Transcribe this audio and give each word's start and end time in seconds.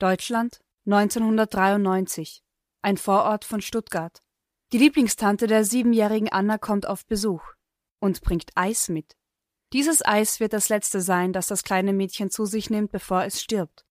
Deutschland 0.00 0.60
1993. 0.86 2.42
Ein 2.80 2.96
Vorort 2.96 3.44
von 3.44 3.60
Stuttgart. 3.60 4.22
Die 4.72 4.78
Lieblingstante 4.78 5.46
der 5.46 5.62
siebenjährigen 5.62 6.30
Anna 6.30 6.56
kommt 6.56 6.86
auf 6.86 7.04
Besuch 7.04 7.42
und 8.00 8.22
bringt 8.22 8.50
Eis 8.54 8.88
mit. 8.88 9.18
Dieses 9.74 10.02
Eis 10.02 10.40
wird 10.40 10.54
das 10.54 10.70
letzte 10.70 11.02
sein, 11.02 11.34
das 11.34 11.48
das 11.48 11.64
kleine 11.64 11.92
Mädchen 11.92 12.30
zu 12.30 12.46
sich 12.46 12.70
nimmt, 12.70 12.92
bevor 12.92 13.24
es 13.24 13.42
stirbt. 13.42 13.84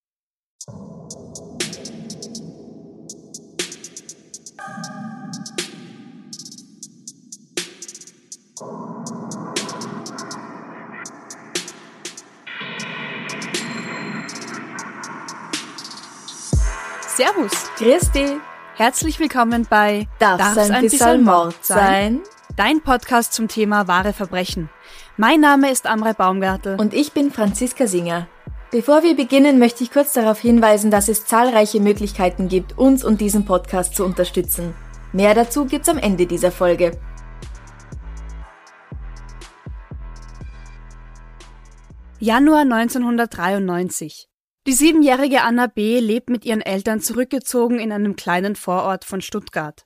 Servus, 17.19 17.51
Grüß 17.75 18.11
dich. 18.11 18.31
herzlich 18.77 19.19
willkommen 19.19 19.67
bei 19.69 20.07
Darf's 20.19 20.57
ein 20.57 20.83
bisschen 20.83 21.25
Mord 21.25 21.53
sein? 21.65 22.21
Dein 22.55 22.79
Podcast 22.79 23.33
zum 23.33 23.49
Thema 23.49 23.89
wahre 23.89 24.13
Verbrechen. 24.13 24.69
Mein 25.17 25.41
Name 25.41 25.69
ist 25.69 25.85
Amre 25.85 26.13
Baumgartel. 26.13 26.79
Und 26.79 26.93
ich 26.93 27.11
bin 27.11 27.29
Franziska 27.29 27.87
Singer. 27.87 28.29
Bevor 28.71 29.03
wir 29.03 29.17
beginnen, 29.17 29.59
möchte 29.59 29.83
ich 29.83 29.91
kurz 29.91 30.13
darauf 30.13 30.39
hinweisen, 30.39 30.91
dass 30.91 31.09
es 31.09 31.25
zahlreiche 31.25 31.81
Möglichkeiten 31.81 32.47
gibt, 32.47 32.77
uns 32.77 33.03
und 33.03 33.19
diesen 33.19 33.43
Podcast 33.43 33.97
zu 33.97 34.05
unterstützen. 34.05 34.73
Mehr 35.11 35.33
dazu 35.33 35.65
gibt's 35.65 35.89
am 35.89 35.97
Ende 35.97 36.25
dieser 36.25 36.53
Folge. 36.53 36.97
Januar 42.19 42.61
1993. 42.61 44.28
Die 44.69 44.75
siebenjährige 44.75 45.41
Anna 45.41 45.65
B. 45.65 45.99
lebt 45.99 46.29
mit 46.29 46.45
ihren 46.45 46.61
Eltern 46.61 47.01
zurückgezogen 47.01 47.79
in 47.79 47.91
einem 47.91 48.15
kleinen 48.15 48.55
Vorort 48.55 49.03
von 49.03 49.19
Stuttgart. 49.19 49.83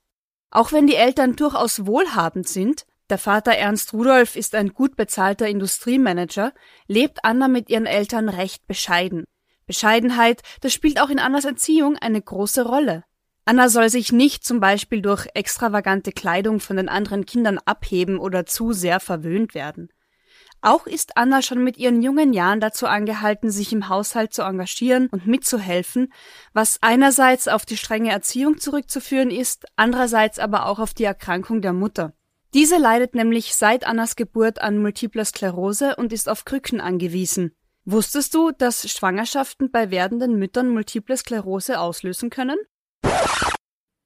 Auch 0.51 0.73
wenn 0.73 0.87
die 0.87 0.97
Eltern 0.97 1.37
durchaus 1.37 1.85
wohlhabend 1.85 2.49
sind, 2.49 2.85
der 3.09 3.17
Vater 3.17 3.53
Ernst 3.53 3.93
Rudolf 3.93 4.35
ist 4.35 4.55
ein 4.55 4.73
gut 4.73 4.97
bezahlter 4.97 5.47
Industriemanager, 5.47 6.51
lebt 6.85 7.23
Anna 7.23 7.47
mit 7.47 7.69
ihren 7.69 7.85
Eltern 7.85 8.27
recht 8.27 8.67
bescheiden. 8.67 9.23
Bescheidenheit, 9.67 10.41
das 10.59 10.73
spielt 10.73 10.99
auch 10.99 11.09
in 11.09 11.19
Annas 11.19 11.45
Erziehung 11.45 11.95
eine 11.95 12.21
große 12.21 12.65
Rolle. 12.65 13.05
Anna 13.45 13.69
soll 13.69 13.87
sich 13.87 14.11
nicht 14.11 14.43
zum 14.43 14.59
Beispiel 14.59 15.01
durch 15.01 15.27
extravagante 15.33 16.11
Kleidung 16.11 16.59
von 16.59 16.75
den 16.75 16.89
anderen 16.89 17.25
Kindern 17.25 17.57
abheben 17.63 18.19
oder 18.19 18.45
zu 18.45 18.73
sehr 18.73 18.99
verwöhnt 18.99 19.55
werden. 19.55 19.92
Auch 20.65 20.87
ist 20.87 21.17
Anna 21.17 21.41
schon 21.41 21.61
mit 21.61 21.77
ihren 21.77 22.01
jungen 22.01 22.31
Jahren 22.31 22.61
dazu 22.61 22.87
angehalten, 22.87 23.51
sich 23.51 23.73
im 23.73 23.89
Haushalt 23.89 24.33
zu 24.33 24.43
engagieren 24.43 25.09
und 25.11 25.27
mitzuhelfen, 25.27 26.13
was 26.53 26.77
einerseits 26.79 27.49
auf 27.49 27.65
die 27.65 27.75
strenge 27.75 28.11
Erziehung 28.11 28.57
zurückzuführen 28.57 29.29
ist, 29.29 29.65
andererseits 29.75 30.39
aber 30.39 30.67
auch 30.67 30.79
auf 30.79 30.93
die 30.93 31.03
Erkrankung 31.03 31.61
der 31.61 31.73
Mutter. 31.73 32.13
Diese 32.53 32.77
leidet 32.77 33.13
nämlich 33.13 33.55
seit 33.55 33.85
Annas 33.85 34.15
Geburt 34.15 34.61
an 34.61 34.77
multipler 34.77 35.25
Sklerose 35.25 35.97
und 35.97 36.13
ist 36.13 36.29
auf 36.29 36.45
Krücken 36.45 36.79
angewiesen. 36.79 37.53
Wusstest 37.83 38.33
du, 38.33 38.51
dass 38.51 38.89
Schwangerschaften 38.89 39.69
bei 39.69 39.91
werdenden 39.91 40.39
Müttern 40.39 40.69
multiple 40.69 41.17
Sklerose 41.17 41.77
auslösen 41.77 42.29
können? 42.29 42.57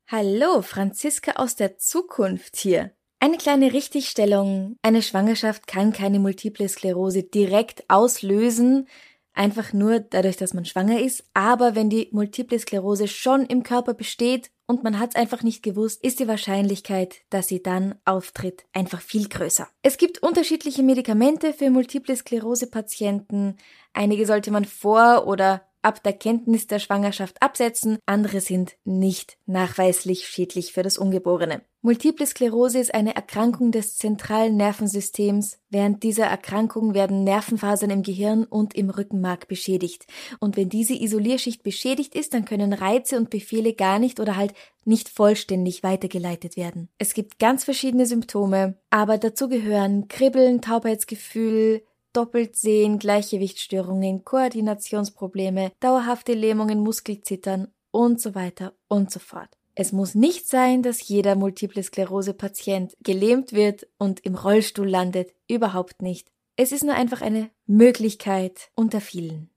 Hallo, 0.07 0.63
Franziska 0.63 1.33
aus 1.33 1.55
der 1.55 1.77
Zukunft 1.77 2.55
hier. 2.55 2.97
Eine 3.19 3.37
kleine 3.37 3.73
Richtigstellung. 3.73 4.77
Eine 4.83 5.01
Schwangerschaft 5.01 5.65
kann 5.65 5.91
keine 5.91 6.19
multiple 6.19 6.69
Sklerose 6.69 7.23
direkt 7.23 7.83
auslösen, 7.87 8.87
einfach 9.33 9.73
nur 9.73 9.99
dadurch, 10.01 10.37
dass 10.37 10.53
man 10.53 10.65
schwanger 10.65 11.01
ist. 11.01 11.23
Aber 11.33 11.73
wenn 11.73 11.89
die 11.89 12.09
multiple 12.11 12.59
Sklerose 12.59 13.07
schon 13.07 13.47
im 13.47 13.63
Körper 13.63 13.95
besteht 13.95 14.51
und 14.67 14.83
man 14.83 14.99
hat 14.99 15.11
es 15.11 15.15
einfach 15.15 15.41
nicht 15.41 15.63
gewusst, 15.63 16.03
ist 16.03 16.19
die 16.19 16.27
Wahrscheinlichkeit, 16.27 17.15
dass 17.31 17.47
sie 17.47 17.63
dann 17.63 17.95
auftritt, 18.05 18.65
einfach 18.71 19.01
viel 19.01 19.27
größer. 19.27 19.67
Es 19.81 19.97
gibt 19.97 20.21
unterschiedliche 20.21 20.83
Medikamente 20.83 21.53
für 21.53 21.71
multiple 21.71 22.15
Sklerose-Patienten. 22.15 23.57
Einige 23.93 24.27
sollte 24.27 24.51
man 24.51 24.65
vor 24.65 25.25
oder 25.25 25.63
ab 25.81 26.03
der 26.03 26.13
Kenntnis 26.13 26.67
der 26.67 26.79
Schwangerschaft 26.79 27.41
absetzen, 27.41 27.97
andere 28.05 28.41
sind 28.41 28.75
nicht 28.83 29.37
nachweislich 29.45 30.27
schädlich 30.27 30.73
für 30.73 30.83
das 30.83 30.97
Ungeborene. 30.97 31.61
Multiple 31.87 32.25
Sklerose 32.25 32.79
ist 32.79 32.93
eine 32.93 33.15
Erkrankung 33.15 33.71
des 33.71 33.95
zentralen 33.95 34.57
Nervensystems. 34.57 35.57
Während 35.69 36.03
dieser 36.03 36.25
Erkrankung 36.25 36.93
werden 36.93 37.23
Nervenfasern 37.23 37.89
im 37.89 38.03
Gehirn 38.03 38.43
und 38.43 38.75
im 38.75 38.89
Rückenmark 38.89 39.47
beschädigt. 39.47 40.05
Und 40.41 40.57
wenn 40.57 40.67
diese 40.67 40.93
Isolierschicht 40.93 41.63
beschädigt 41.63 42.13
ist, 42.13 42.33
dann 42.33 42.43
können 42.43 42.73
Reize 42.73 43.15
und 43.15 43.29
Befehle 43.29 43.71
gar 43.71 43.99
nicht 43.99 44.19
oder 44.19 44.35
halt 44.35 44.53
nicht 44.83 45.07
vollständig 45.07 45.81
weitergeleitet 45.81 46.57
werden. 46.57 46.89
Es 46.97 47.13
gibt 47.13 47.39
ganz 47.39 47.63
verschiedene 47.63 48.05
Symptome, 48.05 48.77
aber 48.89 49.17
dazu 49.17 49.47
gehören 49.47 50.09
Kribbeln, 50.09 50.61
Taubheitsgefühl, 50.61 51.85
Doppeltsehen, 52.11 52.99
Gleichgewichtsstörungen, 52.99 54.25
Koordinationsprobleme, 54.25 55.71
dauerhafte 55.79 56.33
Lähmungen, 56.33 56.81
Muskelzittern 56.81 57.69
und 57.91 58.19
so 58.19 58.35
weiter 58.35 58.73
und 58.89 59.09
so 59.09 59.19
fort. 59.19 59.57
Es 59.79 59.91
muss 59.91 60.15
nicht 60.15 60.49
sein, 60.49 60.81
dass 60.81 61.07
jeder 61.07 61.35
Multiple 61.35 61.83
Sklerose 61.83 62.33
Patient 62.33 62.97
gelähmt 63.03 63.53
wird 63.53 63.85
und 63.99 64.19
im 64.21 64.33
Rollstuhl 64.33 64.89
landet, 64.89 65.35
überhaupt 65.47 66.01
nicht. 66.01 66.31
Es 66.55 66.71
ist 66.71 66.83
nur 66.83 66.95
einfach 66.95 67.21
eine 67.21 67.51
Möglichkeit 67.67 68.71
unter 68.73 69.01
vielen. 69.01 69.51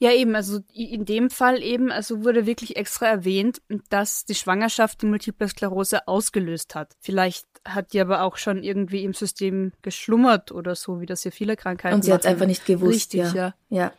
Ja, 0.00 0.10
eben, 0.10 0.34
also 0.34 0.58
in 0.72 1.04
dem 1.04 1.30
Fall 1.30 1.62
eben, 1.62 1.92
also 1.92 2.24
wurde 2.24 2.44
wirklich 2.44 2.74
extra 2.76 3.06
erwähnt, 3.06 3.62
dass 3.88 4.24
die 4.24 4.34
Schwangerschaft 4.34 5.02
die 5.02 5.06
Multiple 5.06 5.46
Sklerose 5.46 6.08
ausgelöst 6.08 6.74
hat. 6.74 6.96
Vielleicht 6.98 7.46
hat 7.64 7.92
die 7.92 8.00
aber 8.00 8.22
auch 8.22 8.36
schon 8.36 8.64
irgendwie 8.64 9.04
im 9.04 9.14
System 9.14 9.70
geschlummert 9.82 10.50
oder 10.50 10.74
so, 10.74 11.00
wie 11.00 11.06
das 11.06 11.22
ja 11.22 11.30
viele 11.30 11.54
Krankheiten 11.54 11.94
Und 11.94 12.02
sie 12.02 12.12
hat 12.12 12.26
einfach 12.26 12.46
nicht 12.46 12.66
gewusst. 12.66 13.14
Richtig, 13.14 13.20
ja. 13.20 13.32
ja. 13.34 13.54
ja. 13.68 13.92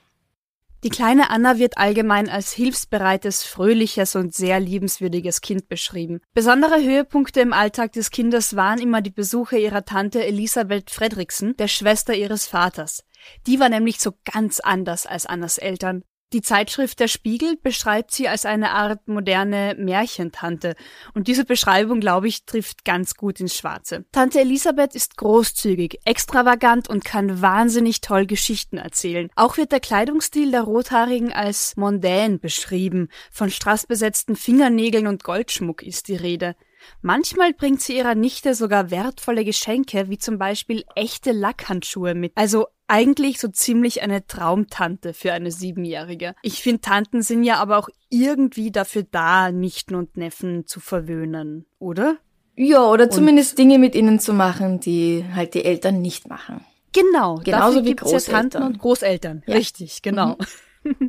Die 0.86 0.92
kleine 0.92 1.32
Anna 1.32 1.58
wird 1.58 1.80
allgemein 1.80 2.30
als 2.30 2.52
hilfsbereites, 2.52 3.44
fröhliches 3.44 4.16
und 4.16 4.36
sehr 4.36 4.60
liebenswürdiges 4.60 5.42
Kind 5.42 5.68
beschrieben. 5.68 6.22
Besondere 6.36 6.76
Höhepunkte 6.80 7.40
im 7.40 7.54
Alltag 7.54 7.94
des 7.94 8.12
Kindes 8.12 8.56
waren 8.56 8.78
immer 8.78 9.02
die 9.02 9.10
Besuche 9.10 9.58
ihrer 9.58 9.84
Tante 9.84 10.24
Elisabeth 10.24 10.92
Fredriksen, 10.92 11.58
der 11.58 11.70
Schwester 11.70 12.14
ihres 12.14 12.46
Vaters. 12.46 13.04
Die 13.48 13.60
war 13.60 13.70
nämlich 13.70 14.00
so 14.00 14.12
ganz 14.32 14.60
anders 14.60 15.08
als 15.08 15.26
Annas 15.26 15.58
Eltern. 15.58 16.04
Die 16.34 16.42
Zeitschrift 16.42 17.00
Der 17.00 17.08
Spiegel 17.08 17.56
beschreibt 17.62 18.12
sie 18.12 18.28
als 18.28 18.46
eine 18.46 18.72
Art 18.72 19.08
moderne 19.08 19.76
Märchentante. 19.78 20.76
Und 21.14 21.28
diese 21.28 21.46
Beschreibung, 21.46 22.00
glaube 22.00 22.28
ich, 22.28 22.46
trifft 22.46 22.84
ganz 22.84 23.16
gut 23.16 23.40
ins 23.40 23.56
Schwarze. 23.56 24.06
Tante 24.12 24.40
Elisabeth 24.40 24.96
ist 24.96 25.18
großzügig, 25.18 26.00
extravagant 26.04 26.90
und 26.90 27.06
kann 27.06 27.42
wahnsinnig 27.42 28.02
toll 28.02 28.26
Geschichten 28.26 28.78
erzählen. 28.78 29.30
Auch 29.36 29.58
wird 29.58 29.72
der 29.72 29.80
Kleidungsstil 29.80 30.52
der 30.52 30.64
Rothaarigen 30.64 31.32
als 31.32 31.78
mondän 31.78 32.40
beschrieben. 32.40 33.10
Von 33.32 33.52
strassbesetzten 33.52 34.36
Fingernägeln 34.36 35.08
und 35.08 35.24
Goldschmuck 35.24 35.84
ist 35.84 36.08
die 36.08 36.16
Rede. 36.16 36.56
Manchmal 37.02 37.54
bringt 37.54 37.82
sie 37.82 37.98
ihrer 37.98 38.16
Nichte 38.16 38.56
sogar 38.56 38.92
wertvolle 38.92 39.46
Geschenke, 39.46 40.10
wie 40.10 40.18
zum 40.18 40.38
Beispiel 40.38 40.84
echte 40.96 41.32
Lackhandschuhe 41.32 42.16
mit. 42.16 42.34
Also 42.36 42.68
eigentlich 42.88 43.40
so 43.40 43.48
ziemlich 43.48 44.02
eine 44.02 44.26
Traumtante 44.28 45.14
für 45.14 45.34
eine 45.34 45.52
Siebenjährige. 45.52 46.36
Ich 46.42 46.62
finde, 46.62 46.82
Tanten 46.82 47.22
sind 47.22 47.44
ja 47.44 47.58
aber 47.58 47.78
auch 47.78 47.90
irgendwie 48.10 48.72
dafür 48.72 49.04
da, 49.10 49.52
Nichten 49.52 49.96
und 49.96 50.18
Neffen 50.18 50.66
zu 50.68 50.80
verwöhnen, 50.80 51.66
oder? 51.80 52.18
Ja, 52.56 52.88
oder 52.90 53.10
zumindest 53.10 53.58
Dinge 53.58 53.80
mit 53.80 53.96
ihnen 53.96 54.20
zu 54.20 54.34
machen, 54.34 54.80
die 54.80 55.26
halt 55.34 55.56
die 55.56 55.66
Eltern 55.66 56.02
nicht 56.02 56.30
machen. 56.30 56.64
Genau, 56.94 57.42
Genauso 57.44 57.84
wie 57.84 57.90
gibt's 57.90 58.12
ja 58.12 58.20
Tanten 58.20 58.52
Großeltern. 58.52 58.64
und 58.64 58.80
Großeltern. 58.80 59.44
Ja. 59.46 59.56
Richtig, 59.56 60.02
genau. 60.02 60.38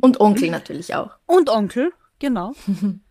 Und 0.01 0.19
Onkel 0.19 0.49
natürlich 0.49 0.95
auch. 0.95 1.11
Und 1.25 1.49
Onkel, 1.49 1.93
genau. 2.19 2.53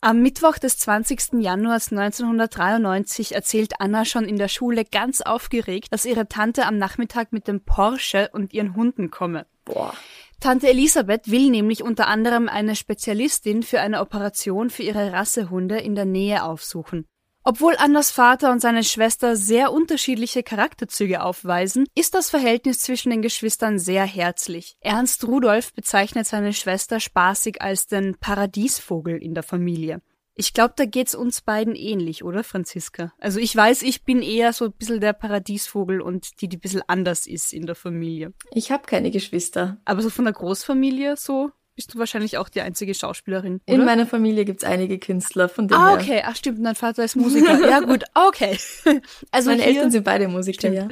Am 0.00 0.22
Mittwoch 0.22 0.58
des 0.58 0.78
20. 0.78 1.40
Januars 1.40 1.90
1993 1.90 3.34
erzählt 3.34 3.80
Anna 3.80 4.04
schon 4.04 4.26
in 4.26 4.36
der 4.36 4.46
Schule 4.46 4.84
ganz 4.84 5.22
aufgeregt, 5.22 5.88
dass 5.90 6.04
ihre 6.04 6.28
Tante 6.28 6.66
am 6.66 6.78
Nachmittag 6.78 7.32
mit 7.32 7.48
dem 7.48 7.62
Porsche 7.64 8.30
und 8.32 8.52
ihren 8.54 8.76
Hunden 8.76 9.10
komme. 9.10 9.46
Boah. 9.64 9.92
Tante 10.38 10.68
Elisabeth 10.68 11.28
will 11.32 11.50
nämlich 11.50 11.82
unter 11.82 12.06
anderem 12.06 12.48
eine 12.48 12.76
Spezialistin 12.76 13.64
für 13.64 13.80
eine 13.80 14.00
Operation 14.00 14.70
für 14.70 14.84
ihre 14.84 15.12
Rassehunde 15.12 15.78
in 15.78 15.96
der 15.96 16.04
Nähe 16.04 16.44
aufsuchen. 16.44 17.08
Obwohl 17.50 17.76
Annas 17.78 18.10
Vater 18.10 18.52
und 18.52 18.60
seine 18.60 18.84
Schwester 18.84 19.34
sehr 19.34 19.72
unterschiedliche 19.72 20.42
Charakterzüge 20.42 21.22
aufweisen, 21.22 21.86
ist 21.94 22.12
das 22.12 22.28
Verhältnis 22.28 22.80
zwischen 22.80 23.08
den 23.08 23.22
Geschwistern 23.22 23.78
sehr 23.78 24.04
herzlich. 24.04 24.76
Ernst 24.80 25.26
Rudolf 25.26 25.72
bezeichnet 25.72 26.26
seine 26.26 26.52
Schwester 26.52 27.00
spaßig 27.00 27.62
als 27.62 27.86
den 27.86 28.18
Paradiesvogel 28.18 29.16
in 29.16 29.32
der 29.32 29.44
Familie. 29.44 30.02
Ich 30.34 30.52
glaube, 30.52 30.74
da 30.76 30.84
geht's 30.84 31.14
uns 31.14 31.40
beiden 31.40 31.74
ähnlich, 31.74 32.22
oder 32.22 32.44
Franziska? 32.44 33.14
Also 33.18 33.40
ich 33.40 33.56
weiß, 33.56 33.80
ich 33.80 34.04
bin 34.04 34.20
eher 34.20 34.52
so 34.52 34.66
ein 34.66 34.72
bisschen 34.72 35.00
der 35.00 35.14
Paradiesvogel 35.14 36.02
und 36.02 36.42
die, 36.42 36.50
die 36.50 36.58
ein 36.58 36.60
bisschen 36.60 36.82
anders 36.86 37.26
ist 37.26 37.54
in 37.54 37.64
der 37.64 37.76
Familie. 37.76 38.34
Ich 38.52 38.70
habe 38.70 38.84
keine 38.84 39.10
Geschwister. 39.10 39.78
Aber 39.86 40.02
so 40.02 40.10
von 40.10 40.26
der 40.26 40.34
Großfamilie 40.34 41.16
so 41.16 41.50
bist 41.78 41.94
du 41.94 41.98
wahrscheinlich 42.00 42.38
auch 42.38 42.48
die 42.48 42.60
einzige 42.60 42.92
Schauspielerin. 42.92 43.60
Oder? 43.68 43.76
In 43.76 43.84
meiner 43.84 44.04
Familie 44.04 44.44
gibt's 44.44 44.64
einige 44.64 44.98
Künstler, 44.98 45.48
von 45.48 45.68
denen 45.68 45.80
Ah, 45.80 45.94
okay. 45.94 46.24
Ach 46.26 46.34
stimmt, 46.34 46.66
dein 46.66 46.74
Vater 46.74 47.04
ist 47.04 47.14
Musiker. 47.14 47.56
ja 47.70 47.78
gut, 47.86 48.02
okay. 48.14 48.58
Also 49.30 49.50
Meine 49.50 49.62
hier, 49.62 49.74
Eltern 49.76 49.92
sind 49.92 50.02
beide 50.02 50.26
Musiker, 50.26 50.58
Stimmt. 50.58 50.74
ja. 50.74 50.88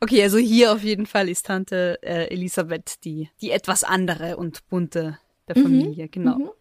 Okay, 0.00 0.22
also 0.22 0.36
hier 0.36 0.74
auf 0.74 0.82
jeden 0.82 1.06
Fall 1.06 1.30
ist 1.30 1.46
Tante 1.46 1.98
äh, 2.02 2.26
Elisabeth 2.30 3.04
die, 3.04 3.30
die 3.40 3.52
etwas 3.52 3.84
andere 3.84 4.36
und 4.36 4.68
bunte 4.68 5.18
der 5.48 5.56
Familie, 5.56 6.08
genau. 6.08 6.54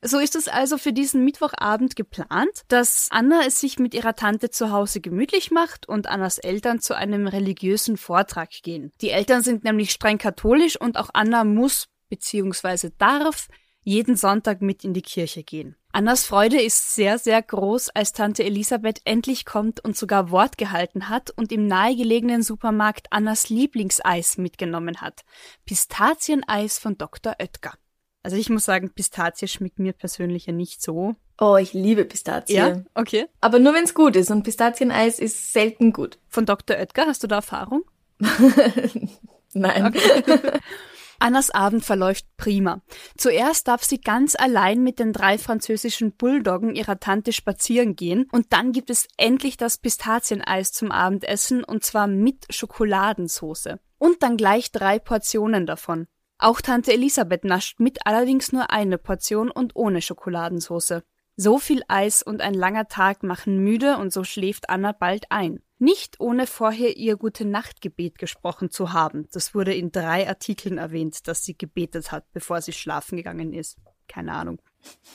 So 0.00 0.18
ist 0.20 0.36
es 0.36 0.46
also 0.46 0.78
für 0.78 0.92
diesen 0.92 1.24
Mittwochabend 1.24 1.96
geplant, 1.96 2.62
dass 2.68 3.08
Anna 3.10 3.40
es 3.46 3.58
sich 3.60 3.80
mit 3.80 3.94
ihrer 3.94 4.14
Tante 4.14 4.50
zu 4.50 4.70
Hause 4.70 5.00
gemütlich 5.00 5.50
macht 5.50 5.88
und 5.88 6.06
Annas 6.08 6.38
Eltern 6.38 6.80
zu 6.80 6.94
einem 6.96 7.26
religiösen 7.26 7.96
Vortrag 7.96 8.50
gehen. 8.62 8.92
Die 9.00 9.10
Eltern 9.10 9.42
sind 9.42 9.64
nämlich 9.64 9.90
streng 9.90 10.18
katholisch 10.18 10.80
und 10.80 10.96
auch 10.98 11.10
Anna 11.14 11.42
muss 11.44 11.88
bzw. 12.12 12.90
darf 12.98 13.48
jeden 13.84 14.16
Sonntag 14.16 14.60
mit 14.60 14.84
in 14.84 14.94
die 14.94 15.02
Kirche 15.02 15.42
gehen. 15.42 15.76
Annas 15.92 16.24
Freude 16.24 16.60
ist 16.60 16.94
sehr, 16.94 17.18
sehr 17.18 17.42
groß, 17.42 17.90
als 17.90 18.12
Tante 18.12 18.44
Elisabeth 18.44 19.00
endlich 19.04 19.44
kommt 19.44 19.84
und 19.84 19.96
sogar 19.96 20.30
Wort 20.30 20.56
gehalten 20.56 21.08
hat 21.08 21.30
und 21.30 21.52
im 21.52 21.66
nahegelegenen 21.66 22.42
Supermarkt 22.42 23.08
Annas 23.10 23.48
Lieblingseis 23.48 24.38
mitgenommen 24.38 25.00
hat. 25.00 25.22
Pistazieneis 25.66 26.78
von 26.78 26.96
Dr. 26.96 27.34
Oetker. 27.40 27.74
Also 28.22 28.36
ich 28.36 28.48
muss 28.50 28.64
sagen, 28.64 28.92
Pistazie 28.94 29.48
schmeckt 29.48 29.80
mir 29.80 29.92
persönlich 29.92 30.46
ja 30.46 30.52
nicht 30.52 30.80
so. 30.80 31.16
Oh, 31.40 31.56
ich 31.56 31.72
liebe 31.72 32.04
Pistazie. 32.04 32.54
okay. 32.94 33.26
Aber 33.40 33.58
nur 33.58 33.74
wenn's 33.74 33.94
gut 33.94 34.16
ist 34.16 34.30
und 34.30 34.44
Pistazieneis 34.44 35.18
ist 35.18 35.52
selten 35.52 35.92
gut. 35.92 36.18
Von 36.28 36.46
Dr. 36.46 36.76
Oetker, 36.76 37.06
hast 37.06 37.22
du 37.24 37.26
da 37.26 37.36
Erfahrung? 37.36 37.82
Nein. 39.54 39.92
Annas 41.22 41.52
Abend 41.52 41.84
verläuft 41.84 42.26
prima. 42.36 42.82
Zuerst 43.16 43.68
darf 43.68 43.84
sie 43.84 44.00
ganz 44.00 44.34
allein 44.34 44.82
mit 44.82 44.98
den 44.98 45.12
drei 45.12 45.38
französischen 45.38 46.16
Bulldoggen 46.16 46.74
ihrer 46.74 46.98
Tante 46.98 47.32
spazieren 47.32 47.94
gehen 47.94 48.26
und 48.32 48.52
dann 48.52 48.72
gibt 48.72 48.90
es 48.90 49.06
endlich 49.16 49.56
das 49.56 49.78
Pistazieneis 49.78 50.72
zum 50.72 50.90
Abendessen 50.90 51.62
und 51.62 51.84
zwar 51.84 52.08
mit 52.08 52.52
Schokoladensauce. 52.52 53.76
Und 53.98 54.24
dann 54.24 54.36
gleich 54.36 54.72
drei 54.72 54.98
Portionen 54.98 55.64
davon. 55.64 56.08
Auch 56.38 56.60
Tante 56.60 56.92
Elisabeth 56.92 57.44
nascht 57.44 57.78
mit 57.78 58.04
allerdings 58.04 58.50
nur 58.50 58.72
eine 58.72 58.98
Portion 58.98 59.48
und 59.48 59.76
ohne 59.76 60.02
Schokoladensauce. 60.02 61.02
So 61.36 61.58
viel 61.58 61.82
Eis 61.86 62.24
und 62.24 62.40
ein 62.40 62.54
langer 62.54 62.88
Tag 62.88 63.22
machen 63.22 63.58
müde 63.58 63.96
und 63.96 64.12
so 64.12 64.24
schläft 64.24 64.68
Anna 64.68 64.90
bald 64.90 65.26
ein. 65.30 65.62
Nicht 65.82 66.20
ohne 66.20 66.46
vorher 66.46 66.96
ihr 66.96 67.16
gute 67.16 67.44
Nachtgebet 67.44 68.16
gesprochen 68.16 68.70
zu 68.70 68.92
haben. 68.92 69.26
Das 69.32 69.52
wurde 69.52 69.74
in 69.74 69.90
drei 69.90 70.28
Artikeln 70.28 70.78
erwähnt, 70.78 71.26
dass 71.26 71.44
sie 71.44 71.58
gebetet 71.58 72.12
hat, 72.12 72.30
bevor 72.30 72.60
sie 72.60 72.72
schlafen 72.72 73.16
gegangen 73.16 73.52
ist. 73.52 73.78
Keine 74.06 74.32
Ahnung. 74.32 74.62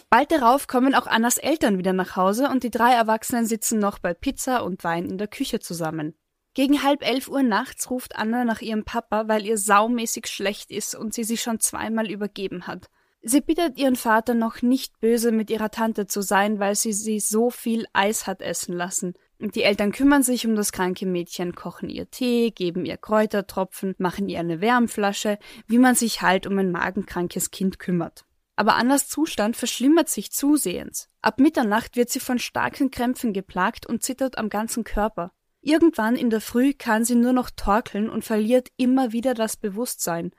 Bald 0.09 0.29
darauf 0.29 0.67
kommen 0.67 0.93
auch 0.93 1.07
Annas 1.07 1.37
Eltern 1.37 1.77
wieder 1.77 1.93
nach 1.93 2.17
Hause 2.17 2.49
und 2.49 2.63
die 2.63 2.69
drei 2.69 2.91
Erwachsenen 2.91 3.45
sitzen 3.45 3.79
noch 3.79 3.99
bei 3.99 4.13
Pizza 4.13 4.65
und 4.65 4.83
Wein 4.83 5.05
in 5.05 5.17
der 5.17 5.29
Küche 5.29 5.61
zusammen. 5.61 6.15
Gegen 6.53 6.83
halb 6.83 7.01
elf 7.01 7.29
Uhr 7.29 7.43
nachts 7.43 7.89
ruft 7.89 8.17
Anna 8.17 8.43
nach 8.43 8.59
ihrem 8.59 8.83
Papa, 8.83 9.29
weil 9.29 9.45
ihr 9.45 9.57
saumäßig 9.57 10.27
schlecht 10.27 10.69
ist 10.69 10.95
und 10.95 11.13
sie 11.13 11.23
sich 11.23 11.41
schon 11.41 11.61
zweimal 11.61 12.11
übergeben 12.11 12.67
hat. 12.67 12.89
Sie 13.21 13.39
bittet 13.39 13.77
ihren 13.77 13.95
Vater 13.95 14.33
noch 14.33 14.61
nicht 14.61 14.99
böse 14.99 15.31
mit 15.31 15.49
ihrer 15.49 15.71
Tante 15.71 16.07
zu 16.07 16.21
sein, 16.21 16.59
weil 16.59 16.75
sie 16.75 16.91
sie 16.91 17.21
so 17.21 17.51
viel 17.51 17.85
Eis 17.93 18.27
hat 18.27 18.41
essen 18.41 18.75
lassen. 18.75 19.13
Die 19.39 19.61
Eltern 19.61 19.91
kümmern 19.91 20.23
sich 20.23 20.47
um 20.47 20.55
das 20.55 20.71
kranke 20.71 21.05
Mädchen, 21.05 21.53
kochen 21.53 21.89
ihr 21.89 22.09
Tee, 22.09 22.49
geben 22.49 22.85
ihr 22.85 22.97
Kräutertropfen, 22.97 23.93
machen 23.99 24.29
ihr 24.29 24.39
eine 24.39 24.61
Wärmflasche, 24.61 25.37
wie 25.67 25.77
man 25.77 25.93
sich 25.93 26.23
halt 26.23 26.47
um 26.47 26.57
ein 26.57 26.71
magenkrankes 26.71 27.51
Kind 27.51 27.77
kümmert. 27.77 28.25
Aber 28.55 28.75
Annas 28.75 29.07
Zustand 29.07 29.55
verschlimmert 29.55 30.09
sich 30.09 30.31
zusehends. 30.31 31.09
Ab 31.21 31.39
Mitternacht 31.39 31.95
wird 31.95 32.09
sie 32.09 32.19
von 32.19 32.39
starken 32.39 32.89
Krämpfen 32.89 33.31
geplagt 33.31 33.85
und 33.85 34.01
zittert 34.01 34.39
am 34.39 34.49
ganzen 34.49 34.83
Körper. 34.83 35.31
Irgendwann 35.61 36.15
in 36.15 36.31
der 36.31 36.41
Früh 36.41 36.73
kann 36.73 37.05
sie 37.05 37.15
nur 37.15 37.33
noch 37.33 37.51
torkeln 37.51 38.09
und 38.09 38.25
verliert 38.25 38.69
immer 38.75 39.11
wieder 39.11 39.35
das 39.35 39.55
Bewusstsein. 39.55 40.31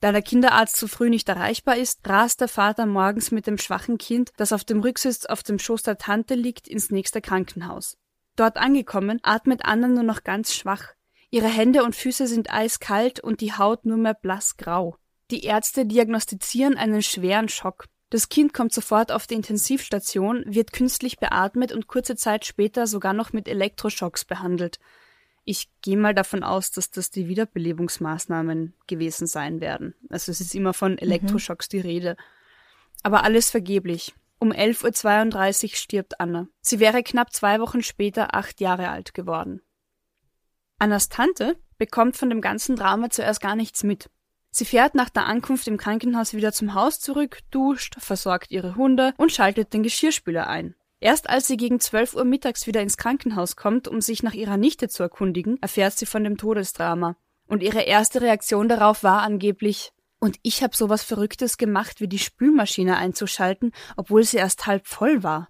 Da 0.00 0.10
der 0.10 0.22
Kinderarzt 0.22 0.76
zu 0.76 0.88
früh 0.88 1.08
nicht 1.08 1.28
erreichbar 1.28 1.76
ist, 1.76 2.06
rast 2.08 2.40
der 2.40 2.48
Vater 2.48 2.86
morgens 2.86 3.30
mit 3.30 3.46
dem 3.46 3.58
schwachen 3.58 3.98
Kind, 3.98 4.32
das 4.36 4.52
auf 4.52 4.64
dem 4.64 4.80
Rücksitz 4.80 5.26
auf 5.26 5.44
dem 5.44 5.60
Schoß 5.60 5.84
der 5.84 5.98
Tante 5.98 6.34
liegt, 6.34 6.66
ins 6.66 6.90
nächste 6.90 7.20
Krankenhaus. 7.20 7.96
Dort 8.36 8.58
angekommen, 8.58 9.18
atmet 9.22 9.64
Anna 9.64 9.88
nur 9.88 10.02
noch 10.02 10.22
ganz 10.22 10.54
schwach. 10.54 10.92
Ihre 11.30 11.48
Hände 11.48 11.82
und 11.82 11.96
Füße 11.96 12.26
sind 12.26 12.52
eiskalt 12.52 13.20
und 13.20 13.40
die 13.40 13.54
Haut 13.54 13.84
nur 13.84 13.96
mehr 13.96 14.14
blassgrau. 14.14 14.96
Die 15.30 15.44
Ärzte 15.44 15.86
diagnostizieren 15.86 16.76
einen 16.76 17.02
schweren 17.02 17.48
Schock. 17.48 17.86
Das 18.10 18.28
Kind 18.28 18.54
kommt 18.54 18.72
sofort 18.72 19.10
auf 19.10 19.26
die 19.26 19.34
Intensivstation, 19.34 20.44
wird 20.46 20.72
künstlich 20.72 21.18
beatmet 21.18 21.72
und 21.72 21.88
kurze 21.88 22.14
Zeit 22.14 22.46
später 22.46 22.86
sogar 22.86 23.12
noch 23.12 23.32
mit 23.32 23.48
Elektroschocks 23.48 24.24
behandelt. 24.24 24.78
Ich 25.44 25.68
gehe 25.80 25.96
mal 25.96 26.14
davon 26.14 26.42
aus, 26.42 26.70
dass 26.70 26.90
das 26.90 27.10
die 27.10 27.28
Wiederbelebungsmaßnahmen 27.28 28.74
gewesen 28.86 29.26
sein 29.26 29.60
werden. 29.60 29.94
Also 30.08 30.30
es 30.30 30.40
ist 30.40 30.54
immer 30.54 30.74
von 30.74 30.98
Elektroschocks 30.98 31.68
die 31.68 31.80
Rede. 31.80 32.16
Aber 33.02 33.24
alles 33.24 33.50
vergeblich. 33.50 34.14
Um 34.38 34.52
11.32 34.52 35.64
Uhr 35.64 35.76
stirbt 35.76 36.20
Anna. 36.20 36.48
Sie 36.60 36.78
wäre 36.78 37.02
knapp 37.02 37.32
zwei 37.32 37.60
Wochen 37.60 37.82
später 37.82 38.34
acht 38.34 38.60
Jahre 38.60 38.90
alt 38.90 39.14
geworden. 39.14 39.62
Annas 40.78 41.08
Tante 41.08 41.56
bekommt 41.78 42.16
von 42.16 42.28
dem 42.28 42.40
ganzen 42.40 42.76
Drama 42.76 43.08
zuerst 43.10 43.40
gar 43.40 43.56
nichts 43.56 43.82
mit. 43.82 44.10
Sie 44.50 44.64
fährt 44.64 44.94
nach 44.94 45.10
der 45.10 45.26
Ankunft 45.26 45.66
im 45.68 45.76
Krankenhaus 45.76 46.34
wieder 46.34 46.52
zum 46.52 46.74
Haus 46.74 47.00
zurück, 47.00 47.40
duscht, 47.50 47.96
versorgt 47.98 48.50
ihre 48.50 48.76
Hunde 48.76 49.14
und 49.16 49.32
schaltet 49.32 49.72
den 49.72 49.82
Geschirrspüler 49.82 50.46
ein. 50.46 50.74
Erst 50.98 51.28
als 51.28 51.46
sie 51.46 51.56
gegen 51.58 51.78
12 51.78 52.14
Uhr 52.14 52.24
mittags 52.24 52.66
wieder 52.66 52.80
ins 52.80 52.96
Krankenhaus 52.96 53.56
kommt, 53.56 53.86
um 53.86 54.00
sich 54.00 54.22
nach 54.22 54.32
ihrer 54.32 54.56
Nichte 54.56 54.88
zu 54.88 55.02
erkundigen, 55.02 55.58
erfährt 55.60 55.98
sie 55.98 56.06
von 56.06 56.24
dem 56.24 56.38
Todesdrama. 56.38 57.16
Und 57.46 57.62
ihre 57.62 57.82
erste 57.82 58.22
Reaktion 58.22 58.68
darauf 58.68 59.02
war 59.02 59.22
angeblich, 59.22 59.92
und 60.26 60.40
ich 60.42 60.64
habe 60.64 60.76
sowas 60.76 61.04
Verrücktes 61.04 61.56
gemacht, 61.56 62.00
wie 62.00 62.08
die 62.08 62.18
Spülmaschine 62.18 62.96
einzuschalten, 62.96 63.70
obwohl 63.96 64.24
sie 64.24 64.38
erst 64.38 64.66
halb 64.66 64.88
voll 64.88 65.22
war. 65.22 65.48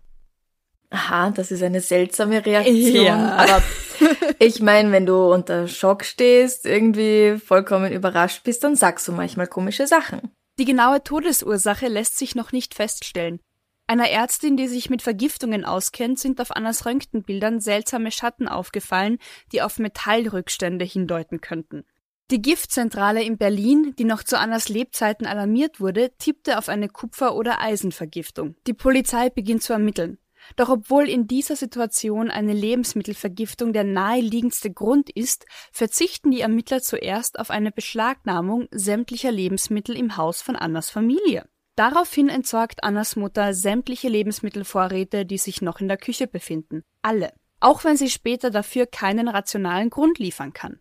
Aha, 0.90 1.30
das 1.30 1.50
ist 1.50 1.62
eine 1.62 1.80
seltsame 1.80 2.45
Reaktion. 2.45 3.06
Ja. 3.06 3.37
Aber 3.37 3.62
ich 4.38 4.61
meine, 4.61 4.92
wenn 4.92 5.06
du 5.06 5.33
unter 5.33 5.66
Schock 5.66 6.04
stehst, 6.04 6.66
irgendwie 6.66 7.38
vollkommen 7.38 7.90
überrascht 7.90 8.45
bist, 8.45 8.64
dann 8.64 8.76
sagst 8.76 9.09
du 9.09 9.12
manchmal 9.12 9.47
komische 9.47 9.87
Sachen. 9.87 10.30
Die 10.59 10.66
genaue 10.66 11.02
Todesursache 11.02 11.88
lässt 11.88 12.18
sich 12.18 12.35
noch 12.35 12.52
nicht 12.52 12.75
feststellen. 12.75 13.40
Einer 13.87 14.11
Ärztin, 14.11 14.59
die 14.59 14.68
sich 14.68 14.90
mit 14.90 15.00
Vergiftungen 15.00 15.64
auskennt, 15.64 16.18
sind 16.18 16.38
auf 16.38 16.50
Annas 16.54 16.85
Röntgenbildern 16.85 17.61
seltsame 17.61 18.11
Schatten 18.11 18.47
aufgefallen, 18.47 19.16
die 19.52 19.62
auf 19.62 19.78
Metallrückstände 19.78 20.85
hindeuten 20.85 21.40
könnten. 21.40 21.87
Die 22.33 22.42
Giftzentrale 22.42 23.23
in 23.23 23.38
Berlin, 23.38 23.95
die 24.00 24.04
noch 24.04 24.25
zu 24.25 24.37
Annas 24.37 24.68
Lebzeiten 24.68 25.26
alarmiert 25.26 25.78
wurde, 25.78 26.11
tippte 26.18 26.59
auf 26.59 26.68
eine 26.68 26.88
Kupfer- 26.88 27.37
oder 27.37 27.61
Eisenvergiftung. 27.61 28.56
Die 28.66 28.75
Polizei 28.75 29.30
beginnt 29.30 29.62
zu 29.62 29.73
ermitteln. 29.73 30.18
Doch 30.56 30.68
obwohl 30.68 31.09
in 31.09 31.28
dieser 31.28 31.54
Situation 31.54 32.30
eine 32.30 32.52
Lebensmittelvergiftung 32.52 33.73
der 33.73 33.85
naheliegendste 33.85 34.73
Grund 34.73 35.09
ist, 35.09 35.47
verzichten 35.71 36.33
die 36.33 36.40
Ermittler 36.40 36.80
zuerst 36.83 37.38
auf 37.38 37.50
eine 37.50 37.71
Beschlagnahmung 37.71 38.66
sämtlicher 38.73 39.30
Lebensmittel 39.30 39.97
im 39.97 40.16
Haus 40.16 40.42
von 40.42 40.56
Annas 40.56 40.90
Familie. 40.90 41.49
Daraufhin 41.76 42.28
entsorgt 42.28 42.83
Annas 42.83 43.14
Mutter 43.14 43.54
sämtliche 43.54 44.09
Lebensmittelvorräte, 44.09 45.26
die 45.26 45.38
sich 45.38 45.62
noch 45.62 45.80
in 45.80 45.87
der 45.87 45.99
Küche 45.99 46.26
befinden. 46.26 46.83
Alle. 47.02 47.33
Auch 47.61 47.85
wenn 47.85 47.97
sie 47.97 48.11
später 48.11 48.50
dafür 48.50 48.87
keinen 48.87 49.28
rationalen 49.28 49.90
Grund 49.90 50.18
liefern 50.18 50.52
kann. 50.52 50.80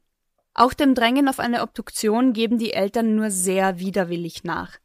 Auch 0.55 0.73
dem 0.73 0.95
Drängen 0.95 1.27
auf 1.27 1.39
eine 1.39 1.61
Obduktion 1.61 2.31
geben 2.31 2.57
die 2.57 2.73
Eltern 2.73 3.15
nur 3.15 3.29
sehr 3.29 3.77
widerwillig 3.77 4.45
nach. 4.45 4.77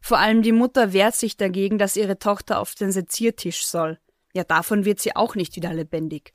Vor 0.00 0.18
allem 0.18 0.42
die 0.42 0.52
Mutter 0.52 0.92
wehrt 0.92 1.16
sich 1.16 1.36
dagegen, 1.36 1.78
dass 1.78 1.96
ihre 1.96 2.20
Tochter 2.20 2.60
auf 2.60 2.76
den 2.76 2.92
Seziertisch 2.92 3.66
soll. 3.66 3.98
Ja, 4.32 4.44
davon 4.44 4.84
wird 4.84 5.00
sie 5.00 5.16
auch 5.16 5.34
nicht 5.34 5.56
wieder 5.56 5.74
lebendig. 5.74 6.32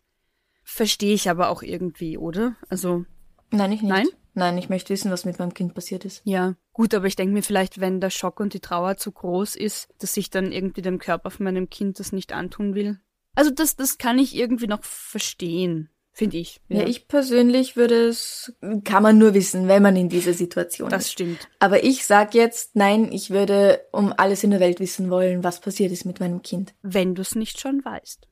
Verstehe 0.63 1.13
ich 1.13 1.29
aber 1.29 1.49
auch 1.49 1.63
irgendwie, 1.63 2.17
oder? 2.17 2.57
Also. 2.67 3.05
Nein, 3.49 3.71
ich 3.71 3.81
nicht. 3.81 3.91
Nein? 3.91 4.07
Nein, 4.33 4.57
ich 4.57 4.69
möchte 4.69 4.89
wissen, 4.89 5.09
was 5.09 5.23
mit 5.23 5.39
meinem 5.39 5.53
Kind 5.53 5.73
passiert 5.73 6.03
ist. 6.03 6.21
Ja, 6.25 6.55
gut, 6.73 6.93
aber 6.93 7.05
ich 7.05 7.15
denke 7.15 7.33
mir 7.33 7.43
vielleicht, 7.43 7.79
wenn 7.79 8.01
der 8.01 8.09
Schock 8.09 8.39
und 8.39 8.53
die 8.53 8.59
Trauer 8.59 8.97
zu 8.97 9.11
groß 9.11 9.55
ist, 9.55 9.89
dass 9.99 10.17
ich 10.17 10.29
dann 10.29 10.51
irgendwie 10.51 10.81
dem 10.81 10.99
Körper 10.99 11.31
von 11.31 11.45
meinem 11.45 11.69
Kind 11.69 11.99
das 11.99 12.11
nicht 12.11 12.33
antun 12.33 12.75
will. 12.75 12.99
Also 13.35 13.51
das, 13.51 13.77
das 13.77 13.97
kann 13.97 14.19
ich 14.19 14.35
irgendwie 14.35 14.67
noch 14.67 14.83
verstehen, 14.83 15.89
finde 16.11 16.37
ich. 16.37 16.61
Ja. 16.67 16.81
ja. 16.81 16.87
ich 16.87 17.07
persönlich 17.07 17.75
würde 17.75 18.07
es, 18.07 18.53
kann 18.83 19.03
man 19.03 19.17
nur 19.17 19.33
wissen, 19.33 19.67
wenn 19.67 19.83
man 19.83 19.95
in 19.95 20.09
dieser 20.09 20.33
Situation 20.33 20.89
das 20.89 21.03
ist. 21.03 21.07
Das 21.07 21.11
stimmt. 21.13 21.49
Aber 21.59 21.83
ich 21.83 22.05
sag 22.05 22.33
jetzt, 22.33 22.75
nein, 22.75 23.11
ich 23.11 23.29
würde 23.29 23.81
um 23.91 24.13
alles 24.15 24.43
in 24.43 24.51
der 24.51 24.59
Welt 24.59 24.79
wissen 24.79 25.09
wollen, 25.09 25.43
was 25.43 25.61
passiert 25.61 25.91
ist 25.91 26.05
mit 26.05 26.19
meinem 26.19 26.41
Kind. 26.41 26.73
Wenn 26.81 27.15
du 27.15 27.21
es 27.21 27.35
nicht 27.35 27.59
schon 27.59 27.83
weißt. 27.83 28.27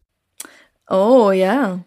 Oh, 0.89 1.31
ja. 1.31 1.83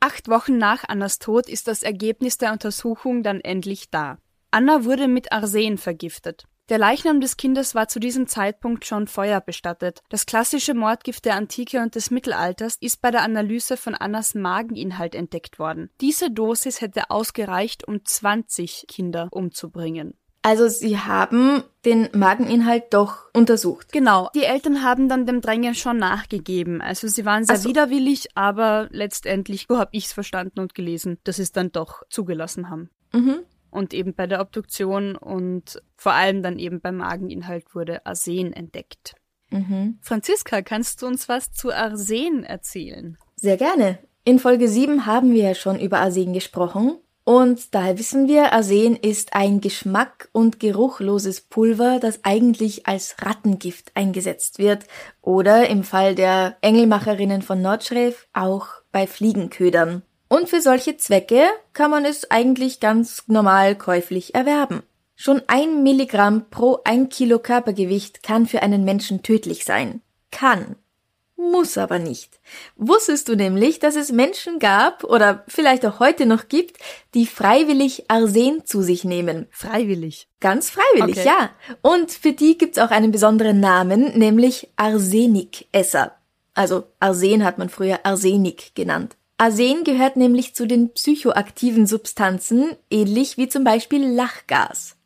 Acht 0.00 0.28
Wochen 0.28 0.58
nach 0.58 0.84
Annas 0.86 1.18
Tod 1.18 1.48
ist 1.48 1.66
das 1.66 1.82
Ergebnis 1.82 2.38
der 2.38 2.52
Untersuchung 2.52 3.22
dann 3.22 3.40
endlich 3.40 3.90
da. 3.90 4.18
Anna 4.50 4.84
wurde 4.84 5.08
mit 5.08 5.32
Arsen 5.32 5.78
vergiftet. 5.78 6.44
Der 6.70 6.78
Leichnam 6.78 7.20
des 7.20 7.36
Kindes 7.36 7.74
war 7.74 7.88
zu 7.88 8.00
diesem 8.00 8.26
Zeitpunkt 8.26 8.86
schon 8.86 9.06
feuerbestattet. 9.06 10.00
Das 10.08 10.24
klassische 10.24 10.72
Mordgift 10.72 11.26
der 11.26 11.34
Antike 11.34 11.80
und 11.80 11.94
des 11.94 12.10
Mittelalters 12.10 12.76
ist 12.80 13.02
bei 13.02 13.10
der 13.10 13.22
Analyse 13.22 13.76
von 13.76 13.94
Annas 13.94 14.34
Mageninhalt 14.34 15.14
entdeckt 15.14 15.58
worden. 15.58 15.90
Diese 16.00 16.30
Dosis 16.30 16.80
hätte 16.80 17.10
ausgereicht, 17.10 17.86
um 17.86 18.02
20 18.02 18.86
Kinder 18.88 19.28
umzubringen. 19.30 20.14
Also 20.40 20.68
sie 20.68 20.98
haben 20.98 21.64
den 21.84 22.08
Mageninhalt 22.12 22.92
doch 22.92 23.30
untersucht. 23.34 23.92
Genau. 23.92 24.30
Die 24.34 24.44
Eltern 24.44 24.82
haben 24.82 25.08
dann 25.08 25.26
dem 25.26 25.42
Drängen 25.42 25.74
schon 25.74 25.98
nachgegeben. 25.98 26.80
Also 26.80 27.08
sie 27.08 27.26
waren 27.26 27.44
sehr 27.44 27.58
so. 27.58 27.68
widerwillig, 27.68 28.28
aber 28.34 28.88
letztendlich, 28.90 29.66
so 29.68 29.78
habe 29.78 29.90
ich 29.92 30.06
es 30.06 30.12
verstanden 30.12 30.60
und 30.60 30.74
gelesen, 30.74 31.18
dass 31.24 31.36
sie 31.36 31.42
es 31.42 31.52
dann 31.52 31.72
doch 31.72 32.02
zugelassen 32.08 32.70
haben. 32.70 32.90
Mhm. 33.12 33.40
Und 33.74 33.92
eben 33.92 34.14
bei 34.14 34.28
der 34.28 34.40
Obduktion 34.40 35.16
und 35.16 35.82
vor 35.96 36.12
allem 36.12 36.44
dann 36.44 36.60
eben 36.60 36.80
beim 36.80 36.98
Mageninhalt 36.98 37.74
wurde 37.74 38.06
Arsen 38.06 38.52
entdeckt. 38.52 39.16
Mhm. 39.50 39.98
Franziska, 40.00 40.62
kannst 40.62 41.02
du 41.02 41.06
uns 41.08 41.28
was 41.28 41.52
zu 41.52 41.72
Arsen 41.72 42.44
erzählen? 42.44 43.18
Sehr 43.34 43.56
gerne. 43.56 43.98
In 44.22 44.38
Folge 44.38 44.68
7 44.68 45.06
haben 45.06 45.32
wir 45.32 45.42
ja 45.42 45.54
schon 45.56 45.80
über 45.80 45.98
Arsen 45.98 46.32
gesprochen 46.32 46.98
und 47.24 47.74
daher 47.74 47.98
wissen 47.98 48.28
wir, 48.28 48.52
Arsen 48.52 48.94
ist 48.94 49.34
ein 49.34 49.60
geschmack- 49.60 50.28
und 50.30 50.60
geruchloses 50.60 51.40
Pulver, 51.40 51.98
das 51.98 52.20
eigentlich 52.22 52.86
als 52.86 53.16
Rattengift 53.22 53.90
eingesetzt 53.96 54.60
wird 54.60 54.84
oder 55.20 55.68
im 55.68 55.82
Fall 55.82 56.14
der 56.14 56.58
Engelmacherinnen 56.60 57.42
von 57.42 57.60
Nordschref 57.60 58.28
auch 58.34 58.68
bei 58.92 59.08
Fliegenködern. 59.08 60.02
Und 60.28 60.48
für 60.48 60.60
solche 60.60 60.96
Zwecke 60.96 61.46
kann 61.72 61.90
man 61.90 62.04
es 62.04 62.30
eigentlich 62.30 62.80
ganz 62.80 63.24
normal 63.26 63.76
käuflich 63.76 64.34
erwerben. 64.34 64.82
Schon 65.16 65.42
ein 65.46 65.82
Milligramm 65.82 66.50
pro 66.50 66.80
ein 66.84 67.08
Kilo 67.08 67.38
Körpergewicht 67.38 68.22
kann 68.22 68.46
für 68.46 68.62
einen 68.62 68.84
Menschen 68.84 69.22
tödlich 69.22 69.64
sein. 69.64 70.00
Kann 70.30 70.76
muss 71.36 71.78
aber 71.78 71.98
nicht. 71.98 72.40
Wusstest 72.76 73.28
du 73.28 73.36
nämlich, 73.36 73.78
dass 73.78 73.96
es 73.96 74.12
Menschen 74.12 74.58
gab 74.58 75.04
oder 75.04 75.44
vielleicht 75.48 75.84
auch 75.86 76.00
heute 76.00 76.26
noch 76.26 76.48
gibt, 76.48 76.78
die 77.14 77.26
freiwillig 77.26 78.04
Arsen 78.08 78.64
zu 78.64 78.82
sich 78.82 79.04
nehmen? 79.04 79.46
Freiwillig. 79.50 80.28
Ganz 80.40 80.70
freiwillig, 80.70 81.18
okay. 81.18 81.26
ja. 81.26 81.50
Und 81.82 82.10
für 82.10 82.32
die 82.32 82.58
gibt's 82.58 82.78
auch 82.78 82.90
einen 82.90 83.10
besonderen 83.10 83.60
Namen, 83.60 84.16
nämlich 84.18 84.70
Arsenikesser. 84.76 86.12
Also 86.54 86.84
Arsen 87.00 87.44
hat 87.44 87.58
man 87.58 87.68
früher 87.68 88.00
Arsenik 88.04 88.74
genannt. 88.74 89.16
Arsen 89.36 89.84
gehört 89.84 90.16
nämlich 90.16 90.54
zu 90.54 90.66
den 90.66 90.92
psychoaktiven 90.92 91.86
Substanzen, 91.86 92.76
ähnlich 92.90 93.36
wie 93.36 93.48
zum 93.48 93.64
Beispiel 93.64 94.06
Lachgas. 94.06 94.96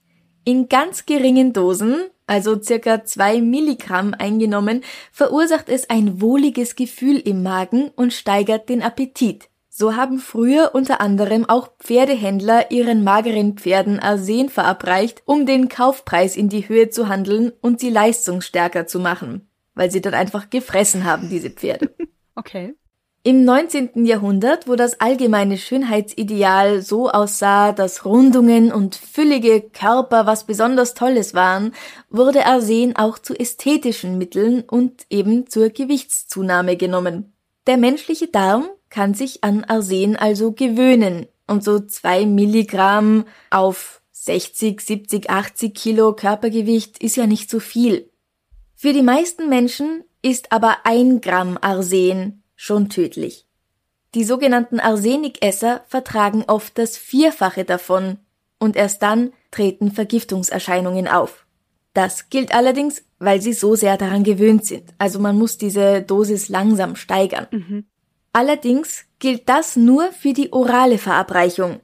In 0.45 0.69
ganz 0.69 1.07
geringen 1.07 1.53
Dosen 1.53 2.11
also 2.29 2.61
circa 2.63 3.05
zwei 3.05 3.41
Milligramm 3.41 4.15
eingenommen, 4.17 4.85
verursacht 5.11 5.69
es 5.69 5.91
ein 5.91 6.21
wohliges 6.21 6.77
Gefühl 6.77 7.19
im 7.19 7.43
Magen 7.43 7.91
und 7.97 8.13
steigert 8.13 8.69
den 8.69 8.83
Appetit. 8.83 9.49
So 9.71 9.97
haben 9.97 10.19
früher 10.19 10.73
unter 10.75 11.01
anderem 11.01 11.49
auch 11.49 11.71
Pferdehändler 11.79 12.71
ihren 12.71 13.03
mageren 13.03 13.57
Pferden 13.57 13.99
Arsen 13.99 14.49
verabreicht, 14.51 15.23
um 15.25 15.47
den 15.47 15.69
Kaufpreis 15.69 16.37
in 16.37 16.49
die 16.49 16.69
Höhe 16.69 16.91
zu 16.91 17.09
handeln 17.09 17.53
und 17.61 17.81
sie 17.81 17.91
leistungsstärker 17.91 18.87
zu 18.87 19.01
machen, 19.01 19.49
weil 19.75 19.91
sie 19.91 20.01
dann 20.01 20.15
einfach 20.15 20.51
gefressen 20.51 21.05
haben, 21.05 21.29
diese 21.29 21.51
Pferde. 21.51 21.91
Okay. 22.35 22.77
Im 23.29 23.45
19. 23.45 24.07
Jahrhundert, 24.07 24.69
wo 24.69 24.75
das 24.75 25.03
allgemeine 25.03 25.59
Schönheitsideal 25.59 26.81
so 26.81 27.11
aussah, 27.11 27.73
dass 27.73 28.07
Rundungen 28.07 28.73
und 28.73 28.95
füllige 28.95 29.61
Körper 29.61 30.25
was 30.25 30.45
besonders 30.45 30.95
Tolles 30.95 31.35
waren, 31.35 31.75
wurde 32.09 32.47
Arsen 32.47 32.97
auch 32.97 33.19
zu 33.19 33.39
ästhetischen 33.39 34.17
Mitteln 34.17 34.63
und 34.63 35.05
eben 35.11 35.47
zur 35.47 35.69
Gewichtszunahme 35.69 36.79
genommen. 36.79 37.35
Der 37.67 37.77
menschliche 37.77 38.29
Darm 38.29 38.67
kann 38.89 39.13
sich 39.13 39.45
an 39.45 39.63
Arsen 39.63 40.17
also 40.17 40.53
gewöhnen 40.53 41.27
und 41.47 41.63
so 41.63 41.81
zwei 41.81 42.25
Milligramm 42.25 43.27
auf 43.51 44.01
60, 44.13 44.81
70, 44.81 45.29
80 45.29 45.75
Kilo 45.75 46.15
Körpergewicht 46.15 47.03
ist 47.03 47.17
ja 47.17 47.27
nicht 47.27 47.51
so 47.51 47.61
viel. 47.61 48.11
Für 48.75 48.95
die 48.95 49.03
meisten 49.03 49.51
Menschen 49.51 50.03
ist 50.23 50.51
aber 50.51 50.79
ein 50.85 51.21
Gramm 51.21 51.59
Arsen 51.61 52.43
schon 52.59 52.91
tödlich. 52.91 53.47
Die 54.15 54.25
sogenannten 54.25 54.81
Arsenikesser 54.81 55.85
vertragen 55.87 56.45
oft 56.49 56.77
das 56.77 56.97
Vierfache 56.97 57.65
davon 57.65 58.19
und 58.59 58.75
erst 58.77 59.03
dann 59.03 59.33
treten 59.53 59.93
Vergiftungserscheinungen 59.93 61.07
auf. 61.07 61.47
Das 61.95 62.29
gilt 62.29 62.53
allerdings, 62.53 63.05
weil 63.19 63.41
sie 63.41 63.53
so 63.53 63.77
sehr 63.77 63.97
daran 63.97 64.25
gewöhnt 64.25 64.67
sind. 64.67 64.93
Also 64.99 65.21
man 65.21 65.39
muss 65.39 65.57
diese 65.57 66.03
Dosis 66.03 66.49
langsam 66.49 66.97
steigern. 66.97 67.47
Mhm. 67.51 67.85
Allerdings 68.33 69.05
gilt 69.21 69.49
das 69.49 69.77
nur 69.77 70.11
für 70.13 70.33
die 70.33 70.53
orale 70.53 70.99
Verabreichung. 70.99 71.81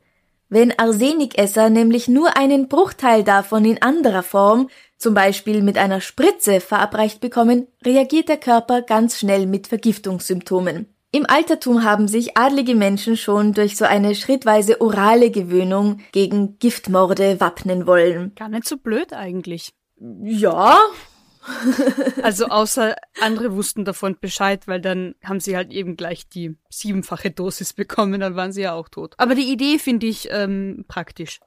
Wenn 0.48 0.76
Arsenikesser 0.78 1.70
nämlich 1.70 2.08
nur 2.08 2.36
einen 2.36 2.68
Bruchteil 2.68 3.22
davon 3.22 3.64
in 3.64 3.80
anderer 3.80 4.22
Form, 4.22 4.68
zum 5.04 5.12
Beispiel 5.12 5.60
mit 5.60 5.76
einer 5.76 6.00
Spritze, 6.00 6.60
verabreicht 6.60 7.20
bekommen, 7.20 7.68
reagiert 7.84 8.30
der 8.30 8.38
Körper 8.38 8.80
ganz 8.80 9.18
schnell 9.18 9.46
mit 9.46 9.66
Vergiftungssymptomen. 9.66 10.86
Im 11.12 11.26
Altertum 11.28 11.84
haben 11.84 12.08
sich 12.08 12.38
adlige 12.38 12.74
Menschen 12.74 13.18
schon 13.18 13.52
durch 13.52 13.76
so 13.76 13.84
eine 13.84 14.14
schrittweise 14.14 14.80
orale 14.80 15.30
Gewöhnung 15.30 16.00
gegen 16.12 16.58
Giftmorde 16.58 17.38
wappnen 17.38 17.86
wollen. 17.86 18.34
Gar 18.34 18.48
nicht 18.48 18.66
so 18.66 18.78
blöd 18.78 19.12
eigentlich. 19.12 19.74
Ja. 20.22 20.78
also 22.22 22.46
außer 22.46 22.96
andere 23.20 23.54
wussten 23.54 23.84
davon 23.84 24.16
Bescheid, 24.18 24.66
weil 24.66 24.80
dann 24.80 25.16
haben 25.22 25.40
sie 25.40 25.54
halt 25.54 25.70
eben 25.70 25.98
gleich 25.98 26.30
die 26.30 26.56
siebenfache 26.70 27.30
Dosis 27.30 27.74
bekommen, 27.74 28.20
dann 28.20 28.36
waren 28.36 28.52
sie 28.52 28.62
ja 28.62 28.72
auch 28.72 28.88
tot. 28.88 29.12
Aber 29.18 29.34
die 29.34 29.52
Idee 29.52 29.78
finde 29.78 30.06
ich 30.06 30.28
ähm, 30.30 30.86
praktisch. 30.88 31.40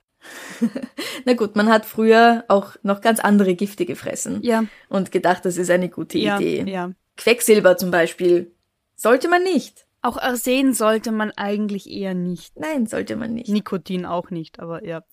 Na 1.25 1.33
gut, 1.33 1.55
man 1.55 1.69
hat 1.69 1.85
früher 1.85 2.43
auch 2.47 2.75
noch 2.83 3.01
ganz 3.01 3.19
andere 3.19 3.55
Gifte 3.55 3.85
gefressen. 3.85 4.39
Ja. 4.43 4.65
Und 4.89 5.11
gedacht, 5.11 5.45
das 5.45 5.57
ist 5.57 5.69
eine 5.69 5.89
gute 5.89 6.17
ja, 6.17 6.37
Idee. 6.37 6.63
Ja. 6.69 6.91
Quecksilber 7.17 7.77
zum 7.77 7.91
Beispiel. 7.91 8.51
Sollte 8.95 9.27
man 9.27 9.43
nicht. 9.43 9.85
Auch 10.01 10.17
Arsen 10.17 10.73
sollte 10.73 11.11
man 11.11 11.31
eigentlich 11.31 11.89
eher 11.89 12.13
nicht. 12.13 12.57
Nein, 12.57 12.85
sollte 12.85 13.15
man 13.15 13.33
nicht. 13.33 13.49
Nikotin 13.49 14.05
auch 14.05 14.29
nicht, 14.29 14.59
aber 14.59 14.85
ja. 14.85 15.03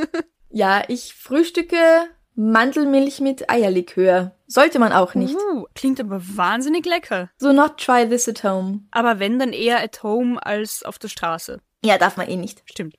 ja, 0.50 0.84
ich 0.88 1.14
frühstücke 1.14 1.76
Mandelmilch 2.34 3.20
mit 3.20 3.48
Eierlikör. 3.50 4.36
Sollte 4.46 4.78
man 4.78 4.92
auch 4.92 5.14
nicht. 5.14 5.34
Uh, 5.34 5.66
klingt 5.74 6.00
aber 6.00 6.20
wahnsinnig 6.22 6.84
lecker. 6.84 7.30
So 7.38 7.52
not 7.52 7.78
try 7.78 8.08
this 8.08 8.28
at 8.28 8.44
home. 8.44 8.80
Aber 8.90 9.18
wenn, 9.18 9.38
dann 9.38 9.52
eher 9.52 9.82
at 9.82 10.02
home 10.02 10.44
als 10.44 10.82
auf 10.82 10.98
der 10.98 11.08
Straße. 11.08 11.60
Ja, 11.84 11.98
darf 11.98 12.16
man 12.16 12.28
eh 12.28 12.36
nicht. 12.36 12.62
Stimmt. 12.66 12.96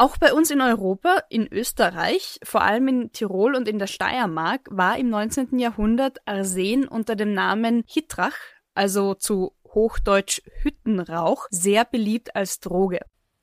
Auch 0.00 0.16
bei 0.16 0.32
uns 0.32 0.50
in 0.50 0.62
Europa, 0.62 1.24
in 1.28 1.46
Österreich, 1.52 2.40
vor 2.42 2.62
allem 2.62 2.88
in 2.88 3.12
Tirol 3.12 3.54
und 3.54 3.68
in 3.68 3.78
der 3.78 3.86
Steiermark, 3.86 4.66
war 4.70 4.96
im 4.96 5.10
19. 5.10 5.58
Jahrhundert 5.58 6.26
Arsen 6.26 6.88
unter 6.88 7.16
dem 7.16 7.34
Namen 7.34 7.84
Hitrach, 7.86 8.32
also 8.72 9.12
zu 9.12 9.52
Hochdeutsch 9.62 10.40
Hüttenrauch, 10.62 11.48
sehr 11.50 11.84
beliebt 11.84 12.34
als 12.34 12.60
Droge. 12.60 13.00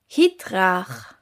Hitrach. 0.07 1.13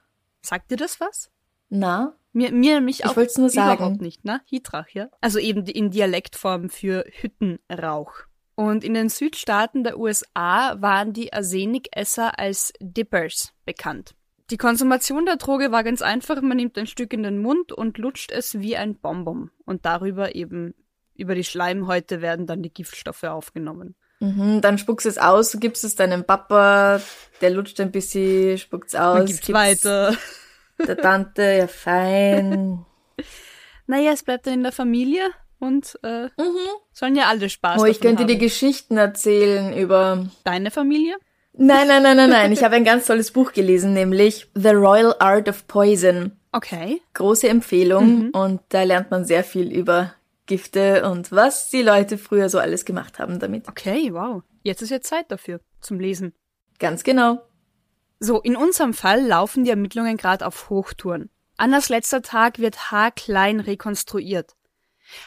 Sagt 0.41 0.71
dir 0.71 0.77
das 0.77 1.01
was? 1.01 1.29
Na? 1.67 2.15
Mir, 2.31 2.53
mir 2.53 2.79
mich 2.79 3.03
auch 3.03 3.17
ich 3.17 3.35
nur 3.37 3.51
überhaupt 3.51 3.79
sagen. 3.79 3.97
nicht, 3.97 4.23
ne? 4.23 4.39
Hitrach, 4.45 4.87
ja? 4.91 5.09
Also 5.19 5.39
eben 5.39 5.65
in 5.65 5.91
Dialektform 5.91 6.69
für 6.69 7.03
Hüttenrauch. 7.11 8.13
Und 8.55 8.85
in 8.85 8.93
den 8.93 9.09
Südstaaten 9.09 9.83
der 9.83 9.99
USA 9.99 10.81
waren 10.81 11.11
die 11.11 11.33
Arsenikesser 11.33 12.39
als 12.39 12.71
Dippers 12.79 13.51
bekannt. 13.65 14.14
Die 14.51 14.57
Konsumation 14.57 15.25
der 15.25 15.37
Droge 15.37 15.71
war 15.71 15.83
ganz 15.83 16.01
einfach. 16.01 16.41
Man 16.41 16.57
nimmt 16.57 16.77
ein 16.77 16.87
Stück 16.87 17.13
in 17.13 17.23
den 17.23 17.39
Mund 17.39 17.71
und 17.71 17.97
lutscht 17.97 18.31
es 18.31 18.59
wie 18.59 18.77
ein 18.77 18.95
Bonbon. 18.95 19.49
Und 19.65 19.85
darüber 19.85 20.35
eben, 20.35 20.75
über 21.15 21.33
die 21.33 21.43
Schleimhäute 21.43 22.21
werden 22.21 22.45
dann 22.45 22.61
die 22.61 22.73
Giftstoffe 22.73 23.23
aufgenommen. 23.23 23.95
Mhm, 24.19 24.61
dann 24.61 24.77
spuckst 24.77 25.05
du 25.05 25.09
es 25.09 25.17
aus, 25.17 25.57
gibst 25.59 25.83
es 25.83 25.95
deinem 25.95 26.23
Papa, 26.25 27.01
der 27.41 27.49
lutscht 27.49 27.79
ein 27.81 27.91
bisschen, 27.91 28.57
spuckt 28.57 28.89
es 28.89 28.95
aus. 28.95 29.25
gibt's 29.27 29.51
weiter. 29.51 30.15
Der 30.85 30.97
Tante, 30.97 31.41
ja 31.41 31.67
fein. 31.67 32.85
Naja, 33.87 34.13
es 34.13 34.23
bleibt 34.23 34.47
dann 34.47 34.55
in 34.55 34.63
der 34.63 34.71
Familie 34.71 35.29
und 35.59 35.99
äh, 36.01 36.27
sollen 36.91 37.15
ja 37.15 37.27
alle 37.27 37.49
Spaß 37.49 37.79
Oh, 37.79 37.85
ich 37.85 38.01
könnte 38.01 38.25
dir 38.25 38.33
haben. 38.33 38.39
Geschichten 38.39 38.97
erzählen 38.97 39.77
über 39.77 40.25
Deine 40.43 40.71
Familie? 40.71 41.15
Nein, 41.57 41.87
nein, 41.87 42.03
nein, 42.03 42.17
nein, 42.17 42.29
nein. 42.29 42.51
Ich 42.51 42.63
habe 42.63 42.75
ein 42.75 42.83
ganz 42.83 43.05
tolles 43.05 43.31
Buch 43.31 43.53
gelesen, 43.53 43.93
nämlich 43.93 44.47
The 44.55 44.69
Royal 44.69 45.15
Art 45.19 45.47
of 45.47 45.67
Poison. 45.67 46.33
Okay. 46.51 47.01
Große 47.13 47.47
Empfehlung 47.47 48.31
und 48.31 48.61
da 48.69 48.83
lernt 48.83 49.11
man 49.11 49.25
sehr 49.25 49.43
viel 49.43 49.71
über 49.71 50.13
Gifte 50.45 51.09
und 51.09 51.31
was 51.31 51.69
die 51.69 51.81
Leute 51.81 52.17
früher 52.17 52.49
so 52.49 52.59
alles 52.59 52.85
gemacht 52.85 53.19
haben 53.19 53.39
damit. 53.39 53.67
Okay, 53.67 54.13
wow. 54.13 54.43
Jetzt 54.63 54.81
ist 54.81 54.89
jetzt 54.89 55.07
Zeit 55.07 55.31
dafür, 55.31 55.59
zum 55.81 55.99
Lesen. 55.99 56.33
Ganz 56.79 57.03
genau. 57.03 57.41
So, 58.19 58.41
in 58.41 58.55
unserem 58.55 58.93
Fall 58.93 59.25
laufen 59.25 59.63
die 59.63 59.69
Ermittlungen 59.69 60.17
gerade 60.17 60.45
auf 60.45 60.69
Hochtouren. 60.69 61.29
Annas 61.57 61.89
letzter 61.89 62.21
Tag 62.21 62.59
wird 62.59 62.91
haarklein 62.91 63.59
rekonstruiert. 63.59 64.55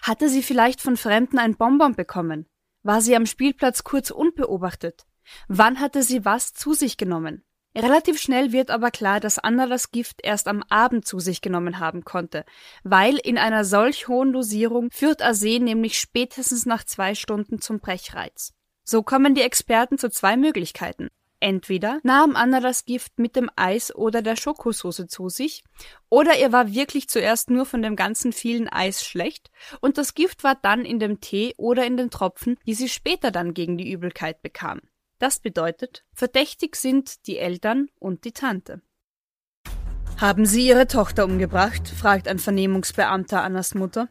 Hatte 0.02 0.28
sie 0.28 0.42
vielleicht 0.42 0.80
von 0.80 0.96
Fremden 0.96 1.38
ein 1.38 1.56
Bonbon 1.56 1.94
bekommen? 1.94 2.46
War 2.82 3.00
sie 3.00 3.16
am 3.16 3.26
Spielplatz 3.26 3.84
kurz 3.84 4.10
unbeobachtet? 4.10 5.07
Wann 5.48 5.80
hatte 5.80 6.02
sie 6.02 6.24
was 6.24 6.52
zu 6.52 6.74
sich 6.74 6.96
genommen? 6.96 7.44
Relativ 7.76 8.20
schnell 8.20 8.52
wird 8.52 8.70
aber 8.70 8.90
klar, 8.90 9.20
dass 9.20 9.38
Anna 9.38 9.66
das 9.66 9.92
Gift 9.92 10.20
erst 10.24 10.48
am 10.48 10.64
Abend 10.68 11.06
zu 11.06 11.20
sich 11.20 11.40
genommen 11.40 11.78
haben 11.78 12.04
konnte, 12.04 12.44
weil 12.82 13.16
in 13.18 13.38
einer 13.38 13.64
solch 13.64 14.08
hohen 14.08 14.32
Dosierung 14.32 14.90
führt 14.90 15.22
Arsen 15.22 15.64
nämlich 15.64 15.98
spätestens 15.98 16.66
nach 16.66 16.84
zwei 16.84 17.14
Stunden 17.14 17.60
zum 17.60 17.78
Brechreiz. 17.78 18.52
So 18.84 19.02
kommen 19.02 19.34
die 19.34 19.42
Experten 19.42 19.98
zu 19.98 20.10
zwei 20.10 20.36
Möglichkeiten. 20.36 21.08
Entweder 21.40 22.00
nahm 22.02 22.34
Anna 22.34 22.58
das 22.58 22.84
Gift 22.84 23.20
mit 23.20 23.36
dem 23.36 23.48
Eis 23.54 23.94
oder 23.94 24.22
der 24.22 24.34
Schokosoße 24.34 25.06
zu 25.06 25.28
sich, 25.28 25.62
oder 26.08 26.36
ihr 26.36 26.50
war 26.50 26.72
wirklich 26.72 27.08
zuerst 27.08 27.48
nur 27.48 27.64
von 27.64 27.80
dem 27.80 27.94
ganzen 27.94 28.32
vielen 28.32 28.68
Eis 28.68 29.04
schlecht 29.04 29.50
und 29.80 29.98
das 29.98 30.14
Gift 30.14 30.42
war 30.42 30.56
dann 30.56 30.84
in 30.84 30.98
dem 30.98 31.20
Tee 31.20 31.54
oder 31.56 31.86
in 31.86 31.96
den 31.96 32.10
Tropfen, 32.10 32.58
die 32.66 32.74
sie 32.74 32.88
später 32.88 33.30
dann 33.30 33.54
gegen 33.54 33.78
die 33.78 33.92
Übelkeit 33.92 34.42
bekam. 34.42 34.80
Das 35.18 35.40
bedeutet, 35.40 36.04
verdächtig 36.12 36.76
sind 36.76 37.26
die 37.26 37.38
Eltern 37.38 37.88
und 37.98 38.24
die 38.24 38.32
Tante. 38.32 38.82
Haben 40.16 40.46
Sie 40.46 40.66
Ihre 40.66 40.86
Tochter 40.86 41.24
umgebracht? 41.24 41.88
fragt 41.88 42.28
ein 42.28 42.38
Vernehmungsbeamter 42.38 43.42
Annas 43.42 43.74
Mutter. 43.74 44.08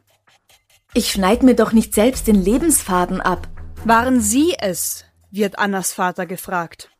Ich 0.94 1.10
schneid 1.10 1.42
mir 1.42 1.54
doch 1.54 1.72
nicht 1.72 1.94
selbst 1.94 2.26
den 2.26 2.42
Lebensfaden 2.42 3.20
ab. 3.20 3.48
Waren 3.84 4.20
Sie 4.20 4.54
es? 4.58 5.04
wird 5.30 5.58
Annas 5.58 5.92
Vater 5.92 6.26
gefragt. 6.26 6.90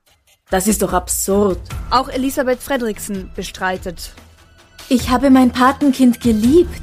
Das 0.51 0.67
ist 0.67 0.83
doch 0.83 0.93
absurd. 0.93 1.61
Auch 1.91 2.09
Elisabeth 2.09 2.61
Fredriksen 2.61 3.31
bestreitet. 3.35 4.13
Ich 4.89 5.11
habe 5.11 5.29
mein 5.31 5.53
Patenkind 5.53 6.21
geliebt. 6.21 6.83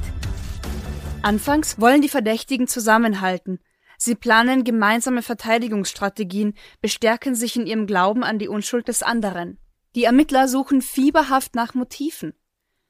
Anfangs 1.22 1.80
wollen 1.80 2.02
die 2.02 2.08
Verdächtigen 2.08 2.68
zusammenhalten. 2.68 3.58
Sie 3.98 4.14
planen 4.14 4.64
gemeinsame 4.64 5.22
Verteidigungsstrategien, 5.22 6.54
bestärken 6.80 7.34
sich 7.34 7.56
in 7.56 7.66
ihrem 7.66 7.86
Glauben 7.86 8.24
an 8.24 8.38
die 8.38 8.48
Unschuld 8.48 8.88
des 8.88 9.02
anderen. 9.02 9.58
Die 9.94 10.04
Ermittler 10.04 10.48
suchen 10.48 10.82
fieberhaft 10.82 11.54
nach 11.54 11.74
Motiven. 11.74 12.34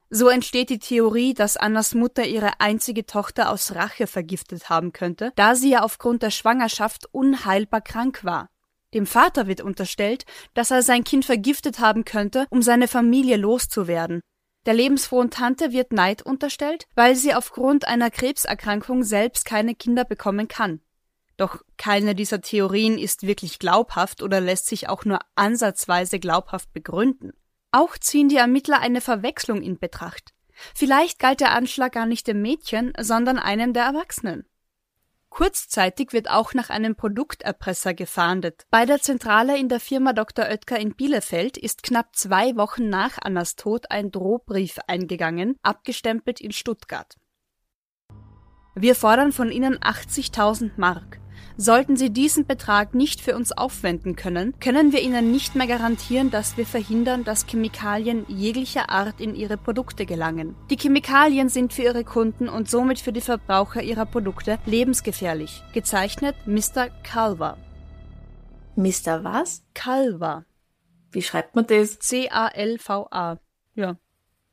So 0.08 0.28
entsteht 0.28 0.70
die 0.70 0.78
Theorie, 0.78 1.34
dass 1.34 1.56
Annas 1.56 1.94
Mutter 1.94 2.24
ihre 2.24 2.60
einzige 2.60 3.06
Tochter 3.06 3.50
aus 3.50 3.74
Rache 3.74 4.06
vergiftet 4.06 4.70
haben 4.70 4.92
könnte, 4.92 5.32
da 5.34 5.54
sie 5.54 5.70
ja 5.70 5.82
aufgrund 5.82 6.22
der 6.22 6.30
Schwangerschaft 6.30 7.06
unheilbar 7.12 7.80
krank 7.80 8.24
war. 8.24 8.48
Dem 8.94 9.06
Vater 9.06 9.48
wird 9.48 9.60
unterstellt, 9.60 10.24
dass 10.54 10.70
er 10.70 10.82
sein 10.82 11.02
Kind 11.02 11.24
vergiftet 11.24 11.80
haben 11.80 12.04
könnte, 12.04 12.46
um 12.50 12.62
seine 12.62 12.86
Familie 12.86 13.36
loszuwerden. 13.36 14.20
Der 14.64 14.74
lebensfrohen 14.74 15.30
Tante 15.30 15.72
wird 15.72 15.92
Neid 15.92 16.22
unterstellt, 16.22 16.86
weil 16.94 17.14
sie 17.14 17.34
aufgrund 17.34 17.86
einer 17.86 18.10
Krebserkrankung 18.10 19.02
selbst 19.04 19.44
keine 19.44 19.74
Kinder 19.74 20.04
bekommen 20.04 20.48
kann. 20.48 20.80
Doch 21.36 21.62
keine 21.76 22.14
dieser 22.14 22.40
Theorien 22.40 22.98
ist 22.98 23.26
wirklich 23.26 23.58
glaubhaft 23.58 24.22
oder 24.22 24.40
lässt 24.40 24.66
sich 24.66 24.88
auch 24.88 25.04
nur 25.04 25.18
ansatzweise 25.34 26.18
glaubhaft 26.18 26.72
begründen. 26.72 27.32
Auch 27.72 27.98
ziehen 27.98 28.28
die 28.28 28.36
Ermittler 28.36 28.80
eine 28.80 29.00
Verwechslung 29.02 29.60
in 29.60 29.78
Betracht. 29.78 30.32
Vielleicht 30.74 31.18
galt 31.18 31.40
der 31.40 31.52
Anschlag 31.52 31.92
gar 31.92 32.06
nicht 32.06 32.26
dem 32.26 32.40
Mädchen, 32.40 32.92
sondern 32.98 33.38
einem 33.38 33.74
der 33.74 33.84
Erwachsenen. 33.84 34.46
Kurzzeitig 35.28 36.14
wird 36.14 36.30
auch 36.30 36.54
nach 36.54 36.70
einem 36.70 36.96
Produkterpresser 36.96 37.92
gefahndet. 37.92 38.64
Bei 38.70 38.86
der 38.86 39.02
Zentrale 39.02 39.58
in 39.58 39.68
der 39.68 39.80
Firma 39.80 40.14
Dr. 40.14 40.46
Oetker 40.46 40.78
in 40.78 40.94
Bielefeld 40.94 41.58
ist 41.58 41.82
knapp 41.82 42.16
zwei 42.16 42.56
Wochen 42.56 42.88
nach 42.88 43.18
Annas 43.20 43.56
Tod 43.56 43.90
ein 43.90 44.10
Drohbrief 44.10 44.78
eingegangen, 44.86 45.58
abgestempelt 45.62 46.40
in 46.40 46.52
Stuttgart. 46.52 47.16
Wir 48.74 48.94
fordern 48.94 49.32
von 49.32 49.50
Ihnen 49.50 49.76
80.000 49.78 50.72
Mark. 50.76 51.18
Sollten 51.58 51.96
Sie 51.96 52.10
diesen 52.10 52.46
Betrag 52.46 52.94
nicht 52.94 53.22
für 53.22 53.34
uns 53.34 53.50
aufwenden 53.50 54.14
können, 54.14 54.52
können 54.60 54.92
wir 54.92 55.00
Ihnen 55.00 55.32
nicht 55.32 55.54
mehr 55.54 55.66
garantieren, 55.66 56.30
dass 56.30 56.58
wir 56.58 56.66
verhindern, 56.66 57.24
dass 57.24 57.46
Chemikalien 57.46 58.26
jeglicher 58.28 58.90
Art 58.90 59.22
in 59.22 59.34
Ihre 59.34 59.56
Produkte 59.56 60.04
gelangen. 60.04 60.54
Die 60.68 60.76
Chemikalien 60.76 61.48
sind 61.48 61.72
für 61.72 61.84
Ihre 61.84 62.04
Kunden 62.04 62.50
und 62.50 62.68
somit 62.68 63.00
für 63.00 63.12
die 63.12 63.22
Verbraucher 63.22 63.82
Ihrer 63.82 64.04
Produkte 64.04 64.58
lebensgefährlich. 64.66 65.62
Gezeichnet 65.72 66.36
Mr. 66.46 66.90
Calver. 67.02 67.56
Mr. 68.74 69.24
was? 69.24 69.64
Calver. 69.72 70.44
Wie 71.10 71.22
schreibt 71.22 71.56
man 71.56 71.66
das? 71.66 71.98
C-A-L-V-A. 72.00 73.38
Ja. 73.74 73.96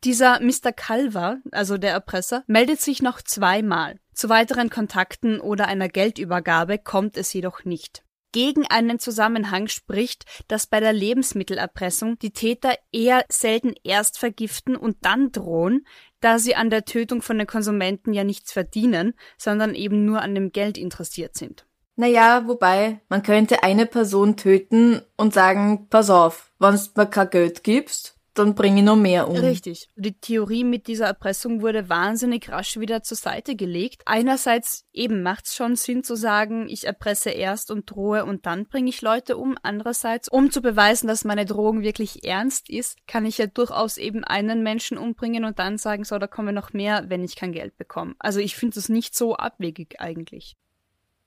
Dieser 0.05 0.39
Mr. 0.39 0.71
Calver, 0.71 1.39
also 1.51 1.77
der 1.77 1.91
Erpresser, 1.91 2.43
meldet 2.47 2.79
sich 2.79 3.01
noch 3.01 3.21
zweimal. 3.21 3.99
Zu 4.13 4.29
weiteren 4.29 4.69
Kontakten 4.69 5.39
oder 5.39 5.67
einer 5.67 5.89
Geldübergabe 5.89 6.77
kommt 6.77 7.17
es 7.17 7.33
jedoch 7.33 7.65
nicht. 7.65 8.03
Gegen 8.31 8.65
einen 8.65 8.97
Zusammenhang 8.97 9.67
spricht, 9.67 10.25
dass 10.47 10.65
bei 10.65 10.79
der 10.79 10.91
Lebensmittelerpressung 10.91 12.17
die 12.17 12.31
Täter 12.31 12.73
eher 12.91 13.25
selten 13.29 13.75
erst 13.83 14.17
vergiften 14.17 14.75
und 14.75 14.97
dann 15.01 15.31
drohen, 15.31 15.85
da 16.19 16.39
sie 16.39 16.55
an 16.55 16.71
der 16.71 16.85
Tötung 16.85 17.21
von 17.21 17.37
den 17.37 17.45
Konsumenten 17.45 18.11
ja 18.11 18.23
nichts 18.23 18.51
verdienen, 18.51 19.13
sondern 19.37 19.75
eben 19.75 20.05
nur 20.05 20.21
an 20.21 20.33
dem 20.33 20.51
Geld 20.51 20.79
interessiert 20.79 21.35
sind. 21.35 21.65
Naja, 21.95 22.47
wobei, 22.47 23.01
man 23.07 23.21
könnte 23.21 23.61
eine 23.61 23.85
Person 23.85 24.35
töten 24.35 25.03
und 25.15 25.35
sagen, 25.35 25.87
pass 25.89 26.09
auf, 26.09 26.51
wenn 26.57 26.75
du 26.75 26.81
mir 26.95 27.05
kein 27.05 27.29
Geld 27.29 27.63
gibst, 27.63 28.17
dann 28.33 28.55
bring 28.55 28.77
ich 28.77 28.83
noch 28.83 28.95
mehr 28.95 29.27
um. 29.27 29.35
Richtig. 29.35 29.89
Die 29.95 30.13
Theorie 30.19 30.63
mit 30.63 30.87
dieser 30.87 31.05
Erpressung 31.05 31.61
wurde 31.61 31.89
wahnsinnig 31.89 32.49
rasch 32.49 32.79
wieder 32.79 33.03
zur 33.03 33.17
Seite 33.17 33.55
gelegt. 33.55 34.01
Einerseits 34.05 34.85
eben 34.91 35.23
macht's 35.23 35.55
schon 35.55 35.75
Sinn 35.75 36.03
zu 36.03 36.15
sagen, 36.15 36.67
ich 36.67 36.85
erpresse 36.85 37.29
erst 37.29 37.71
und 37.71 37.89
drohe 37.89 38.25
und 38.25 38.45
dann 38.45 38.65
bringe 38.65 38.89
ich 38.89 39.01
Leute 39.01 39.37
um. 39.37 39.55
Andererseits, 39.61 40.29
um 40.29 40.51
zu 40.51 40.61
beweisen, 40.61 41.07
dass 41.07 41.25
meine 41.25 41.45
Drohung 41.45 41.81
wirklich 41.81 42.23
ernst 42.23 42.69
ist, 42.69 42.97
kann 43.07 43.25
ich 43.25 43.37
ja 43.37 43.47
durchaus 43.47 43.97
eben 43.97 44.23
einen 44.23 44.63
Menschen 44.63 44.97
umbringen 44.97 45.45
und 45.45 45.59
dann 45.59 45.77
sagen, 45.77 46.03
so, 46.03 46.17
da 46.17 46.27
kommen 46.27 46.55
noch 46.55 46.73
mehr, 46.73 47.05
wenn 47.09 47.23
ich 47.23 47.35
kein 47.35 47.51
Geld 47.51 47.77
bekomme. 47.77 48.15
Also 48.19 48.39
ich 48.39 48.55
finde 48.55 48.75
das 48.75 48.89
nicht 48.89 49.15
so 49.15 49.35
abwegig 49.35 49.99
eigentlich. 49.99 50.55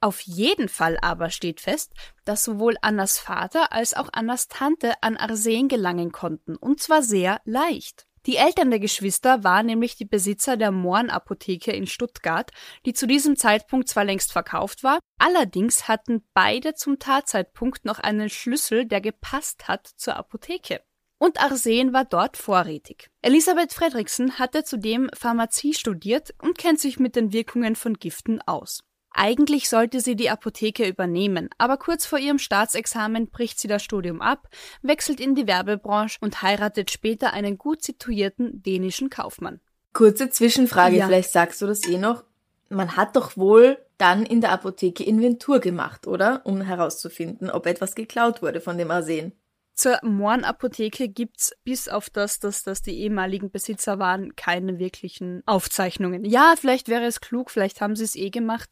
Auf 0.00 0.20
jeden 0.20 0.68
Fall 0.68 0.98
aber 1.00 1.30
steht 1.30 1.60
fest, 1.60 1.92
dass 2.24 2.44
sowohl 2.44 2.76
Annas 2.82 3.18
Vater 3.18 3.72
als 3.72 3.94
auch 3.94 4.10
Annas 4.12 4.48
Tante 4.48 4.92
an 5.02 5.16
Arsen 5.16 5.68
gelangen 5.68 6.12
konnten, 6.12 6.56
und 6.56 6.80
zwar 6.80 7.02
sehr 7.02 7.40
leicht. 7.44 8.06
Die 8.26 8.36
Eltern 8.36 8.70
der 8.70 8.80
Geschwister 8.80 9.44
waren 9.44 9.66
nämlich 9.66 9.94
die 9.94 10.04
Besitzer 10.04 10.56
der 10.56 10.72
Morn-Apotheke 10.72 11.70
in 11.70 11.86
Stuttgart, 11.86 12.50
die 12.84 12.92
zu 12.92 13.06
diesem 13.06 13.36
Zeitpunkt 13.36 13.88
zwar 13.88 14.04
längst 14.04 14.32
verkauft 14.32 14.82
war, 14.82 14.98
allerdings 15.18 15.86
hatten 15.86 16.24
beide 16.34 16.74
zum 16.74 16.98
Tatzeitpunkt 16.98 17.84
noch 17.84 18.00
einen 18.00 18.28
Schlüssel, 18.28 18.84
der 18.84 19.00
gepasst 19.00 19.68
hat 19.68 19.86
zur 19.86 20.16
Apotheke. 20.16 20.82
Und 21.18 21.40
Arsen 21.40 21.92
war 21.92 22.04
dort 22.04 22.36
vorrätig. 22.36 23.08
Elisabeth 23.22 23.72
Fredriksen 23.72 24.38
hatte 24.38 24.64
zudem 24.64 25.08
Pharmazie 25.14 25.72
studiert 25.72 26.34
und 26.42 26.58
kennt 26.58 26.80
sich 26.80 26.98
mit 26.98 27.16
den 27.16 27.32
Wirkungen 27.32 27.76
von 27.76 27.94
Giften 27.94 28.42
aus. 28.42 28.80
Eigentlich 29.18 29.70
sollte 29.70 30.00
sie 30.00 30.14
die 30.14 30.28
Apotheke 30.28 30.86
übernehmen, 30.86 31.48
aber 31.56 31.78
kurz 31.78 32.04
vor 32.04 32.18
ihrem 32.18 32.38
Staatsexamen 32.38 33.30
bricht 33.30 33.58
sie 33.58 33.66
das 33.66 33.82
Studium 33.82 34.20
ab, 34.20 34.48
wechselt 34.82 35.20
in 35.20 35.34
die 35.34 35.46
Werbebranche 35.46 36.18
und 36.20 36.42
heiratet 36.42 36.90
später 36.90 37.32
einen 37.32 37.56
gut 37.56 37.82
situierten 37.82 38.62
dänischen 38.62 39.08
Kaufmann. 39.08 39.60
Kurze 39.94 40.28
Zwischenfrage, 40.28 40.96
Ja. 40.96 41.06
vielleicht 41.06 41.32
sagst 41.32 41.62
du 41.62 41.66
das 41.66 41.86
eh 41.88 41.96
noch. 41.96 42.24
Man 42.68 42.96
hat 42.96 43.16
doch 43.16 43.38
wohl 43.38 43.78
dann 43.96 44.26
in 44.26 44.42
der 44.42 44.52
Apotheke 44.52 45.02
Inventur 45.02 45.60
gemacht, 45.60 46.06
oder? 46.06 46.42
Um 46.44 46.60
herauszufinden, 46.60 47.48
ob 47.48 47.64
etwas 47.66 47.94
geklaut 47.94 48.42
wurde 48.42 48.60
von 48.60 48.76
dem 48.76 48.90
Arsen. 48.90 49.32
Zur 49.76 49.98
Morn-Apotheke 50.02 51.06
gibt's 51.10 51.52
bis 51.62 51.86
auf 51.86 52.08
das, 52.08 52.40
dass 52.40 52.62
das 52.62 52.80
die 52.80 52.98
ehemaligen 52.98 53.50
Besitzer 53.50 53.98
waren, 53.98 54.34
keine 54.34 54.78
wirklichen 54.78 55.42
Aufzeichnungen. 55.44 56.24
Ja, 56.24 56.54
vielleicht 56.58 56.88
wäre 56.88 57.04
es 57.04 57.20
klug, 57.20 57.50
vielleicht 57.50 57.82
haben 57.82 57.94
sie 57.94 58.04
es 58.04 58.16
eh 58.16 58.30
gemacht. 58.30 58.70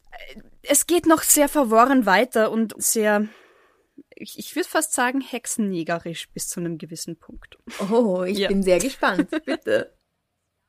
Es 0.63 0.87
geht 0.87 1.05
noch 1.05 1.21
sehr 1.21 1.47
verworren 1.47 2.07
weiter 2.07 2.51
und 2.51 2.73
sehr, 2.77 3.27
ich, 4.15 4.39
ich 4.39 4.55
würde 4.55 4.67
fast 4.67 4.93
sagen, 4.93 5.21
hexennegerisch 5.21 6.27
bis 6.29 6.49
zu 6.49 6.59
einem 6.59 6.79
gewissen 6.79 7.17
Punkt. 7.17 7.59
Oh, 7.91 8.23
ich 8.23 8.39
ja. 8.39 8.47
bin 8.47 8.63
sehr 8.63 8.79
gespannt. 8.79 9.29
Bitte. 9.45 9.95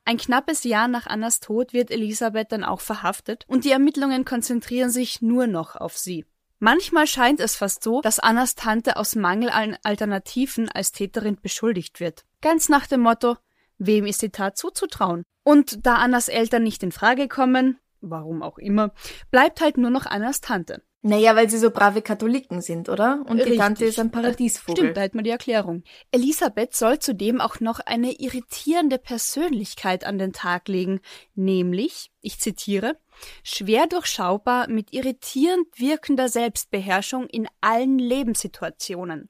Ein 0.05 0.19
knappes 0.19 0.65
Jahr 0.65 0.87
nach 0.87 1.07
Annas 1.07 1.41
Tod 1.41 1.73
wird 1.73 1.91
Elisabeth 1.91 2.53
dann 2.53 2.63
auch 2.63 2.83
verhaftet 2.83 3.47
und 3.49 3.65
die 3.65 3.71
Ermittlungen 3.71 4.27
konzentrieren 4.27 4.91
sich 4.91 5.23
nur 5.23 5.47
noch 5.47 5.77
auf 5.77 5.97
sie. 5.97 6.27
Manchmal 6.59 7.07
scheint 7.07 7.41
es 7.41 7.55
fast 7.55 7.83
so, 7.83 8.01
dass 8.01 8.19
Annas 8.19 8.55
Tante 8.55 8.97
aus 8.97 9.15
Mangel 9.15 9.51
an 9.51 9.77
Alternativen 9.83 10.71
als 10.71 10.91
Täterin 10.91 11.39
beschuldigt 11.41 12.01
wird. 12.01 12.25
Ganz 12.41 12.71
nach 12.71 12.87
dem 12.87 13.01
Motto, 13.01 13.37
wem 13.77 14.07
ist 14.07 14.23
die 14.23 14.31
Tat 14.31 14.57
zuzutrauen? 14.57 15.23
Und 15.45 15.85
da 15.87 15.97
Annas 15.97 16.29
Eltern 16.29 16.63
nicht 16.63 16.83
in 16.83 16.93
Frage 16.93 17.29
kommen, 17.29 17.79
warum 18.01 18.43
auch 18.43 18.57
immer, 18.59 18.93
bleibt 19.31 19.61
halt 19.61 19.77
nur 19.77 19.91
noch 19.91 20.07
Annas 20.07 20.41
Tante. 20.41 20.83
Naja, 21.07 21.37
weil 21.37 21.49
sie 21.49 21.59
so 21.59 21.71
brave 21.71 22.03
Katholiken 22.03 22.61
sind, 22.61 22.89
oder? 22.89 23.21
Und 23.27 23.37
Richtig. 23.37 23.53
die 23.53 23.59
Tante 23.59 23.85
ist 23.85 24.01
ein 24.01 24.11
Paradiesvogel. 24.11 24.77
Stimmt, 24.77 24.97
da 24.97 25.03
hat 25.03 25.15
man 25.15 25.23
die 25.23 25.31
Erklärung. 25.31 25.85
Elisabeth 26.11 26.75
soll 26.75 26.99
zudem 26.99 27.41
auch 27.41 27.61
noch 27.61 27.79
eine 27.79 28.13
irritierende 28.19 28.99
Persönlichkeit 28.99 30.05
an 30.05 30.19
den 30.19 30.33
Tag 30.33 30.67
legen, 30.67 30.99
nämlich, 31.37 32.11
ich 32.23 32.41
zitiere, 32.41 32.99
schwer 33.45 33.87
durchschaubar 33.87 34.69
mit 34.69 34.93
irritierend 34.93 35.69
wirkender 35.79 36.29
Selbstbeherrschung 36.29 37.29
in 37.29 37.47
allen 37.61 38.01
Lebenssituationen. 38.01 39.29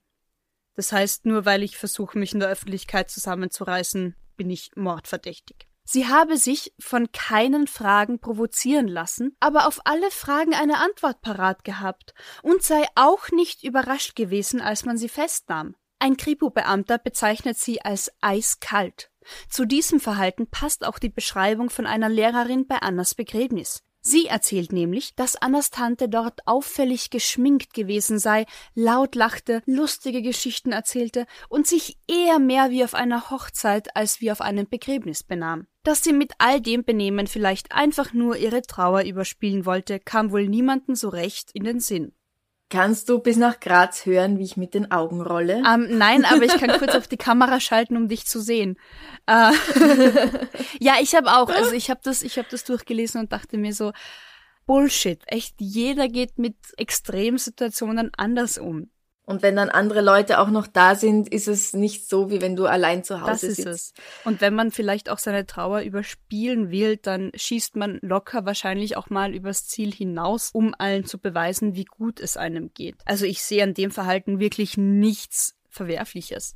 Das 0.77 0.93
heißt, 0.93 1.27
nur 1.27 1.45
weil 1.45 1.63
ich 1.63 1.77
versuche, 1.77 2.19
mich 2.19 2.33
in 2.33 2.41
der 2.41 2.49
Öffentlichkeit 2.49 3.11
zusammenzureißen, 3.11 4.17
bin 4.39 4.49
ich 4.49 4.71
mordverdächtig. 4.77 5.69
Sie 5.89 6.09
habe 6.09 6.37
sich 6.37 6.75
von 6.81 7.13
keinen 7.13 7.69
Fragen 7.69 8.19
provozieren 8.19 8.89
lassen, 8.89 9.37
aber 9.39 9.69
auf 9.69 9.81
alle 9.85 10.11
Fragen 10.11 10.53
eine 10.53 10.79
Antwort 10.79 11.23
parat 11.23 11.63
gehabt 11.63 12.13
und 12.43 12.63
sei 12.63 12.85
auch 12.97 13.31
nicht 13.31 13.63
überrascht 13.63 14.17
gewesen, 14.17 14.61
als 14.61 14.85
man 14.85 14.99
sie 14.99 15.09
festnahm. 15.09 15.77
Ein 16.01 16.17
Kripo-Beamter 16.17 16.99
bezeichnet 16.99 17.57
sie 17.57 17.81
als 17.83 18.13
eiskalt. 18.21 19.11
Zu 19.49 19.65
diesem 19.65 20.01
Verhalten 20.01 20.49
passt 20.49 20.85
auch 20.85 20.99
die 20.99 21.09
Beschreibung 21.09 21.71
von 21.71 21.87
einer 21.87 22.09
Lehrerin 22.09 22.67
bei 22.67 22.79
Annas 22.79 23.15
Begräbnis. 23.15 23.86
Sie 24.09 24.27
erzählt 24.27 24.73
nämlich, 24.73 25.17
dass 25.17 25.35
Annas 25.35 25.71
Tante 25.71 26.09
dort 26.09 26.47
auffällig 26.47 27.11
geschminkt 27.11 27.75
gewesen 27.75 28.21
sei, 28.21 28.47
laut 28.77 29.17
lachte, 29.17 29.63
lustige 29.67 30.23
Geschichten 30.23 30.71
erzählte 30.71 31.27
und 31.49 31.67
sich 31.67 31.99
eher 32.07 32.39
mehr 32.39 32.71
wie 32.71 32.85
auf 32.85 32.95
einer 32.95 33.31
Hochzeit 33.31 33.97
als 33.97 34.21
wie 34.21 34.31
auf 34.31 34.41
einem 34.41 34.69
Begräbnis 34.69 35.25
benahm. 35.25 35.67
Dass 35.83 36.05
sie 36.05 36.13
mit 36.13 36.35
all 36.39 36.61
dem 36.61 36.85
Benehmen 36.85 37.27
vielleicht 37.27 37.73
einfach 37.73 38.13
nur 38.13 38.37
ihre 38.37 38.63
Trauer 38.63 39.03
überspielen 39.03 39.67
wollte, 39.67 39.99
kam 39.99 40.31
wohl 40.31 40.47
niemanden 40.47 40.95
so 40.95 41.09
recht 41.09 41.51
in 41.53 41.65
den 41.65 41.81
Sinn. 41.81 42.16
Kannst 42.69 43.09
du 43.09 43.21
bis 43.21 43.37
nach 43.37 43.61
Graz 43.61 44.07
hören, 44.07 44.39
wie 44.39 44.43
ich 44.43 44.57
mit 44.57 44.75
den 44.75 44.91
Augen 44.91 45.21
rolle? 45.21 45.63
Ähm, 45.67 45.99
nein, 45.99 46.25
aber 46.25 46.43
ich 46.43 46.57
kann 46.57 46.71
kurz 46.79 46.97
auf 46.97 47.07
die 47.07 47.17
Kamera 47.17 47.61
schalten, 47.61 47.97
um 47.97 48.09
dich 48.09 48.27
zu 48.27 48.41
sehen. 48.41 48.77
Äh, 49.27 49.53
ja, 50.81 50.95
ich 51.01 51.15
habe 51.15 51.29
auch, 51.37 51.49
also 51.49 51.73
ich 51.73 51.91
habe 51.91 52.01
das, 52.03 52.23
ich 52.23 52.39
habe 52.39 52.49
das 52.51 52.65
durchgelesen 52.65 53.21
und 53.21 53.33
dachte 53.33 53.57
mir 53.57 53.73
so, 53.73 53.93
Bullshit. 54.67 55.23
Echt, 55.27 55.55
jeder 55.59 56.09
geht 56.09 56.39
mit 56.39 56.57
Extremsituationen 56.77 58.11
anders 58.17 58.59
um. 58.59 58.91
Und 59.29 59.43
wenn 59.43 59.57
dann 59.57 59.71
andere 59.71 60.03
Leute 60.03 60.39
auch 60.39 60.51
noch 60.51 60.69
da 60.69 60.95
sind, 60.95 61.29
ist 61.29 61.49
es 61.49 61.73
nicht 61.73 62.09
so, 62.09 62.31
wie 62.31 62.41
wenn 62.41 62.55
du 62.55 62.67
allein 62.67 63.03
zu 63.03 63.21
Hause 63.23 63.31
das 63.33 63.43
ist 63.43 63.57
sitzt. 63.57 63.69
Es. 63.69 63.95
Und 64.25 64.41
wenn 64.41 64.55
man 64.55 64.71
vielleicht 64.71 65.11
auch 65.11 65.19
seine 65.19 65.47
Trauer 65.47 65.81
überspielen 65.81 66.71
will, 66.71 66.97
dann 66.97 67.33
schießt 67.35 67.75
man 67.75 67.99
locker 68.03 68.47
wahrscheinlich 68.47 68.97
auch 68.97 69.11
mal 69.11 69.35
übers 69.35 69.67
Ziel 69.67 69.93
hinaus, 69.93 70.51
um 70.53 70.77
allen 70.79 71.05
zu 71.07 71.19
beweisen, 71.19 71.75
wie 71.75 71.87
gut 71.87 72.21
es 72.21 72.37
einem 72.37 72.73
geht. 72.73 72.95
Also 73.05 73.25
ich 73.25 73.43
sehe 73.43 73.65
an 73.65 73.75
dem 73.75 73.91
Verhalten 73.91 74.39
wirklich 74.39 74.77
nichts 74.77 75.57
Verwerfliches. 75.71 76.55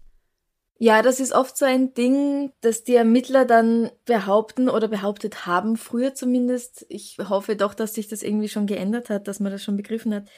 Ja, 0.79 1.03
das 1.03 1.19
ist 1.19 1.33
oft 1.33 1.59
so 1.59 1.65
ein 1.65 1.93
Ding, 1.93 2.53
dass 2.61 2.85
die 2.85 2.95
Ermittler 2.95 3.45
dann 3.45 3.91
behaupten 4.07 4.71
oder 4.71 4.87
behauptet 4.87 5.45
haben, 5.45 5.77
früher 5.77 6.15
zumindest. 6.15 6.87
Ich 6.89 7.19
hoffe 7.19 7.57
doch, 7.57 7.75
dass 7.75 7.95
sich 7.95 8.07
das 8.07 8.23
irgendwie 8.23 8.49
schon 8.49 8.67
geändert 8.67 9.11
hat, 9.11 9.27
dass 9.27 9.41
man 9.41 9.51
das 9.51 9.65
schon 9.65 9.77
begriffen 9.77 10.15
hat 10.15 10.29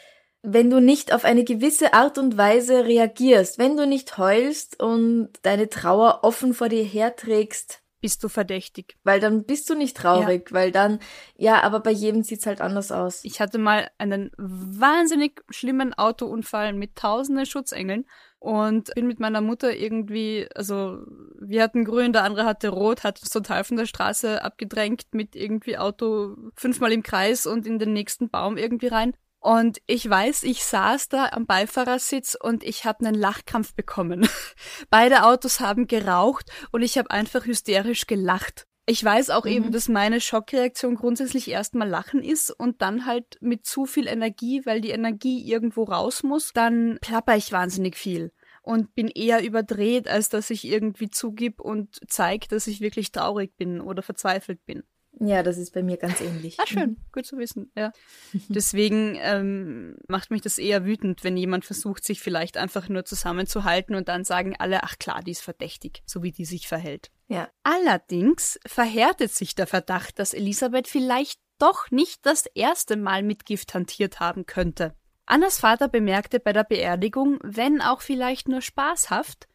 wenn 0.42 0.70
du 0.70 0.80
nicht 0.80 1.12
auf 1.14 1.24
eine 1.24 1.44
gewisse 1.44 1.94
Art 1.94 2.18
und 2.18 2.36
Weise 2.36 2.84
reagierst, 2.84 3.58
wenn 3.58 3.76
du 3.76 3.86
nicht 3.86 4.18
heulst 4.18 4.82
und 4.82 5.30
deine 5.42 5.68
Trauer 5.68 6.20
offen 6.22 6.52
vor 6.52 6.68
dir 6.68 6.82
herträgst, 6.82 7.82
bist 8.00 8.24
du 8.24 8.28
verdächtig. 8.28 8.96
Weil 9.04 9.20
dann 9.20 9.44
bist 9.44 9.70
du 9.70 9.76
nicht 9.76 9.96
traurig, 9.96 10.50
ja. 10.50 10.54
weil 10.56 10.72
dann, 10.72 10.98
ja, 11.36 11.62
aber 11.62 11.78
bei 11.78 11.92
jedem 11.92 12.24
sieht's 12.24 12.46
halt 12.46 12.60
anders 12.60 12.90
aus. 12.90 13.20
Ich 13.22 13.40
hatte 13.40 13.58
mal 13.58 13.88
einen 13.98 14.32
wahnsinnig 14.36 15.40
schlimmen 15.50 15.94
Autounfall 15.94 16.72
mit 16.72 16.96
tausenden 16.96 17.46
Schutzengeln 17.46 18.04
und 18.40 18.92
bin 18.96 19.06
mit 19.06 19.20
meiner 19.20 19.40
Mutter 19.40 19.76
irgendwie, 19.76 20.48
also 20.56 20.98
wir 21.40 21.62
hatten 21.62 21.84
grün, 21.84 22.12
der 22.12 22.24
andere 22.24 22.44
hatte 22.44 22.70
rot, 22.70 23.04
hat 23.04 23.20
uns 23.20 23.30
total 23.30 23.62
von 23.62 23.76
der 23.76 23.86
Straße 23.86 24.42
abgedrängt 24.42 25.04
mit 25.12 25.36
irgendwie 25.36 25.78
Auto 25.78 26.34
fünfmal 26.56 26.90
im 26.90 27.04
Kreis 27.04 27.46
und 27.46 27.68
in 27.68 27.78
den 27.78 27.92
nächsten 27.92 28.28
Baum 28.28 28.56
irgendwie 28.56 28.88
rein. 28.88 29.14
Und 29.42 29.78
ich 29.88 30.08
weiß, 30.08 30.44
ich 30.44 30.64
saß 30.64 31.08
da 31.08 31.30
am 31.30 31.46
Beifahrersitz 31.46 32.36
und 32.40 32.62
ich 32.62 32.84
habe 32.84 33.04
einen 33.04 33.16
Lachkrampf 33.16 33.74
bekommen. 33.74 34.28
Beide 34.90 35.24
Autos 35.24 35.58
haben 35.58 35.88
geraucht 35.88 36.48
und 36.70 36.82
ich 36.82 36.96
habe 36.96 37.10
einfach 37.10 37.44
hysterisch 37.44 38.06
gelacht. 38.06 38.68
Ich 38.86 39.02
weiß 39.02 39.30
auch 39.30 39.44
mhm. 39.44 39.50
eben, 39.50 39.72
dass 39.72 39.88
meine 39.88 40.20
Schockreaktion 40.20 40.94
grundsätzlich 40.94 41.50
erstmal 41.50 41.88
Lachen 41.88 42.22
ist 42.22 42.52
und 42.52 42.82
dann 42.82 43.04
halt 43.04 43.38
mit 43.40 43.66
zu 43.66 43.84
viel 43.84 44.06
Energie, 44.06 44.62
weil 44.64 44.80
die 44.80 44.90
Energie 44.90 45.44
irgendwo 45.44 45.82
raus 45.82 46.22
muss, 46.22 46.52
dann 46.52 46.98
plapper 47.00 47.36
ich 47.36 47.50
wahnsinnig 47.50 47.96
viel 47.96 48.32
und 48.62 48.94
bin 48.94 49.08
eher 49.08 49.44
überdreht, 49.44 50.06
als 50.06 50.28
dass 50.28 50.50
ich 50.50 50.64
irgendwie 50.64 51.10
zugib 51.10 51.60
und 51.60 51.98
zeige, 52.06 52.46
dass 52.46 52.68
ich 52.68 52.80
wirklich 52.80 53.10
traurig 53.10 53.56
bin 53.56 53.80
oder 53.80 54.02
verzweifelt 54.02 54.64
bin. 54.64 54.84
Ja, 55.24 55.44
das 55.44 55.56
ist 55.56 55.72
bei 55.72 55.84
mir 55.84 55.98
ganz 55.98 56.20
ähnlich. 56.20 56.58
Ah, 56.58 56.66
schön, 56.66 56.96
gut 57.12 57.26
zu 57.26 57.38
wissen, 57.38 57.70
ja. 57.76 57.92
Deswegen 58.48 59.16
ähm, 59.20 59.96
macht 60.08 60.32
mich 60.32 60.42
das 60.42 60.58
eher 60.58 60.84
wütend, 60.84 61.22
wenn 61.22 61.36
jemand 61.36 61.64
versucht, 61.64 62.04
sich 62.04 62.20
vielleicht 62.20 62.56
einfach 62.56 62.88
nur 62.88 63.04
zusammenzuhalten 63.04 63.94
und 63.94 64.08
dann 64.08 64.24
sagen 64.24 64.56
alle, 64.58 64.82
ach 64.82 64.98
klar, 64.98 65.22
die 65.22 65.30
ist 65.30 65.42
verdächtig, 65.42 66.02
so 66.06 66.24
wie 66.24 66.32
die 66.32 66.44
sich 66.44 66.66
verhält. 66.66 67.12
Ja. 67.28 67.48
Allerdings 67.62 68.58
verhärtet 68.66 69.32
sich 69.32 69.54
der 69.54 69.68
Verdacht, 69.68 70.18
dass 70.18 70.34
Elisabeth 70.34 70.88
vielleicht 70.88 71.38
doch 71.58 71.92
nicht 71.92 72.26
das 72.26 72.46
erste 72.46 72.96
Mal 72.96 73.22
mit 73.22 73.46
Gift 73.46 73.74
hantiert 73.74 74.18
haben 74.18 74.46
könnte. 74.46 74.96
Annas 75.24 75.60
Vater 75.60 75.86
bemerkte 75.86 76.40
bei 76.40 76.52
der 76.52 76.64
Beerdigung, 76.64 77.38
wenn 77.44 77.80
auch 77.80 78.00
vielleicht 78.00 78.48
nur 78.48 78.60
spaßhaft, 78.60 79.46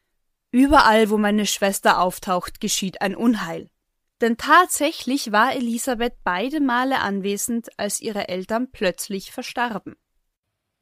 überall, 0.51 1.10
wo 1.10 1.17
meine 1.17 1.45
Schwester 1.45 1.99
auftaucht, 1.99 2.62
geschieht 2.62 3.01
ein 3.01 3.17
Unheil. 3.17 3.69
Denn 4.21 4.38
tatsächlich 4.38 5.32
war 5.32 5.56
Elisabeth 5.56 6.15
beide 6.23 6.60
Male 6.60 6.99
anwesend, 6.99 7.69
als 7.77 8.01
ihre 8.01 8.27
Eltern 8.27 8.71
plötzlich 8.71 9.32
verstarben. 9.32 9.95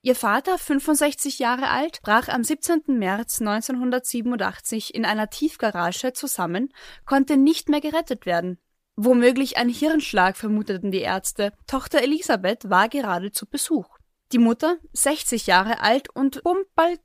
Ihr 0.02 0.16
Vater, 0.16 0.60
65 0.60 1.40
Jahre 1.40 1.70
alt, 1.70 2.02
brach 2.04 2.28
am 2.28 2.44
17. 2.44 2.84
März 2.88 3.42
1987 3.42 4.94
in 4.94 5.04
einer 5.04 5.32
Tiefgarage 5.32 6.14
zusammen, 6.14 6.72
konnte 7.06 7.38
nicht 7.38 7.70
mehr 7.70 7.82
gerettet 7.82 8.28
werden. 8.28 8.60
Womöglich 8.96 9.58
ein 9.58 9.68
Hirnschlag 9.68 10.38
vermuteten 10.38 10.92
die 10.92 11.02
Ärzte. 11.02 11.52
Tochter 11.68 12.02
Elisabeth 12.02 12.70
war 12.70 12.88
gerade 12.88 13.32
zu 13.32 13.46
Besuch. 13.46 13.95
Die 14.36 14.40
Mutter, 14.40 14.80
60 14.92 15.48
Jahre 15.48 15.80
alt 15.80 16.10
und 16.10 16.44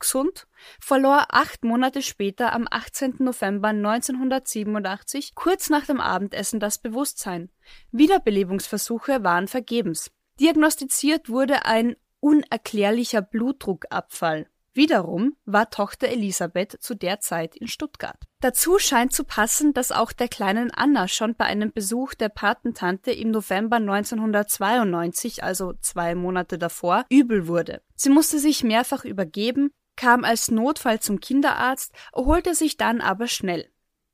gesund, 0.01 0.49
verlor 0.81 1.27
acht 1.31 1.63
Monate 1.63 2.03
später 2.03 2.53
am 2.53 2.67
18. 2.69 3.19
November 3.21 3.69
1987 3.69 5.37
kurz 5.37 5.71
nach 5.71 5.87
dem 5.87 6.01
Abendessen 6.01 6.59
das 6.59 6.79
Bewusstsein. 6.79 7.49
Wiederbelebungsversuche 7.93 9.23
waren 9.23 9.47
vergebens. 9.47 10.11
Diagnostiziert 10.41 11.29
wurde 11.29 11.67
ein 11.67 11.95
unerklärlicher 12.19 13.23
Blutdruckabfall. 13.23 14.49
Wiederum 14.73 15.37
war 15.45 15.71
Tochter 15.71 16.09
Elisabeth 16.09 16.81
zu 16.81 16.95
der 16.95 17.19
Zeit 17.21 17.57
in 17.57 17.67
Stuttgart. 17.67 18.23
Dazu 18.41 18.79
scheint 18.79 19.13
zu 19.13 19.25
passen, 19.25 19.73
dass 19.73 19.91
auch 19.91 20.13
der 20.13 20.29
kleinen 20.29 20.71
Anna 20.71 21.09
schon 21.09 21.35
bei 21.35 21.45
einem 21.45 21.73
Besuch 21.73 22.15
der 22.15 22.29
Patentante 22.29 23.11
im 23.11 23.33
November 23.33 23.77
1992, 23.77 25.43
also 25.43 25.75
zwei 25.81 26.15
Monate 26.15 26.57
davor, 26.57 27.05
übel 27.11 27.49
wurde. 27.49 27.83
Sie 27.97 28.11
musste 28.11 28.39
sich 28.39 28.63
mehrfach 28.63 29.05
übergeben, 29.05 29.71
kam 29.97 30.25
als 30.25 30.51
Notfall 30.51 31.01
zum 31.01 31.21
Kinderarzt, 31.21 31.93
erholte 32.13 32.55
sich 32.55 32.77
dann 32.77 33.01
aber 33.01 33.27
schnell. 33.27 33.69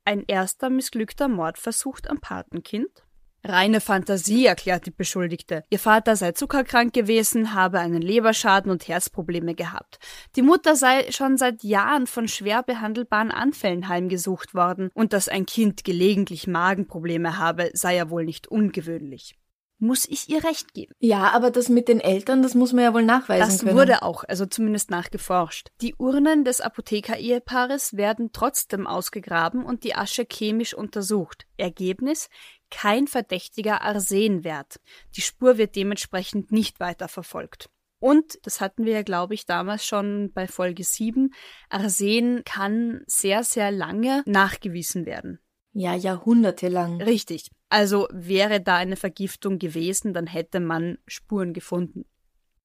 Ein 0.05 0.23
erster 0.25 0.69
missglückter 0.69 1.27
Mordversuch 1.27 1.99
am 2.07 2.19
Patenkind, 2.19 3.06
Reine 3.43 3.81
Fantasie, 3.81 4.45
erklärt 4.45 4.85
die 4.85 4.91
Beschuldigte. 4.91 5.63
Ihr 5.69 5.79
Vater 5.79 6.15
sei 6.15 6.33
zuckerkrank 6.33 6.93
gewesen, 6.93 7.53
habe 7.53 7.79
einen 7.79 8.01
Leberschaden 8.01 8.71
und 8.71 8.87
Herzprobleme 8.87 9.55
gehabt. 9.55 9.99
Die 10.35 10.41
Mutter 10.41 10.75
sei 10.75 11.11
schon 11.11 11.37
seit 11.37 11.63
Jahren 11.63 12.07
von 12.07 12.27
schwer 12.27 12.63
behandelbaren 12.63 13.31
Anfällen 13.31 13.87
heimgesucht 13.87 14.53
worden 14.53 14.89
und 14.93 15.13
dass 15.13 15.29
ein 15.29 15.45
Kind 15.45 15.83
gelegentlich 15.83 16.47
Magenprobleme 16.47 17.37
habe, 17.37 17.69
sei 17.73 17.95
ja 17.95 18.09
wohl 18.09 18.25
nicht 18.25 18.47
ungewöhnlich 18.47 19.37
muss 19.79 20.07
ich 20.07 20.29
ihr 20.29 20.43
recht 20.43 20.73
geben. 20.73 20.93
Ja, 20.99 21.31
aber 21.31 21.51
das 21.51 21.69
mit 21.69 21.87
den 21.87 21.99
Eltern, 21.99 22.41
das 22.41 22.55
muss 22.55 22.73
man 22.73 22.83
ja 22.83 22.93
wohl 22.93 23.03
nachweisen 23.03 23.47
das 23.47 23.59
können. 23.59 23.75
Das 23.75 23.87
wurde 23.87 24.03
auch, 24.03 24.23
also 24.23 24.45
zumindest 24.45 24.89
nachgeforscht. 24.89 25.69
Die 25.81 25.95
Urnen 25.95 26.43
des 26.43 26.61
Apotheker-Ehepaares 26.61 27.95
werden 27.95 28.31
trotzdem 28.33 28.87
ausgegraben 28.87 29.63
und 29.63 29.83
die 29.83 29.95
Asche 29.95 30.25
chemisch 30.25 30.73
untersucht. 30.73 31.45
Ergebnis? 31.57 32.29
Kein 32.69 33.07
verdächtiger 33.07 33.81
Arsenwert. 33.81 34.79
Die 35.15 35.21
Spur 35.21 35.57
wird 35.57 35.75
dementsprechend 35.75 36.51
nicht 36.51 36.79
weiter 36.79 37.07
verfolgt. 37.07 37.69
Und, 37.99 38.39
das 38.43 38.61
hatten 38.61 38.85
wir 38.85 38.93
ja, 38.93 39.01
glaube 39.01 39.33
ich, 39.33 39.45
damals 39.45 39.85
schon 39.85 40.31
bei 40.33 40.47
Folge 40.47 40.83
7, 40.83 41.33
Arsen 41.69 42.43
kann 42.45 43.01
sehr, 43.07 43.43
sehr 43.43 43.71
lange 43.71 44.21
nachgewiesen 44.25 45.05
werden. 45.05 45.39
Ja, 45.73 45.95
jahrhundertelang. 45.95 47.01
Richtig. 47.01 47.49
Also 47.69 48.07
wäre 48.11 48.61
da 48.61 48.77
eine 48.77 48.95
Vergiftung 48.95 49.59
gewesen, 49.59 50.13
dann 50.13 50.27
hätte 50.27 50.59
man 50.59 50.97
Spuren 51.07 51.53
gefunden. 51.53 52.05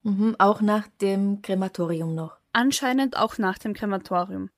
Mhm, 0.03 0.35
auch 0.37 0.61
nach 0.61 0.87
dem 1.01 1.41
Krematorium 1.41 2.13
noch. 2.13 2.37
Anscheinend 2.51 3.17
auch 3.17 3.37
nach 3.37 3.57
dem 3.57 3.73
Krematorium. 3.73 4.49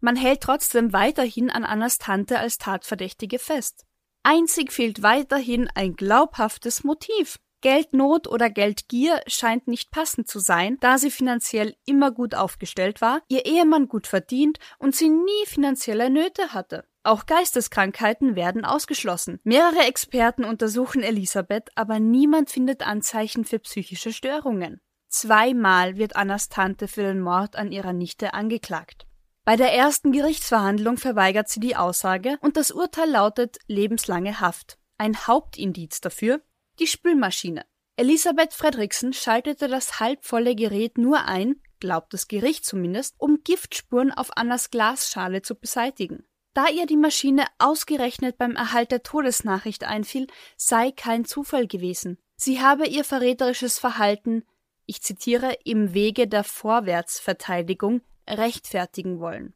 Man 0.00 0.16
hält 0.16 0.42
trotzdem 0.42 0.92
weiterhin 0.92 1.50
an 1.50 1.64
Annas 1.64 1.98
Tante 1.98 2.38
als 2.38 2.58
Tatverdächtige 2.58 3.38
fest. 3.38 3.84
Einzig 4.22 4.72
fehlt 4.72 5.02
weiterhin 5.02 5.68
ein 5.74 5.94
glaubhaftes 5.94 6.84
Motiv. 6.84 7.38
Geldnot 7.60 8.28
oder 8.28 8.50
Geldgier 8.50 9.20
scheint 9.26 9.66
nicht 9.66 9.90
passend 9.90 10.28
zu 10.28 10.38
sein, 10.38 10.76
da 10.80 10.96
sie 10.96 11.10
finanziell 11.10 11.74
immer 11.86 12.12
gut 12.12 12.34
aufgestellt 12.34 13.00
war, 13.00 13.22
ihr 13.28 13.46
Ehemann 13.46 13.88
gut 13.88 14.06
verdient 14.06 14.58
und 14.78 14.94
sie 14.94 15.08
nie 15.08 15.46
finanzielle 15.46 16.08
Nöte 16.08 16.54
hatte. 16.54 16.84
Auch 17.02 17.26
Geisteskrankheiten 17.26 18.36
werden 18.36 18.64
ausgeschlossen. 18.64 19.40
Mehrere 19.42 19.86
Experten 19.86 20.44
untersuchen 20.44 21.02
Elisabeth, 21.02 21.70
aber 21.74 21.98
niemand 21.98 22.50
findet 22.50 22.86
Anzeichen 22.86 23.44
für 23.44 23.58
psychische 23.58 24.12
Störungen. 24.12 24.80
Zweimal 25.08 25.96
wird 25.96 26.16
Annas 26.16 26.50
Tante 26.50 26.86
für 26.86 27.02
den 27.02 27.20
Mord 27.20 27.56
an 27.56 27.72
ihrer 27.72 27.94
Nichte 27.94 28.34
angeklagt. 28.34 29.07
Bei 29.48 29.56
der 29.56 29.72
ersten 29.72 30.12
Gerichtsverhandlung 30.12 30.98
verweigert 30.98 31.48
sie 31.48 31.58
die 31.58 31.74
Aussage 31.74 32.36
und 32.42 32.58
das 32.58 32.70
Urteil 32.70 33.08
lautet 33.08 33.56
lebenslange 33.66 34.42
Haft. 34.42 34.76
Ein 34.98 35.26
Hauptindiz 35.26 36.02
dafür 36.02 36.42
die 36.78 36.86
Spülmaschine. 36.86 37.64
Elisabeth 37.96 38.52
Fredriksen 38.52 39.14
schaltete 39.14 39.68
das 39.68 40.00
halbvolle 40.00 40.54
Gerät 40.54 40.98
nur 40.98 41.24
ein, 41.24 41.62
glaubt 41.80 42.12
das 42.12 42.28
Gericht 42.28 42.66
zumindest, 42.66 43.14
um 43.16 43.38
Giftspuren 43.42 44.12
auf 44.12 44.36
Annas 44.36 44.70
Glasschale 44.70 45.40
zu 45.40 45.54
beseitigen. 45.54 46.26
Da 46.52 46.66
ihr 46.68 46.84
die 46.84 46.98
Maschine 46.98 47.46
ausgerechnet 47.56 48.36
beim 48.36 48.54
Erhalt 48.54 48.92
der 48.92 49.02
Todesnachricht 49.02 49.82
einfiel, 49.84 50.26
sei 50.58 50.92
kein 50.92 51.24
Zufall 51.24 51.66
gewesen. 51.66 52.18
Sie 52.36 52.60
habe 52.60 52.86
ihr 52.86 53.02
verräterisches 53.02 53.78
Verhalten, 53.78 54.44
ich 54.84 55.00
zitiere, 55.00 55.56
im 55.64 55.94
Wege 55.94 56.28
der 56.28 56.44
Vorwärtsverteidigung 56.44 58.02
rechtfertigen 58.28 59.20
wollen. 59.20 59.54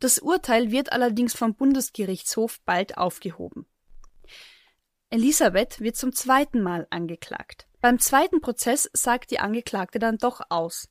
Das 0.00 0.18
Urteil 0.18 0.70
wird 0.70 0.92
allerdings 0.92 1.34
vom 1.34 1.54
Bundesgerichtshof 1.54 2.60
bald 2.64 2.98
aufgehoben. 2.98 3.66
Elisabeth 5.10 5.80
wird 5.80 5.96
zum 5.96 6.12
zweiten 6.12 6.60
Mal 6.60 6.86
angeklagt. 6.90 7.66
Beim 7.80 7.98
zweiten 7.98 8.40
Prozess 8.40 8.90
sagt 8.92 9.30
die 9.30 9.38
Angeklagte 9.38 9.98
dann 9.98 10.18
doch 10.18 10.40
aus. 10.50 10.88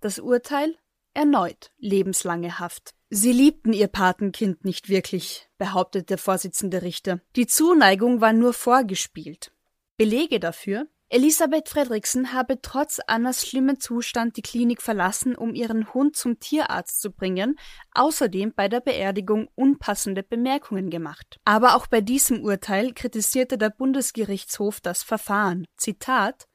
Das 0.00 0.18
Urteil 0.18 0.76
erneut 1.14 1.70
lebenslange 1.78 2.58
Haft. 2.58 2.94
Sie 3.08 3.32
liebten 3.32 3.72
ihr 3.72 3.88
Patenkind 3.88 4.64
nicht 4.64 4.88
wirklich, 4.88 5.48
behauptet 5.56 6.10
der 6.10 6.18
Vorsitzende 6.18 6.82
Richter. 6.82 7.20
Die 7.36 7.46
Zuneigung 7.46 8.20
war 8.20 8.32
nur 8.32 8.52
vorgespielt. 8.52 9.52
Belege 9.96 10.40
dafür? 10.40 10.88
Elisabeth 11.14 11.68
Fredriksen 11.68 12.32
habe 12.32 12.60
trotz 12.60 12.98
Annas 13.06 13.46
schlimmen 13.46 13.78
Zustand 13.78 14.36
die 14.36 14.42
Klinik 14.42 14.82
verlassen, 14.82 15.36
um 15.36 15.54
ihren 15.54 15.94
Hund 15.94 16.16
zum 16.16 16.40
Tierarzt 16.40 17.00
zu 17.00 17.12
bringen, 17.12 17.56
außerdem 17.92 18.52
bei 18.52 18.66
der 18.66 18.80
Beerdigung 18.80 19.48
unpassende 19.54 20.24
Bemerkungen 20.24 20.90
gemacht. 20.90 21.38
Aber 21.44 21.76
auch 21.76 21.86
bei 21.86 22.00
diesem 22.00 22.42
Urteil 22.42 22.92
kritisierte 22.94 23.58
der 23.58 23.70
Bundesgerichtshof 23.70 24.80
das 24.80 25.04
Verfahren. 25.04 25.68
Zitat 25.76 26.48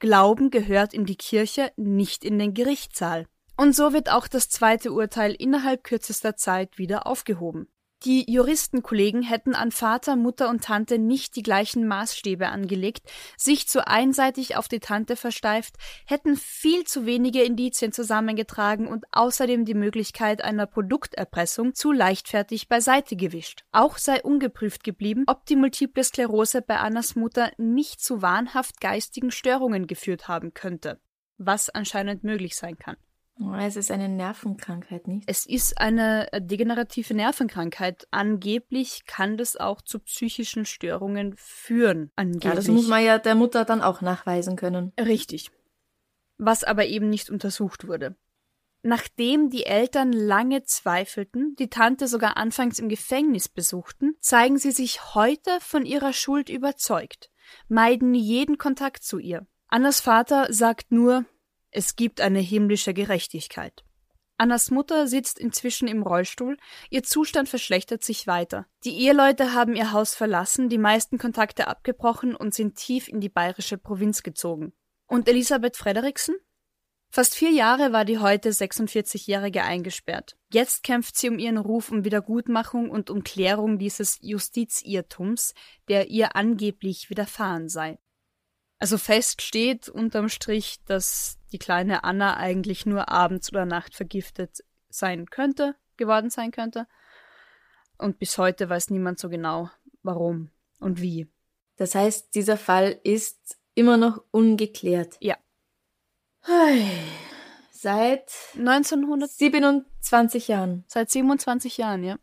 Glauben 0.00 0.50
gehört 0.50 0.92
in 0.92 1.04
die 1.04 1.14
Kirche, 1.14 1.70
nicht 1.76 2.24
in 2.24 2.36
den 2.40 2.52
Gerichtssaal. 2.52 3.28
Und 3.56 3.76
so 3.76 3.92
wird 3.92 4.10
auch 4.10 4.26
das 4.26 4.48
zweite 4.48 4.90
Urteil 4.90 5.36
innerhalb 5.38 5.84
kürzester 5.84 6.34
Zeit 6.34 6.78
wieder 6.78 7.06
aufgehoben. 7.06 7.68
Die 8.06 8.24
Juristenkollegen 8.32 9.20
hätten 9.20 9.54
an 9.54 9.70
Vater, 9.72 10.16
Mutter 10.16 10.48
und 10.48 10.64
Tante 10.64 10.98
nicht 10.98 11.36
die 11.36 11.42
gleichen 11.42 11.86
Maßstäbe 11.86 12.48
angelegt, 12.48 13.10
sich 13.36 13.68
zu 13.68 13.86
einseitig 13.86 14.56
auf 14.56 14.68
die 14.68 14.80
Tante 14.80 15.16
versteift, 15.16 15.74
hätten 16.06 16.36
viel 16.36 16.84
zu 16.84 17.04
wenige 17.04 17.42
Indizien 17.42 17.92
zusammengetragen 17.92 18.86
und 18.86 19.04
außerdem 19.12 19.66
die 19.66 19.74
Möglichkeit 19.74 20.42
einer 20.42 20.64
Produkterpressung 20.64 21.74
zu 21.74 21.92
leichtfertig 21.92 22.68
beiseite 22.68 23.16
gewischt. 23.16 23.64
Auch 23.70 23.98
sei 23.98 24.22
ungeprüft 24.22 24.82
geblieben, 24.82 25.24
ob 25.26 25.44
die 25.44 25.56
multiple 25.56 26.02
Sklerose 26.02 26.62
bei 26.62 26.78
Annas 26.78 27.16
Mutter 27.16 27.52
nicht 27.58 28.00
zu 28.00 28.22
wahnhaft 28.22 28.80
geistigen 28.80 29.30
Störungen 29.30 29.86
geführt 29.86 30.26
haben 30.26 30.54
könnte, 30.54 30.98
was 31.36 31.68
anscheinend 31.68 32.24
möglich 32.24 32.56
sein 32.56 32.78
kann. 32.78 32.96
Oh, 33.42 33.54
es 33.54 33.76
ist 33.76 33.90
eine 33.90 34.08
Nervenkrankheit, 34.08 35.08
nicht? 35.08 35.24
Es 35.26 35.46
ist 35.46 35.78
eine 35.78 36.30
äh, 36.32 36.42
degenerative 36.42 37.14
Nervenkrankheit. 37.14 38.06
Angeblich 38.10 39.06
kann 39.06 39.38
das 39.38 39.56
auch 39.56 39.80
zu 39.80 39.98
psychischen 40.00 40.66
Störungen 40.66 41.34
führen. 41.36 42.10
Angeblich. 42.16 42.44
Ja, 42.44 42.54
das 42.54 42.68
muss 42.68 42.86
man 42.86 43.02
ja 43.02 43.18
der 43.18 43.34
Mutter 43.34 43.64
dann 43.64 43.80
auch 43.80 44.02
nachweisen 44.02 44.56
können. 44.56 44.92
Richtig. 45.00 45.50
Was 46.36 46.64
aber 46.64 46.86
eben 46.86 47.08
nicht 47.08 47.30
untersucht 47.30 47.86
wurde. 47.86 48.14
Nachdem 48.82 49.50
die 49.50 49.66
Eltern 49.66 50.12
lange 50.12 50.64
zweifelten, 50.64 51.54
die 51.58 51.68
Tante 51.68 52.08
sogar 52.08 52.36
anfangs 52.36 52.78
im 52.78 52.88
Gefängnis 52.88 53.48
besuchten, 53.48 54.16
zeigen 54.20 54.58
sie 54.58 54.70
sich 54.70 55.14
heute 55.14 55.50
von 55.60 55.84
ihrer 55.84 56.12
Schuld 56.12 56.48
überzeugt, 56.48 57.30
meiden 57.68 58.14
jeden 58.14 58.56
Kontakt 58.58 59.02
zu 59.02 59.18
ihr. 59.18 59.46
Annas 59.68 60.00
Vater 60.00 60.52
sagt 60.52 60.92
nur, 60.92 61.26
es 61.70 61.96
gibt 61.96 62.20
eine 62.20 62.40
himmlische 62.40 62.94
Gerechtigkeit. 62.94 63.84
Annas 64.40 64.70
Mutter 64.70 65.06
sitzt 65.06 65.38
inzwischen 65.38 65.86
im 65.86 66.02
Rollstuhl, 66.02 66.56
ihr 66.88 67.02
Zustand 67.02 67.50
verschlechtert 67.50 68.02
sich 68.02 68.26
weiter. 68.26 68.66
Die 68.84 68.98
Eheleute 69.00 69.52
haben 69.52 69.76
ihr 69.76 69.92
Haus 69.92 70.14
verlassen, 70.14 70.70
die 70.70 70.78
meisten 70.78 71.18
Kontakte 71.18 71.68
abgebrochen 71.68 72.34
und 72.34 72.54
sind 72.54 72.76
tief 72.76 73.06
in 73.06 73.20
die 73.20 73.28
bayerische 73.28 73.76
Provinz 73.76 74.22
gezogen. 74.22 74.72
Und 75.06 75.28
Elisabeth 75.28 75.76
Frederiksen? 75.76 76.36
Fast 77.12 77.34
vier 77.34 77.50
Jahre 77.50 77.92
war 77.92 78.04
die 78.04 78.18
heute 78.18 78.50
46-Jährige 78.50 79.62
eingesperrt. 79.62 80.38
Jetzt 80.52 80.84
kämpft 80.84 81.18
sie 81.18 81.28
um 81.28 81.38
ihren 81.38 81.58
Ruf 81.58 81.90
um 81.90 82.04
Wiedergutmachung 82.04 82.88
und 82.88 83.10
um 83.10 83.24
Klärung 83.24 83.78
dieses 83.78 84.18
Justizirrtums, 84.22 85.52
der 85.88 86.08
ihr 86.08 86.34
angeblich 86.34 87.10
widerfahren 87.10 87.68
sei. 87.68 87.98
Also 88.80 88.96
fest 88.98 89.42
steht 89.42 89.88
unterm 89.90 90.28
Strich, 90.30 90.80
dass 90.86 91.38
die 91.52 91.58
kleine 91.58 92.02
Anna 92.02 92.36
eigentlich 92.38 92.86
nur 92.86 93.10
abends 93.10 93.52
oder 93.52 93.66
Nacht 93.66 93.94
vergiftet 93.94 94.64
sein 94.88 95.26
könnte, 95.26 95.76
geworden 95.98 96.30
sein 96.30 96.50
könnte. 96.50 96.86
Und 97.98 98.18
bis 98.18 98.38
heute 98.38 98.70
weiß 98.70 98.88
niemand 98.88 99.18
so 99.18 99.28
genau, 99.28 99.70
warum 100.02 100.50
und 100.78 101.02
wie. 101.02 101.28
Das 101.76 101.94
heißt, 101.94 102.34
dieser 102.34 102.56
Fall 102.56 102.98
ist 103.04 103.58
immer 103.74 103.98
noch 103.98 104.24
ungeklärt. 104.30 105.18
Ja. 105.20 105.36
Seit 107.70 108.32
1927 108.56 110.48
Jahren. 110.48 110.84
Seit 110.88 111.10
27 111.10 111.76
Jahren, 111.76 112.02
ja. 112.02 112.18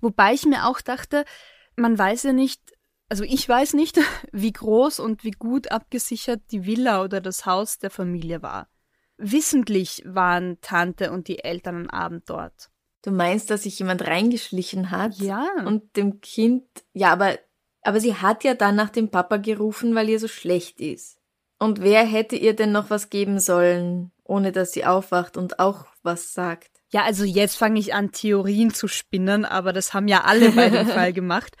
Wobei 0.00 0.34
ich 0.34 0.46
mir 0.46 0.66
auch 0.66 0.80
dachte, 0.80 1.24
man 1.76 1.96
weiß 1.96 2.24
ja 2.24 2.32
nicht, 2.32 2.60
also 3.10 3.24
ich 3.24 3.46
weiß 3.46 3.74
nicht, 3.74 3.98
wie 4.32 4.52
groß 4.52 5.00
und 5.00 5.24
wie 5.24 5.32
gut 5.32 5.70
abgesichert 5.70 6.40
die 6.50 6.64
Villa 6.64 7.02
oder 7.02 7.20
das 7.20 7.44
Haus 7.44 7.78
der 7.78 7.90
Familie 7.90 8.40
war. 8.40 8.68
Wissentlich 9.18 10.02
waren 10.06 10.58
Tante 10.62 11.12
und 11.12 11.28
die 11.28 11.44
Eltern 11.44 11.76
am 11.76 11.90
Abend 11.90 12.30
dort. 12.30 12.70
Du 13.02 13.10
meinst, 13.10 13.50
dass 13.50 13.64
sich 13.64 13.78
jemand 13.78 14.06
reingeschlichen 14.06 14.90
hat? 14.90 15.16
Ja. 15.16 15.46
Und 15.66 15.96
dem 15.96 16.20
Kind, 16.20 16.64
ja, 16.92 17.12
aber, 17.12 17.38
aber 17.82 18.00
sie 18.00 18.14
hat 18.14 18.44
ja 18.44 18.54
dann 18.54 18.76
nach 18.76 18.90
dem 18.90 19.10
Papa 19.10 19.36
gerufen, 19.38 19.94
weil 19.94 20.08
ihr 20.08 20.20
so 20.20 20.28
schlecht 20.28 20.80
ist. 20.80 21.18
Und 21.58 21.82
wer 21.82 22.04
hätte 22.04 22.36
ihr 22.36 22.54
denn 22.54 22.72
noch 22.72 22.88
was 22.88 23.10
geben 23.10 23.38
sollen, 23.38 24.12
ohne 24.24 24.52
dass 24.52 24.72
sie 24.72 24.86
aufwacht 24.86 25.36
und 25.36 25.58
auch 25.58 25.86
was 26.02 26.32
sagt? 26.32 26.70
Ja, 26.90 27.04
also 27.04 27.24
jetzt 27.24 27.56
fange 27.56 27.78
ich 27.78 27.94
an, 27.94 28.12
Theorien 28.12 28.72
zu 28.72 28.88
spinnen, 28.88 29.44
aber 29.44 29.72
das 29.72 29.92
haben 29.92 30.08
ja 30.08 30.22
alle 30.22 30.50
bei 30.52 30.70
dem 30.70 30.86
Fall 30.88 31.12
gemacht. 31.12 31.56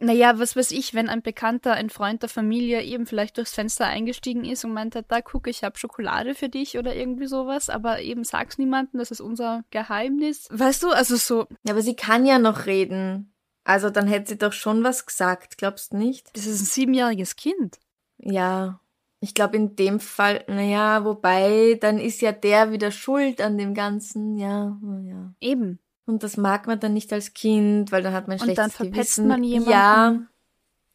Naja, 0.00 0.38
was 0.38 0.54
weiß 0.54 0.70
ich, 0.70 0.94
wenn 0.94 1.08
ein 1.08 1.22
Bekannter, 1.22 1.72
ein 1.72 1.90
Freund 1.90 2.22
der 2.22 2.28
Familie 2.28 2.82
eben 2.82 3.04
vielleicht 3.04 3.36
durchs 3.36 3.54
Fenster 3.54 3.86
eingestiegen 3.86 4.44
ist 4.44 4.64
und 4.64 4.72
meint, 4.72 4.94
da 4.94 5.20
guck, 5.20 5.48
ich 5.48 5.64
habe 5.64 5.76
Schokolade 5.76 6.36
für 6.36 6.48
dich 6.48 6.78
oder 6.78 6.94
irgendwie 6.94 7.26
sowas, 7.26 7.68
aber 7.68 8.00
eben 8.00 8.22
sag's 8.22 8.58
niemandem, 8.58 9.00
das 9.00 9.10
ist 9.10 9.20
unser 9.20 9.64
Geheimnis. 9.70 10.46
Weißt 10.50 10.84
du, 10.84 10.90
also 10.90 11.16
so. 11.16 11.46
Ja, 11.64 11.72
aber 11.72 11.82
sie 11.82 11.96
kann 11.96 12.26
ja 12.26 12.38
noch 12.38 12.66
reden. 12.66 13.32
Also 13.64 13.90
dann 13.90 14.06
hätte 14.06 14.30
sie 14.30 14.38
doch 14.38 14.52
schon 14.52 14.84
was 14.84 15.04
gesagt, 15.04 15.58
glaubst 15.58 15.92
du 15.92 15.96
nicht? 15.96 16.34
Das 16.34 16.46
ist 16.46 16.60
ein 16.62 16.66
siebenjähriges 16.66 17.34
Kind. 17.34 17.78
Ja, 18.18 18.80
ich 19.20 19.34
glaube 19.34 19.56
in 19.56 19.74
dem 19.74 19.98
Fall, 19.98 20.44
naja, 20.46 21.04
wobei, 21.04 21.76
dann 21.80 21.98
ist 21.98 22.20
ja 22.20 22.30
der 22.30 22.70
wieder 22.70 22.92
schuld 22.92 23.40
an 23.40 23.58
dem 23.58 23.74
Ganzen, 23.74 24.36
ja, 24.36 24.78
ja. 25.04 25.34
Eben. 25.40 25.80
Und 26.08 26.22
das 26.22 26.38
mag 26.38 26.66
man 26.66 26.80
dann 26.80 26.94
nicht 26.94 27.12
als 27.12 27.34
Kind, 27.34 27.92
weil 27.92 28.02
dann 28.02 28.14
hat 28.14 28.28
man 28.28 28.38
Und 28.38 28.44
schlechtes 28.44 28.64
dann 28.64 28.70
verpetzt 28.70 29.16
Gewissen. 29.16 29.28
man 29.28 29.44
jemanden. 29.44 29.70
Ja, 29.70 30.16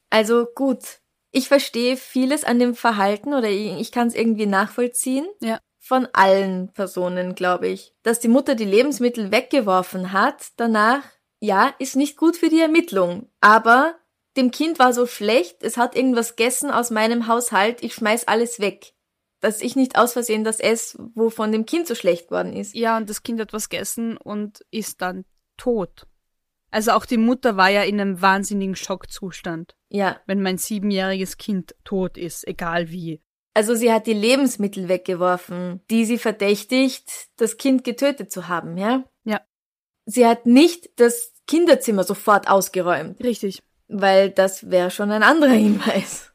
also 0.10 0.46
gut. 0.56 1.00
Ich 1.32 1.48
verstehe 1.48 1.98
vieles 1.98 2.44
an 2.44 2.60
dem 2.60 2.74
Verhalten 2.76 3.34
oder 3.34 3.50
ich, 3.50 3.80
ich 3.80 3.92
kann 3.92 4.08
es 4.08 4.16
irgendwie 4.16 4.48
nachvollziehen. 4.48 5.26
Ja. 5.40 5.60
Von 5.80 6.08
allen 6.14 6.72
Personen, 6.74 7.36
glaube 7.36 7.68
ich. 7.68 7.94
Dass 8.02 8.20
die 8.20 8.28
Mutter 8.28 8.56
die 8.56 8.66
Lebensmittel 8.66 9.32
weggeworfen 9.32 10.14
hat, 10.14 10.48
danach, 10.56 11.04
ja, 11.40 11.74
ist 11.78 11.96
nicht 11.96 12.18
gut 12.18 12.36
für 12.38 12.50
die 12.50 12.62
Ermittlung. 12.62 13.30
Aber 13.42 13.96
dem 14.36 14.50
Kind 14.50 14.80
war 14.80 14.94
so 14.94 15.06
schlecht, 15.06 15.62
es 15.62 15.78
hat 15.78 15.96
irgendwas 15.96 16.36
gegessen 16.36 16.72
aus 16.72 16.90
meinem 16.90 17.28
Haushalt, 17.28 17.84
ich 17.84 17.94
schmeiß 17.94 18.28
alles 18.28 18.60
weg. 18.60 18.94
Dass 19.44 19.62
ich 19.62 19.76
nicht 19.76 19.98
aus 19.98 20.14
Versehen 20.14 20.46
das 20.46 20.62
esse, 20.62 20.98
wovon 21.16 21.52
dem 21.52 21.66
Kind 21.66 21.86
so 21.86 21.96
schlecht 21.96 22.32
worden 22.32 22.54
ist. 22.54 22.74
Ja, 22.74 22.96
und 22.96 23.10
das 23.10 23.24
Kind 23.24 23.42
hat 23.42 23.52
was 23.52 23.68
gegessen 23.68 24.16
und 24.16 24.64
ist 24.72 25.02
dann 25.02 25.26
tot. 25.58 26.08
Also 26.72 26.92
auch 26.92 27.06
die 27.06 27.18
Mutter 27.18 27.58
war 27.58 27.70
ja 27.70 27.84
in 27.84 28.00
einem 28.00 28.22
wahnsinnigen 28.22 28.78
Schockzustand, 28.78 29.76
Ja, 29.90 30.16
wenn 30.28 30.42
mein 30.42 30.58
siebenjähriges 30.58 31.36
Kind 31.36 31.76
tot 31.84 32.18
ist, 32.18 32.48
egal 32.48 32.90
wie. 32.90 33.22
Also 33.54 33.76
sie 33.76 33.92
hat 33.92 34.08
die 34.08 34.14
Lebensmittel 34.14 34.88
weggeworfen, 34.88 35.82
die 35.90 36.06
sie 36.06 36.18
verdächtigt, 36.18 37.12
das 37.36 37.58
Kind 37.58 37.84
getötet 37.84 38.32
zu 38.32 38.48
haben, 38.48 38.78
ja? 38.78 39.04
Ja. 39.26 39.42
Sie 40.06 40.26
hat 40.26 40.46
nicht 40.46 41.02
das 41.02 41.34
Kinderzimmer 41.48 42.06
sofort 42.06 42.48
ausgeräumt, 42.48 43.22
Richtig. 43.22 43.62
weil 43.90 44.30
das 44.32 44.72
wäre 44.72 44.90
schon 44.90 45.12
ein 45.12 45.22
anderer 45.22 45.52
Hinweis. 45.54 46.32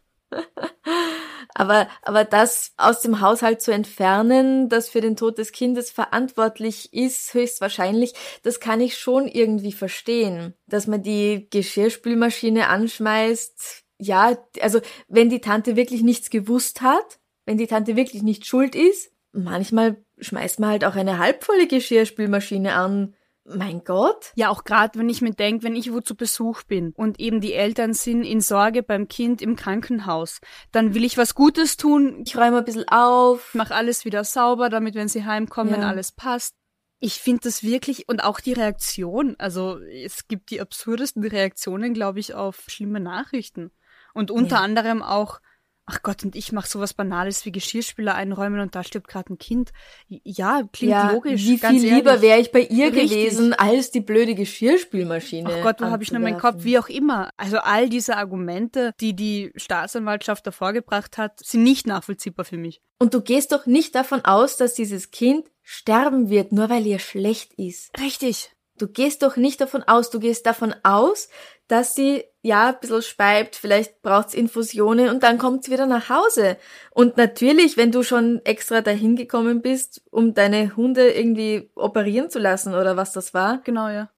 Aber, 1.58 1.88
aber 2.02 2.24
das 2.24 2.72
aus 2.76 3.00
dem 3.00 3.20
Haushalt 3.20 3.60
zu 3.60 3.72
entfernen, 3.72 4.68
das 4.68 4.88
für 4.88 5.00
den 5.00 5.16
Tod 5.16 5.38
des 5.38 5.50
Kindes 5.50 5.90
verantwortlich 5.90 6.92
ist, 6.92 7.34
höchstwahrscheinlich, 7.34 8.14
das 8.44 8.60
kann 8.60 8.80
ich 8.80 8.96
schon 8.96 9.26
irgendwie 9.26 9.72
verstehen. 9.72 10.54
Dass 10.66 10.86
man 10.86 11.02
die 11.02 11.48
Geschirrspülmaschine 11.50 12.68
anschmeißt, 12.68 13.82
ja, 13.98 14.38
also 14.60 14.80
wenn 15.08 15.30
die 15.30 15.40
Tante 15.40 15.74
wirklich 15.74 16.02
nichts 16.02 16.30
gewusst 16.30 16.80
hat, 16.80 17.18
wenn 17.44 17.58
die 17.58 17.66
Tante 17.66 17.96
wirklich 17.96 18.22
nicht 18.22 18.46
schuld 18.46 18.76
ist, 18.76 19.10
manchmal 19.32 19.96
schmeißt 20.20 20.60
man 20.60 20.70
halt 20.70 20.84
auch 20.84 20.94
eine 20.94 21.18
halbvolle 21.18 21.66
Geschirrspülmaschine 21.66 22.74
an. 22.74 23.16
Mein 23.50 23.82
Gott. 23.82 24.32
Ja, 24.34 24.50
auch 24.50 24.64
gerade 24.64 24.98
wenn 24.98 25.08
ich 25.08 25.22
mir 25.22 25.32
denke, 25.32 25.62
wenn 25.64 25.74
ich 25.76 25.92
wo 25.92 26.00
zu 26.00 26.14
Besuch 26.14 26.62
bin 26.64 26.92
und 26.96 27.18
eben 27.18 27.40
die 27.40 27.54
Eltern 27.54 27.94
sind 27.94 28.22
in 28.24 28.40
Sorge 28.40 28.82
beim 28.82 29.08
Kind 29.08 29.40
im 29.40 29.56
Krankenhaus, 29.56 30.40
dann 30.70 30.94
will 30.94 31.04
ich 31.04 31.16
was 31.16 31.34
Gutes 31.34 31.76
tun, 31.78 32.22
Ich 32.26 32.36
räume 32.36 32.58
ein 32.58 32.64
bisschen 32.64 32.88
auf. 32.88 33.54
mach 33.54 33.70
alles 33.70 34.04
wieder 34.04 34.24
sauber, 34.24 34.68
damit 34.68 34.94
wenn 34.94 35.08
sie 35.08 35.24
heimkommen, 35.24 35.80
Ja. 35.80 35.88
alles 35.88 36.12
passt. 36.12 36.54
Ich 37.00 37.20
finde 37.20 37.42
das 37.44 37.62
wirklich 37.62 38.08
und 38.08 38.24
auch 38.24 38.40
die 38.40 38.52
Reaktion, 38.54 39.36
also 39.38 39.78
es 39.78 40.26
gibt 40.28 40.50
die 40.50 40.60
absurdesten 40.60 41.24
Reaktionen, 41.24 41.94
glaube 41.94 42.18
ich, 42.18 42.34
auf 42.34 42.64
schlimme 42.66 43.00
Nachrichten. 43.00 43.70
Und 44.14 44.30
unter 44.30 44.56
Ja. 44.56 44.62
anderem 44.62 45.02
auch, 45.02 45.40
ach 45.88 46.02
Gott, 46.02 46.22
und 46.22 46.36
ich 46.36 46.52
mache 46.52 46.68
sowas 46.68 46.92
Banales 46.92 47.44
wie 47.44 47.52
Geschirrspüler 47.52 48.14
einräumen 48.14 48.60
und 48.60 48.74
da 48.74 48.84
stirbt 48.84 49.08
gerade 49.08 49.32
ein 49.32 49.38
Kind. 49.38 49.72
Ja, 50.06 50.62
klingt 50.72 50.92
ja, 50.92 51.12
logisch. 51.12 51.42
wie 51.44 51.58
viel 51.58 51.94
lieber 51.94 52.20
wäre 52.20 52.38
ich 52.38 52.52
bei 52.52 52.60
ihr 52.60 52.92
Richtig. 52.92 53.10
gewesen, 53.10 53.54
als 53.54 53.90
die 53.90 54.00
blöde 54.00 54.34
Geschirrspülmaschine. 54.34 55.50
Ach 55.50 55.62
Gott, 55.62 55.80
wo 55.80 55.86
habe 55.86 56.02
ich 56.02 56.12
nur 56.12 56.20
meinen. 56.20 56.38
Kopf? 56.38 56.62
Wie 56.62 56.78
auch 56.78 56.88
immer. 56.88 57.30
Also 57.36 57.58
all 57.58 57.88
diese 57.88 58.16
Argumente, 58.16 58.92
die 59.00 59.14
die 59.14 59.50
Staatsanwaltschaft 59.56 60.46
da 60.46 60.50
vorgebracht 60.50 61.18
hat, 61.18 61.40
sind 61.40 61.62
nicht 61.62 61.86
nachvollziehbar 61.86 62.44
für 62.44 62.58
mich. 62.58 62.80
Und 62.98 63.14
du 63.14 63.22
gehst 63.22 63.52
doch 63.52 63.66
nicht 63.66 63.94
davon 63.94 64.24
aus, 64.24 64.56
dass 64.56 64.74
dieses 64.74 65.10
Kind 65.10 65.48
sterben 65.62 66.28
wird, 66.28 66.52
nur 66.52 66.68
weil 66.68 66.86
ihr 66.86 66.98
schlecht 66.98 67.54
ist. 67.54 67.90
Richtig. 67.98 68.52
Du 68.78 68.86
gehst 68.86 69.22
doch 69.22 69.36
nicht 69.36 69.60
davon 69.60 69.82
aus, 69.82 70.10
du 70.10 70.20
gehst 70.20 70.46
davon 70.46 70.74
aus, 70.84 71.28
dass 71.68 71.94
sie 71.94 72.24
ja 72.42 72.70
ein 72.70 72.80
bisschen 72.80 73.02
speibt, 73.02 73.54
vielleicht 73.54 74.02
braucht's 74.02 74.34
Infusionen 74.34 75.10
und 75.10 75.22
dann 75.22 75.38
kommt 75.38 75.64
sie 75.64 75.70
wieder 75.70 75.86
nach 75.86 76.08
Hause. 76.08 76.56
Und 76.90 77.16
natürlich, 77.16 77.76
wenn 77.76 77.92
du 77.92 78.02
schon 78.02 78.40
extra 78.44 78.80
dahin 78.80 79.16
gekommen 79.16 79.60
bist, 79.60 80.02
um 80.10 80.34
deine 80.34 80.74
Hunde 80.76 81.10
irgendwie 81.10 81.70
operieren 81.74 82.30
zu 82.30 82.38
lassen 82.38 82.74
oder 82.74 82.96
was 82.96 83.12
das 83.12 83.34
war, 83.34 83.60
Genau, 83.64 83.88
ja. 83.88 84.10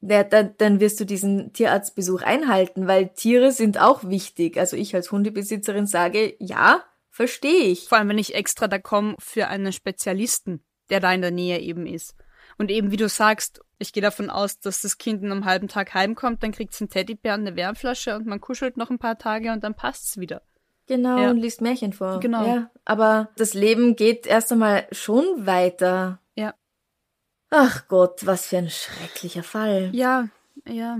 der, 0.00 0.24
dann, 0.24 0.54
dann 0.58 0.78
wirst 0.80 1.00
du 1.00 1.06
diesen 1.06 1.52
Tierarztbesuch 1.54 2.22
einhalten, 2.22 2.86
weil 2.86 3.08
Tiere 3.08 3.50
sind 3.50 3.80
auch 3.80 4.04
wichtig. 4.04 4.58
Also 4.58 4.76
ich 4.76 4.94
als 4.94 5.10
Hundebesitzerin 5.10 5.86
sage, 5.86 6.36
ja, 6.38 6.84
verstehe 7.08 7.64
ich. 7.64 7.88
Vor 7.88 7.98
allem, 7.98 8.10
wenn 8.10 8.18
ich 8.18 8.34
extra 8.34 8.68
da 8.68 8.78
komme 8.78 9.16
für 9.18 9.48
einen 9.48 9.72
Spezialisten, 9.72 10.62
der 10.90 11.00
da 11.00 11.12
in 11.12 11.22
der 11.22 11.30
Nähe 11.30 11.60
eben 11.60 11.86
ist. 11.86 12.14
Und 12.58 12.70
eben, 12.70 12.90
wie 12.90 12.98
du 12.98 13.08
sagst, 13.08 13.62
ich 13.80 13.92
gehe 13.92 14.02
davon 14.02 14.30
aus, 14.30 14.60
dass 14.60 14.82
das 14.82 14.98
Kind 14.98 15.22
in 15.22 15.32
einem 15.32 15.44
halben 15.46 15.66
Tag 15.66 15.94
heimkommt, 15.94 16.42
dann 16.42 16.52
kriegt 16.52 16.72
es 16.74 16.80
einen 16.80 16.90
Teddybär 16.90 17.34
und 17.34 17.40
eine 17.40 17.56
Wärmflasche 17.56 18.14
und 18.14 18.26
man 18.26 18.40
kuschelt 18.40 18.76
noch 18.76 18.90
ein 18.90 18.98
paar 18.98 19.18
Tage 19.18 19.50
und 19.52 19.64
dann 19.64 19.74
passt's 19.74 20.18
wieder. 20.18 20.42
Genau, 20.86 21.18
Ja. 21.18 21.30
und 21.30 21.38
liest 21.38 21.60
Märchen 21.60 21.92
vor. 21.92 22.20
Genau. 22.20 22.44
Ja, 22.46 22.70
aber 22.84 23.30
das 23.36 23.54
Leben 23.54 23.96
geht 23.96 24.26
erst 24.26 24.52
einmal 24.52 24.86
schon 24.92 25.24
weiter. 25.46 26.20
Ja. 26.34 26.54
Ach 27.50 27.88
Gott, 27.88 28.26
was 28.26 28.46
für 28.46 28.58
ein 28.58 28.70
schrecklicher 28.70 29.42
Fall. 29.42 29.90
Ja, 29.92 30.28
ja. 30.68 30.98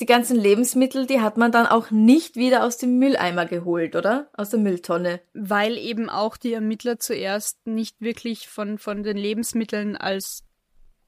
Die 0.00 0.06
ganzen 0.06 0.36
Lebensmittel, 0.36 1.06
die 1.06 1.20
hat 1.22 1.38
man 1.38 1.52
dann 1.52 1.66
auch 1.66 1.90
nicht 1.90 2.36
wieder 2.36 2.64
aus 2.64 2.76
dem 2.76 2.98
Mülleimer 2.98 3.46
geholt, 3.46 3.96
oder? 3.96 4.28
Aus 4.34 4.50
der 4.50 4.60
Mülltonne. 4.60 5.20
Weil 5.32 5.78
eben 5.78 6.10
auch 6.10 6.36
die 6.36 6.52
Ermittler 6.52 6.98
zuerst 6.98 7.66
nicht 7.66 7.98
wirklich 8.00 8.48
von, 8.48 8.76
von 8.78 9.02
den 9.02 9.16
Lebensmitteln 9.16 9.96
als 9.96 10.44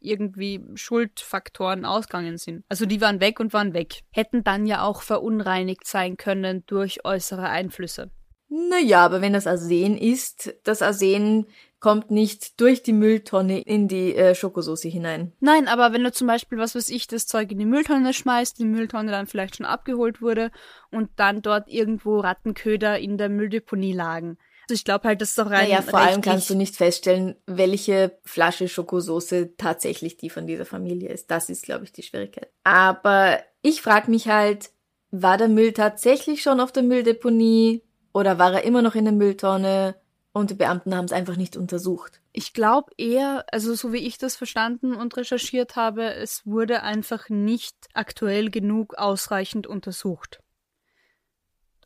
irgendwie 0.00 0.64
Schuldfaktoren 0.74 1.84
ausgegangen 1.84 2.38
sind. 2.38 2.64
Also 2.68 2.86
die 2.86 3.00
waren 3.00 3.20
weg 3.20 3.40
und 3.40 3.52
waren 3.52 3.74
weg. 3.74 4.00
Hätten 4.10 4.44
dann 4.44 4.66
ja 4.66 4.82
auch 4.82 5.02
verunreinigt 5.02 5.86
sein 5.86 6.16
können 6.16 6.64
durch 6.66 7.04
äußere 7.04 7.48
Einflüsse. 7.48 8.10
Naja, 8.48 9.04
aber 9.04 9.20
wenn 9.20 9.34
das 9.34 9.46
Arsen 9.46 9.98
ist, 9.98 10.54
das 10.64 10.80
Arsen 10.80 11.46
kommt 11.80 12.10
nicht 12.10 12.60
durch 12.60 12.82
die 12.82 12.92
Mülltonne 12.92 13.60
in 13.60 13.88
die 13.88 14.14
äh, 14.16 14.34
Schokosauce 14.34 14.82
hinein. 14.82 15.32
Nein, 15.40 15.68
aber 15.68 15.92
wenn 15.92 16.02
du 16.02 16.10
zum 16.10 16.26
Beispiel, 16.26 16.58
was 16.58 16.74
weiß 16.74 16.88
ich, 16.88 17.06
das 17.06 17.26
Zeug 17.26 17.52
in 17.52 17.58
die 17.58 17.66
Mülltonne 17.66 18.12
schmeißt, 18.12 18.58
die 18.58 18.64
Mülltonne 18.64 19.10
dann 19.10 19.26
vielleicht 19.26 19.56
schon 19.56 19.66
abgeholt 19.66 20.20
wurde 20.20 20.50
und 20.90 21.10
dann 21.16 21.42
dort 21.42 21.68
irgendwo 21.68 22.18
Rattenköder 22.20 22.98
in 22.98 23.16
der 23.16 23.28
Mülldeponie 23.28 23.92
lagen. 23.92 24.38
Also 24.68 24.74
ich 24.74 24.84
glaube 24.84 25.08
halt, 25.08 25.22
das 25.22 25.30
ist 25.30 25.38
doch 25.38 25.46
rein 25.46 25.68
Naja, 25.68 25.80
vor 25.80 25.98
allem 25.98 26.20
kannst 26.20 26.50
du 26.50 26.54
nicht 26.54 26.76
feststellen, 26.76 27.36
welche 27.46 28.18
Flasche 28.24 28.68
Schokosauce 28.68 29.48
tatsächlich 29.56 30.18
die 30.18 30.28
von 30.28 30.46
dieser 30.46 30.66
Familie 30.66 31.08
ist. 31.08 31.30
Das 31.30 31.48
ist, 31.48 31.62
glaube 31.64 31.84
ich, 31.84 31.92
die 31.92 32.02
Schwierigkeit. 32.02 32.50
Aber 32.64 33.38
ich 33.62 33.80
frage 33.80 34.10
mich 34.10 34.28
halt, 34.28 34.70
war 35.10 35.38
der 35.38 35.48
Müll 35.48 35.72
tatsächlich 35.72 36.42
schon 36.42 36.60
auf 36.60 36.70
der 36.70 36.82
Mülldeponie 36.82 37.82
oder 38.12 38.38
war 38.38 38.52
er 38.52 38.64
immer 38.64 38.82
noch 38.82 38.94
in 38.94 39.04
der 39.04 39.14
Mülltonne 39.14 39.94
und 40.32 40.50
die 40.50 40.54
Beamten 40.54 40.94
haben 40.94 41.06
es 41.06 41.12
einfach 41.12 41.36
nicht 41.36 41.56
untersucht? 41.56 42.20
Ich 42.32 42.52
glaube 42.52 42.92
eher, 42.98 43.46
also 43.50 43.74
so 43.74 43.92
wie 43.92 44.06
ich 44.06 44.18
das 44.18 44.36
verstanden 44.36 44.94
und 44.94 45.16
recherchiert 45.16 45.76
habe, 45.76 46.12
es 46.12 46.46
wurde 46.46 46.82
einfach 46.82 47.30
nicht 47.30 47.74
aktuell 47.94 48.50
genug 48.50 48.98
ausreichend 48.98 49.66
untersucht. 49.66 50.40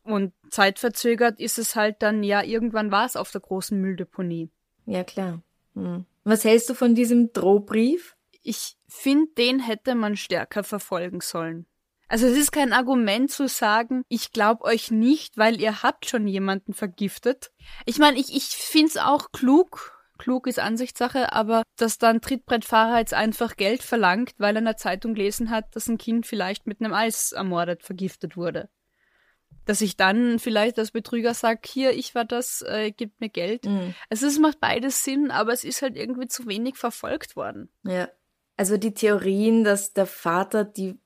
Und 0.03 0.33
zeitverzögert 0.49 1.39
ist 1.39 1.57
es 1.57 1.75
halt 1.75 2.01
dann, 2.01 2.23
ja, 2.23 2.43
irgendwann 2.43 2.91
war 2.91 3.05
es 3.05 3.15
auf 3.15 3.31
der 3.31 3.41
großen 3.41 3.79
Mülldeponie. 3.79 4.49
Ja, 4.85 5.03
klar. 5.03 5.41
Hm. 5.75 6.05
Was 6.23 6.43
hältst 6.43 6.69
du 6.69 6.73
von 6.73 6.95
diesem 6.95 7.31
Drohbrief? 7.33 8.15
Ich 8.41 8.77
finde, 8.87 9.31
den 9.37 9.59
hätte 9.59 9.95
man 9.95 10.17
stärker 10.17 10.63
verfolgen 10.63 11.21
sollen. 11.21 11.65
Also 12.09 12.27
es 12.27 12.37
ist 12.37 12.51
kein 12.51 12.73
Argument 12.73 13.31
zu 13.31 13.47
sagen, 13.47 14.03
ich 14.07 14.31
glaube 14.31 14.65
euch 14.65 14.91
nicht, 14.91 15.37
weil 15.37 15.59
ihr 15.59 15.81
habt 15.81 16.07
schon 16.07 16.27
jemanden 16.27 16.73
vergiftet. 16.73 17.51
Ich 17.85 17.97
meine, 17.97 18.19
ich, 18.19 18.35
ich 18.35 18.49
finde 18.49 18.89
es 18.89 18.97
auch 18.97 19.31
klug, 19.31 20.03
klug 20.19 20.45
ist 20.45 20.59
Ansichtssache, 20.59 21.33
aber 21.33 21.63
dass 21.77 21.97
dann 21.97 22.21
Trittbrettfahrer 22.21 22.99
jetzt 22.99 23.13
einfach 23.13 23.55
Geld 23.55 23.81
verlangt, 23.81 24.33
weil 24.37 24.55
er 24.55 24.59
in 24.59 24.65
der 24.65 24.77
Zeitung 24.77 25.15
gelesen 25.15 25.49
hat, 25.49 25.75
dass 25.75 25.87
ein 25.87 25.97
Kind 25.97 26.27
vielleicht 26.27 26.67
mit 26.67 26.81
einem 26.81 26.93
Eis 26.93 27.31
ermordet, 27.31 27.83
vergiftet 27.83 28.37
wurde. 28.37 28.69
Dass 29.65 29.81
ich 29.81 29.95
dann 29.97 30.39
vielleicht 30.39 30.77
als 30.77 30.91
Betrüger 30.91 31.33
sag, 31.33 31.65
hier, 31.65 31.91
ich 31.91 32.15
war 32.15 32.25
das, 32.25 32.63
äh, 32.67 32.91
gibt 32.91 33.21
mir 33.21 33.29
Geld. 33.29 33.65
Hm. 33.65 33.93
Also 34.09 34.27
es 34.27 34.39
macht 34.39 34.59
beides 34.59 35.03
Sinn, 35.03 35.31
aber 35.31 35.53
es 35.53 35.63
ist 35.63 35.81
halt 35.81 35.95
irgendwie 35.95 36.27
zu 36.27 36.47
wenig 36.47 36.77
verfolgt 36.77 37.35
worden. 37.35 37.69
Ja. 37.83 38.09
Also 38.55 38.77
die 38.77 38.93
Theorien, 38.93 39.63
dass 39.63 39.93
der 39.93 40.05
Vater 40.05 40.63
die 40.63 40.99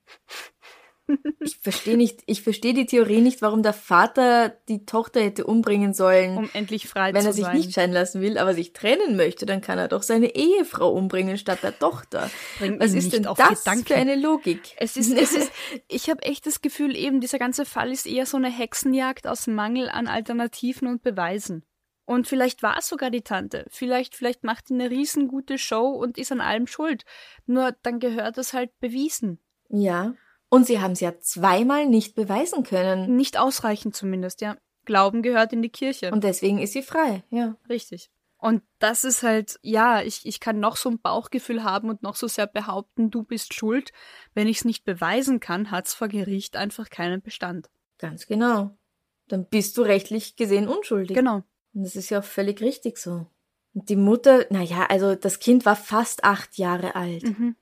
ich 1.40 1.58
verstehe 1.58 1.96
nicht, 1.96 2.22
ich 2.26 2.42
verstehe 2.42 2.74
die 2.74 2.86
Theorie 2.86 3.20
nicht, 3.20 3.42
warum 3.42 3.62
der 3.62 3.72
Vater 3.72 4.50
die 4.68 4.84
Tochter 4.84 5.20
hätte 5.20 5.46
umbringen 5.46 5.94
sollen. 5.94 6.36
Um 6.36 6.50
endlich 6.52 6.88
frei 6.88 7.12
Wenn 7.14 7.22
zu 7.22 7.28
er 7.28 7.32
sich 7.32 7.44
sein. 7.44 7.56
nicht 7.56 7.72
scheiden 7.72 7.92
lassen 7.92 8.20
will, 8.20 8.38
aber 8.38 8.54
sich 8.54 8.72
trennen 8.72 9.16
möchte, 9.16 9.46
dann 9.46 9.60
kann 9.60 9.78
er 9.78 9.88
doch 9.88 10.02
seine 10.02 10.34
Ehefrau 10.34 10.92
umbringen 10.92 11.38
statt 11.38 11.60
der 11.62 11.78
Tochter. 11.78 12.30
Bringt 12.58 12.80
Was 12.80 12.92
ist 12.92 13.12
denn 13.12 13.22
das 13.22 13.36
Gedanken. 13.64 13.86
für 13.86 13.94
eine 13.96 14.16
Logik? 14.16 14.74
Es 14.76 14.96
ist, 14.96 15.12
es 15.12 15.32
ist, 15.32 15.52
ich 15.88 16.10
habe 16.10 16.22
echt 16.22 16.46
das 16.46 16.60
Gefühl, 16.60 16.96
eben 16.96 17.20
dieser 17.20 17.38
ganze 17.38 17.64
Fall 17.64 17.90
ist 17.92 18.06
eher 18.06 18.26
so 18.26 18.36
eine 18.36 18.50
Hexenjagd 18.50 19.26
aus 19.26 19.46
Mangel 19.46 19.88
an 19.88 20.06
Alternativen 20.06 20.88
und 20.88 21.02
Beweisen. 21.02 21.64
Und 22.04 22.26
vielleicht 22.26 22.62
war 22.62 22.78
es 22.78 22.88
sogar 22.88 23.10
die 23.10 23.20
Tante. 23.20 23.66
Vielleicht, 23.68 24.16
vielleicht 24.16 24.42
macht 24.42 24.70
die 24.70 24.74
eine 24.74 24.90
riesengute 24.90 25.58
Show 25.58 25.88
und 25.88 26.16
ist 26.16 26.32
an 26.32 26.40
allem 26.40 26.66
schuld. 26.66 27.04
Nur 27.44 27.76
dann 27.82 28.00
gehört 28.00 28.38
es 28.38 28.54
halt 28.54 28.70
bewiesen. 28.80 29.40
Ja. 29.68 30.14
Und 30.50 30.66
sie 30.66 30.80
haben 30.80 30.92
es 30.92 31.00
ja 31.00 31.18
zweimal 31.20 31.86
nicht 31.86 32.14
beweisen 32.14 32.62
können. 32.62 33.16
Nicht 33.16 33.38
ausreichend 33.38 33.94
zumindest, 33.94 34.40
ja. 34.40 34.56
Glauben 34.84 35.22
gehört 35.22 35.52
in 35.52 35.60
die 35.60 35.68
Kirche. 35.68 36.10
Und 36.10 36.24
deswegen 36.24 36.58
ist 36.58 36.72
sie 36.72 36.82
frei, 36.82 37.22
ja. 37.30 37.56
Richtig. 37.68 38.10
Und 38.38 38.62
das 38.78 39.02
ist 39.02 39.24
halt, 39.24 39.58
ja, 39.62 40.00
ich, 40.00 40.24
ich 40.24 40.38
kann 40.38 40.60
noch 40.60 40.76
so 40.76 40.88
ein 40.88 41.00
Bauchgefühl 41.00 41.64
haben 41.64 41.90
und 41.90 42.02
noch 42.02 42.14
so 42.14 42.28
sehr 42.28 42.46
behaupten, 42.46 43.10
du 43.10 43.24
bist 43.24 43.52
schuld. 43.52 43.90
Wenn 44.32 44.46
ich 44.46 44.58
es 44.58 44.64
nicht 44.64 44.84
beweisen 44.84 45.40
kann, 45.40 45.72
hat's 45.72 45.92
vor 45.92 46.08
Gericht 46.08 46.56
einfach 46.56 46.88
keinen 46.88 47.20
Bestand. 47.20 47.68
Ganz 47.98 48.26
genau. 48.26 48.76
Dann 49.26 49.44
bist 49.46 49.76
du 49.76 49.82
rechtlich 49.82 50.36
gesehen 50.36 50.68
unschuldig. 50.68 51.16
Genau. 51.16 51.42
Und 51.74 51.82
das 51.82 51.96
ist 51.96 52.10
ja 52.10 52.20
auch 52.20 52.24
völlig 52.24 52.60
richtig 52.60 52.98
so. 52.98 53.26
Und 53.74 53.88
die 53.88 53.96
Mutter, 53.96 54.46
naja, 54.50 54.86
also 54.88 55.16
das 55.16 55.40
Kind 55.40 55.66
war 55.66 55.76
fast 55.76 56.24
acht 56.24 56.56
Jahre 56.58 56.94
alt. 56.94 57.24
Mhm. 57.24 57.56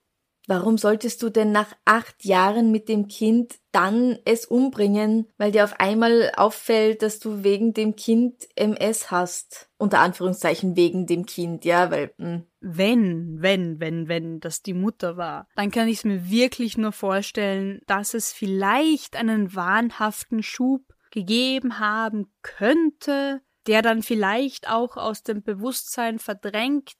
Warum 0.46 0.78
solltest 0.78 1.22
du 1.22 1.28
denn 1.30 1.50
nach 1.50 1.72
acht 1.84 2.24
Jahren 2.24 2.70
mit 2.70 2.88
dem 2.88 3.08
Kind 3.08 3.56
dann 3.72 4.18
es 4.24 4.46
umbringen, 4.46 5.26
weil 5.38 5.50
dir 5.50 5.64
auf 5.64 5.80
einmal 5.80 6.32
auffällt, 6.36 7.02
dass 7.02 7.18
du 7.18 7.42
wegen 7.42 7.74
dem 7.74 7.96
Kind 7.96 8.46
MS 8.54 9.10
hast? 9.10 9.68
Unter 9.76 9.98
Anführungszeichen 9.98 10.76
wegen 10.76 11.06
dem 11.06 11.26
Kind, 11.26 11.64
ja, 11.64 11.90
weil, 11.90 12.14
hm, 12.18 12.46
Wenn, 12.60 13.42
wenn, 13.42 13.80
wenn, 13.80 14.08
wenn 14.08 14.40
das 14.40 14.62
die 14.62 14.72
Mutter 14.72 15.16
war, 15.16 15.48
dann 15.56 15.70
kann 15.70 15.88
ich 15.88 15.98
es 15.98 16.04
mir 16.04 16.30
wirklich 16.30 16.78
nur 16.78 16.92
vorstellen, 16.92 17.80
dass 17.86 18.14
es 18.14 18.32
vielleicht 18.32 19.16
einen 19.16 19.54
wahnhaften 19.54 20.42
Schub 20.42 20.82
gegeben 21.10 21.78
haben 21.78 22.32
könnte, 22.42 23.40
der 23.66 23.82
dann 23.82 24.02
vielleicht 24.02 24.68
auch 24.70 24.96
aus 24.96 25.22
dem 25.22 25.42
Bewusstsein 25.42 26.18
verdrängt 26.18 26.92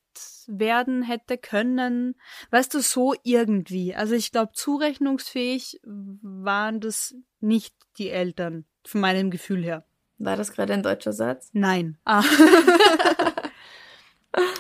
werden 0.46 1.02
hätte 1.02 1.38
können. 1.38 2.16
Weißt 2.50 2.74
du, 2.74 2.80
so 2.80 3.14
irgendwie. 3.22 3.94
Also 3.94 4.14
ich 4.14 4.32
glaube, 4.32 4.52
zurechnungsfähig 4.52 5.80
waren 5.84 6.80
das 6.80 7.14
nicht 7.40 7.74
die 7.98 8.10
Eltern, 8.10 8.64
von 8.84 9.00
meinem 9.00 9.30
Gefühl 9.30 9.64
her. 9.64 9.84
war 10.18 10.36
das 10.36 10.52
gerade 10.52 10.72
ein 10.72 10.82
deutscher 10.82 11.12
Satz? 11.12 11.50
Nein. 11.52 11.98
Ah. 12.04 12.24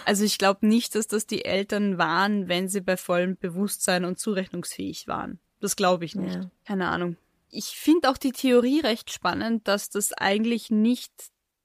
also 0.04 0.24
ich 0.24 0.38
glaube 0.38 0.66
nicht, 0.66 0.94
dass 0.94 1.06
das 1.06 1.26
die 1.26 1.44
Eltern 1.44 1.98
waren, 1.98 2.48
wenn 2.48 2.68
sie 2.68 2.80
bei 2.80 2.96
vollem 2.96 3.36
Bewusstsein 3.36 4.04
und 4.04 4.18
zurechnungsfähig 4.18 5.08
waren. 5.08 5.38
Das 5.60 5.76
glaube 5.76 6.04
ich 6.04 6.14
nicht. 6.14 6.34
Ja. 6.34 6.50
Keine 6.66 6.88
Ahnung. 6.88 7.16
Ich 7.50 7.76
finde 7.76 8.10
auch 8.10 8.18
die 8.18 8.32
Theorie 8.32 8.80
recht 8.80 9.10
spannend, 9.10 9.66
dass 9.68 9.88
das 9.88 10.12
eigentlich 10.12 10.70
nicht 10.70 11.12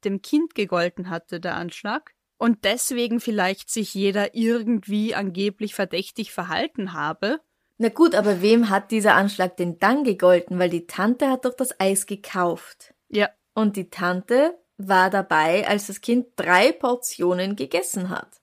dem 0.03 0.21
Kind 0.21 0.55
gegolten 0.55 1.09
hatte, 1.09 1.39
der 1.39 1.55
Anschlag. 1.55 2.13
Und 2.41 2.63
deswegen 2.63 3.19
vielleicht 3.19 3.69
sich 3.69 3.93
jeder 3.93 4.33
irgendwie 4.33 5.13
angeblich 5.13 5.75
verdächtig 5.75 6.31
verhalten 6.31 6.91
habe. 6.91 7.39
Na 7.77 7.89
gut, 7.89 8.15
aber 8.15 8.41
wem 8.41 8.71
hat 8.71 8.89
dieser 8.89 9.13
Anschlag 9.13 9.57
denn 9.57 9.77
dann 9.77 10.03
gegolten? 10.03 10.57
Weil 10.57 10.71
die 10.71 10.87
Tante 10.87 11.29
hat 11.29 11.45
doch 11.45 11.53
das 11.53 11.79
Eis 11.79 12.07
gekauft. 12.07 12.95
Ja, 13.09 13.29
Und 13.53 13.75
die 13.75 13.91
Tante 13.91 14.57
war 14.77 15.11
dabei, 15.11 15.67
als 15.67 15.85
das 15.85 16.01
Kind 16.01 16.29
drei 16.35 16.71
Portionen 16.71 17.55
gegessen 17.55 18.09
hat. 18.09 18.41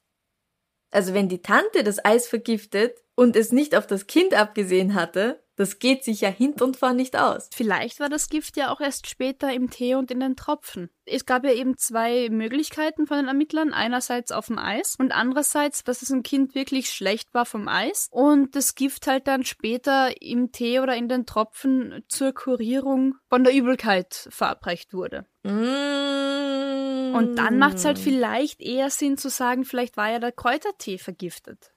Also 0.93 1.13
wenn 1.13 1.29
die 1.29 1.43
Tante 1.43 1.83
das 1.83 2.05
Eis 2.05 2.29
vergiftet 2.29 3.03
und 3.17 3.35
es 3.35 3.51
nicht 3.51 3.75
auf 3.75 3.89
das 3.89 4.07
Kind 4.07 4.33
abgesehen 4.33 4.95
hatte, 4.95 5.43
das 5.59 5.81
geht 5.81 6.05
sich 6.05 6.21
ja 6.21 6.29
hint 6.29 6.63
und 6.63 6.77
vor 6.77 6.93
nicht 6.93 7.17
aus. 7.17 7.51
Vielleicht 7.53 7.99
war 7.99 8.09
das 8.09 8.29
Gift 8.29 8.57
ja 8.57 8.71
auch 8.71 8.81
erst 8.81 9.09
später 9.09 9.53
im 9.53 9.71
Tee 9.71 9.97
und 9.97 10.13
in 10.13 10.21
den 10.21 10.37
Tropfen. 10.37 10.89
Es 11.05 11.27
gab 11.27 11.45
ja 11.45 11.53
eben 11.53 11.77
zwei 11.77 12.29
Möglichkeiten 12.31 13.09
von 13.09 13.17
den 13.17 13.27
Ermittlern. 13.27 13.73
Einerseits 13.73 14.31
auf 14.31 14.47
dem 14.47 14.59
Eis 14.59 14.95
und 15.01 15.11
andererseits, 15.11 15.83
dass 15.83 16.03
es 16.03 16.11
ein 16.11 16.23
Kind 16.23 16.55
wirklich 16.55 16.91
schlecht 16.91 17.35
war 17.35 17.45
vom 17.45 17.67
Eis 17.67 18.09
und 18.13 18.55
das 18.55 18.77
Gift 18.77 19.09
halt 19.09 19.27
dann 19.27 19.45
später 19.45 20.23
im 20.23 20.53
Tee 20.53 20.79
oder 20.79 20.95
in 20.95 21.09
den 21.09 21.27
Tropfen 21.27 22.05
zur 22.07 22.33
Kurierung 22.33 23.17
von 23.29 23.43
der 23.43 23.53
Übelkeit 23.53 24.29
verabreicht 24.31 24.95
wurde. 24.95 25.27
Mm. 25.43 27.17
Und 27.17 27.35
dann 27.37 27.59
macht 27.59 27.79
es 27.79 27.85
halt 27.85 27.99
vielleicht 27.99 28.61
eher 28.61 28.91
Sinn 28.91 29.17
zu 29.17 29.29
sagen, 29.29 29.65
vielleicht 29.65 29.97
war 29.97 30.09
ja 30.09 30.21
der 30.21 30.31
Kräutertee 30.31 30.99
vergiftet. 30.99 31.73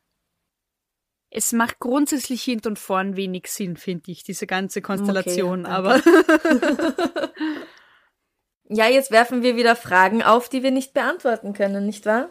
Es 1.34 1.54
macht 1.54 1.80
grundsätzlich 1.80 2.44
hint 2.44 2.68
und 2.68 2.78
vorn 2.78 3.16
wenig 3.16 3.48
Sinn, 3.48 3.78
finde 3.78 4.12
ich, 4.12 4.24
diese 4.24 4.46
ganze 4.46 4.82
Konstellation. 4.82 5.66
Okay, 5.66 5.74
aber 5.74 6.02
Ja, 8.74 8.88
jetzt 8.88 9.12
werfen 9.12 9.44
wir 9.44 9.58
wieder 9.58 9.76
Fragen 9.76 10.24
auf, 10.24 10.48
die 10.48 10.64
wir 10.64 10.72
nicht 10.72 10.94
beantworten 10.94 11.52
können, 11.52 11.86
nicht 11.86 12.06
wahr? 12.06 12.30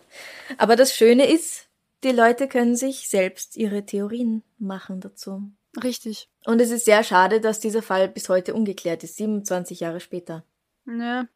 Aber 0.57 0.75
das 0.75 0.95
Schöne 0.95 1.31
ist, 1.31 1.69
die 2.03 2.13
Leute 2.13 2.49
können 2.49 2.77
sich 2.77 3.11
selbst 3.11 3.59
ihre 3.59 3.85
Theorien 3.85 4.43
machen 4.59 5.01
dazu. 5.01 5.43
richtig. 5.83 6.31
Und 6.47 6.63
es 6.63 6.71
ist 6.71 6.87
sehr 6.87 7.05
schade, 7.05 7.43
dass 7.43 7.61
dieser 7.61 7.83
Fall 7.83 8.09
bis 8.09 8.31
heute 8.31 8.55
ungeklärt 8.55 9.05
ist, 9.05 9.17
27 9.17 9.81
Jahre 9.81 10.01
später. 10.01 10.43
Ja. 10.87 11.27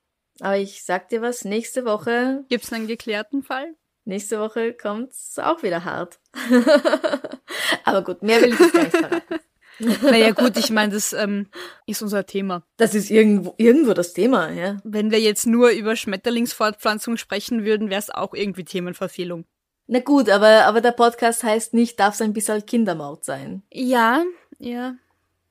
Aber 0.40 0.56
ich 0.56 0.82
sag 0.82 1.10
dir 1.10 1.20
was, 1.20 1.44
nächste 1.44 1.84
Woche, 1.84 2.44
Gibt's 2.48 2.72
einen 2.72 2.86
geklärten 2.86 3.42
Fall? 3.42 3.74
Nächste 4.04 4.38
Woche 4.40 4.72
kommt's 4.72 5.38
auch 5.38 5.62
wieder 5.62 5.84
hart. 5.84 6.18
Aber 7.84 8.02
gut, 8.02 8.22
mehr 8.22 8.40
will 8.40 8.52
ich 8.52 8.60
jetzt 8.60 8.72
gar 8.72 8.82
nicht 8.82 8.96
verraten. 8.96 9.40
Naja 9.78 10.30
gut, 10.30 10.56
ich 10.56 10.70
meine, 10.70 10.92
das 10.92 11.12
ähm, 11.12 11.48
ist 11.84 12.00
unser 12.00 12.26
Thema. 12.26 12.62
Das 12.76 12.94
ist 12.94 13.10
irgendwo, 13.10 13.54
irgendwo 13.56 13.92
das 13.92 14.12
Thema, 14.12 14.50
ja. 14.50 14.76
Wenn 14.84 15.10
wir 15.10 15.18
jetzt 15.18 15.48
nur 15.48 15.70
über 15.70 15.96
Schmetterlingsfortpflanzung 15.96 17.16
sprechen 17.16 17.64
würden, 17.64 17.90
wäre 17.90 17.98
es 17.98 18.08
auch 18.08 18.34
irgendwie 18.34 18.62
Themenverfehlung. 18.62 19.46
Na 19.86 19.98
gut, 19.98 20.30
aber, 20.30 20.64
aber 20.66 20.80
der 20.80 20.92
Podcast 20.92 21.42
heißt 21.42 21.74
nicht, 21.74 21.98
darf 21.98 22.14
es 22.14 22.22
ein 22.22 22.32
bisschen 22.32 22.64
Kindermord 22.64 23.24
sein. 23.24 23.62
Ja, 23.72 24.22
ja. 24.58 24.94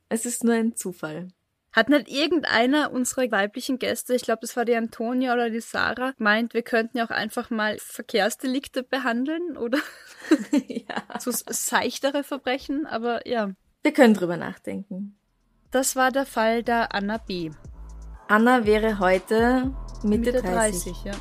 Es 0.09 0.25
ist 0.25 0.43
nur 0.43 0.53
ein 0.53 0.75
Zufall. 0.75 1.27
Hat 1.73 1.89
nicht 1.89 2.07
irgendeiner 2.07 2.91
unserer 2.91 3.29
weiblichen 3.31 3.79
Gäste, 3.79 4.13
ich 4.13 4.21
glaube, 4.21 4.41
das 4.41 4.55
war 4.55 4.63
die 4.63 4.75
Antonia 4.75 5.33
oder 5.33 5.49
die 5.49 5.59
Sarah, 5.59 6.13
meint, 6.17 6.53
wir 6.53 6.61
könnten 6.61 6.99
ja 6.99 7.05
auch 7.05 7.09
einfach 7.09 7.49
mal 7.49 7.77
Verkehrsdelikte 7.79 8.83
behandeln 8.83 9.57
oder 9.57 9.79
ja. 10.67 11.19
so 11.19 11.31
seichtere 11.31 12.23
Verbrechen, 12.23 12.85
aber 12.85 13.27
ja. 13.27 13.51
Wir 13.81 13.91
können 13.91 14.13
drüber 14.13 14.37
nachdenken. 14.37 15.17
Das 15.71 15.95
war 15.95 16.11
der 16.11 16.27
Fall 16.27 16.61
der 16.61 16.93
Anna 16.93 17.17
B. 17.17 17.49
Anna 18.27 18.65
wäre 18.65 18.99
heute 18.99 19.73
Mitte, 20.03 20.31
30. 20.31 21.03
ja. 21.05 21.13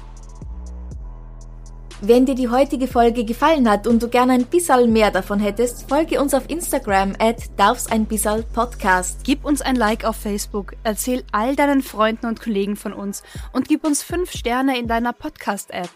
Wenn 2.05 2.27
dir 2.27 2.35
die 2.35 2.49
heutige 2.49 2.89
Folge 2.89 3.25
gefallen 3.25 3.71
hat 3.71 3.87
und 3.87 4.03
du 4.03 4.09
gerne 4.09 4.33
ein 4.33 4.47
bisschen 4.47 4.93
mehr 4.93 5.13
davon 5.13 5.39
hättest, 5.39 5.89
folge 5.89 6.21
uns 6.21 6.35
auf 6.35 6.51
Instagram 6.51 7.13
at 7.21 7.37
darf's 7.57 7.87
ein 7.87 8.07
bisschen 8.07 8.43
Podcast. 8.53 9.21
Gib 9.23 9.45
uns 9.45 9.63
ein 9.63 9.77
Like 9.77 10.05
auf 10.05 10.17
Facebook, 10.17 10.75
erzähl 10.83 11.23
all 11.31 11.55
deinen 11.55 11.81
Freunden 11.81 12.27
und 12.27 12.41
Kollegen 12.43 12.75
von 12.75 12.93
uns 12.93 13.23
und 13.53 13.69
gib 13.69 13.85
uns 13.85 14.03
fünf 14.03 14.33
Sterne 14.33 14.81
in 14.81 14.89
deiner 14.89 15.13
Podcast-App. 15.13 15.91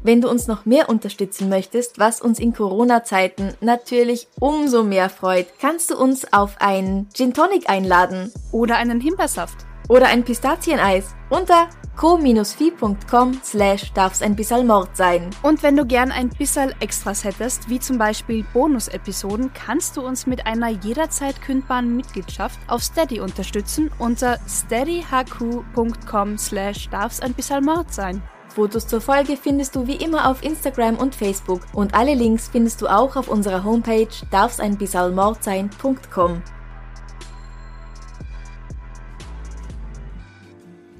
Wenn 0.00 0.20
du 0.20 0.30
uns 0.30 0.46
noch 0.46 0.64
mehr 0.64 0.88
unterstützen 0.88 1.48
möchtest, 1.48 1.98
was 1.98 2.20
uns 2.20 2.38
in 2.38 2.52
Corona-Zeiten 2.52 3.54
natürlich 3.60 4.28
umso 4.38 4.84
mehr 4.84 5.10
freut, 5.10 5.48
kannst 5.60 5.90
du 5.90 5.98
uns 5.98 6.32
auf 6.32 6.54
ein 6.60 7.08
Gin 7.14 7.34
Tonic 7.34 7.68
einladen 7.68 8.32
Oder 8.52 8.76
einen 8.76 9.00
Himbeersaft. 9.00 9.67
Oder 9.88 10.06
ein 10.06 10.24
Pistazieneis 10.24 11.14
unter 11.30 11.68
co-fi.com 11.98 13.40
slash 13.42 13.92
darf's 13.92 14.22
ein 14.22 14.36
bisschen 14.36 14.68
Mord 14.68 14.96
sein. 14.96 15.28
Und 15.42 15.64
wenn 15.64 15.76
du 15.76 15.84
gern 15.84 16.12
ein 16.12 16.28
bisschen 16.28 16.72
Extras 16.80 17.24
hättest, 17.24 17.68
wie 17.68 17.80
zum 17.80 17.98
Beispiel 17.98 18.44
Bonus-Episoden, 18.54 19.52
kannst 19.52 19.96
du 19.96 20.06
uns 20.06 20.24
mit 20.26 20.46
einer 20.46 20.68
jederzeit 20.68 21.42
kündbaren 21.42 21.96
Mitgliedschaft 21.96 22.60
auf 22.68 22.84
Steady 22.84 23.18
unterstützen 23.20 23.90
unter 23.98 24.38
steadyhq.com 24.48 26.38
slash 26.38 26.88
darf's 26.88 27.18
ein 27.20 27.34
bisschen 27.34 27.64
Mord 27.64 27.92
sein. 27.92 28.22
Fotos 28.54 28.86
zur 28.86 29.00
Folge 29.00 29.36
findest 29.36 29.74
du 29.74 29.88
wie 29.88 29.96
immer 29.96 30.30
auf 30.30 30.44
Instagram 30.44 30.96
und 30.96 31.14
Facebook 31.14 31.60
und 31.74 31.94
alle 31.94 32.14
Links 32.14 32.48
findest 32.48 32.80
du 32.80 32.88
auch 32.88 33.14
auf 33.16 33.28
unserer 33.28 33.62
Homepage 33.64 34.08
darfseinbissalmordsein.com. 34.30 36.42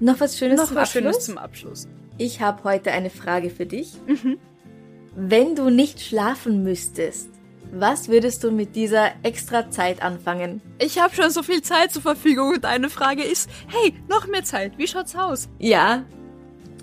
Noch 0.01 0.21
was 0.21 0.39
Schönes 0.39 0.59
Noch 0.61 0.67
zum 0.69 0.77
was 0.77 0.83
Abschluss? 0.89 1.03
Schönes 1.03 1.25
zum 1.25 1.39
Abschluss. 1.39 1.89
Ich 2.19 2.41
habe 2.41 2.65
heute 2.65 2.93
eine 2.93 3.11
Frage 3.11 3.51
für 3.51 3.67
dich. 3.67 3.93
Wenn 5.17 5.55
du 5.57 5.71
nicht 5.71 6.01
schlafen 6.01 6.63
müsstest, 6.63 7.29
Was 7.71 8.09
würdest 8.09 8.43
du 8.45 8.51
mit 8.51 8.77
dieser 8.77 9.11
extra 9.23 9.71
Zeit 9.71 10.03
anfangen? 10.03 10.63
Ich 10.79 10.99
habe 10.99 11.15
schon 11.15 11.31
so 11.31 11.43
viel 11.43 11.61
Zeit 11.61 11.93
zur 11.93 12.01
Verfügung 12.01 12.55
und 12.55 12.65
eine 12.65 12.89
Frage 12.89 13.23
ist, 13.23 13.51
hey, 13.69 13.93
noch 14.09 14.27
mehr 14.27 14.43
Zeit, 14.43 14.79
wie 14.79 14.87
schaut's 14.87 15.15
aus? 15.15 15.49
Ja, 15.59 16.05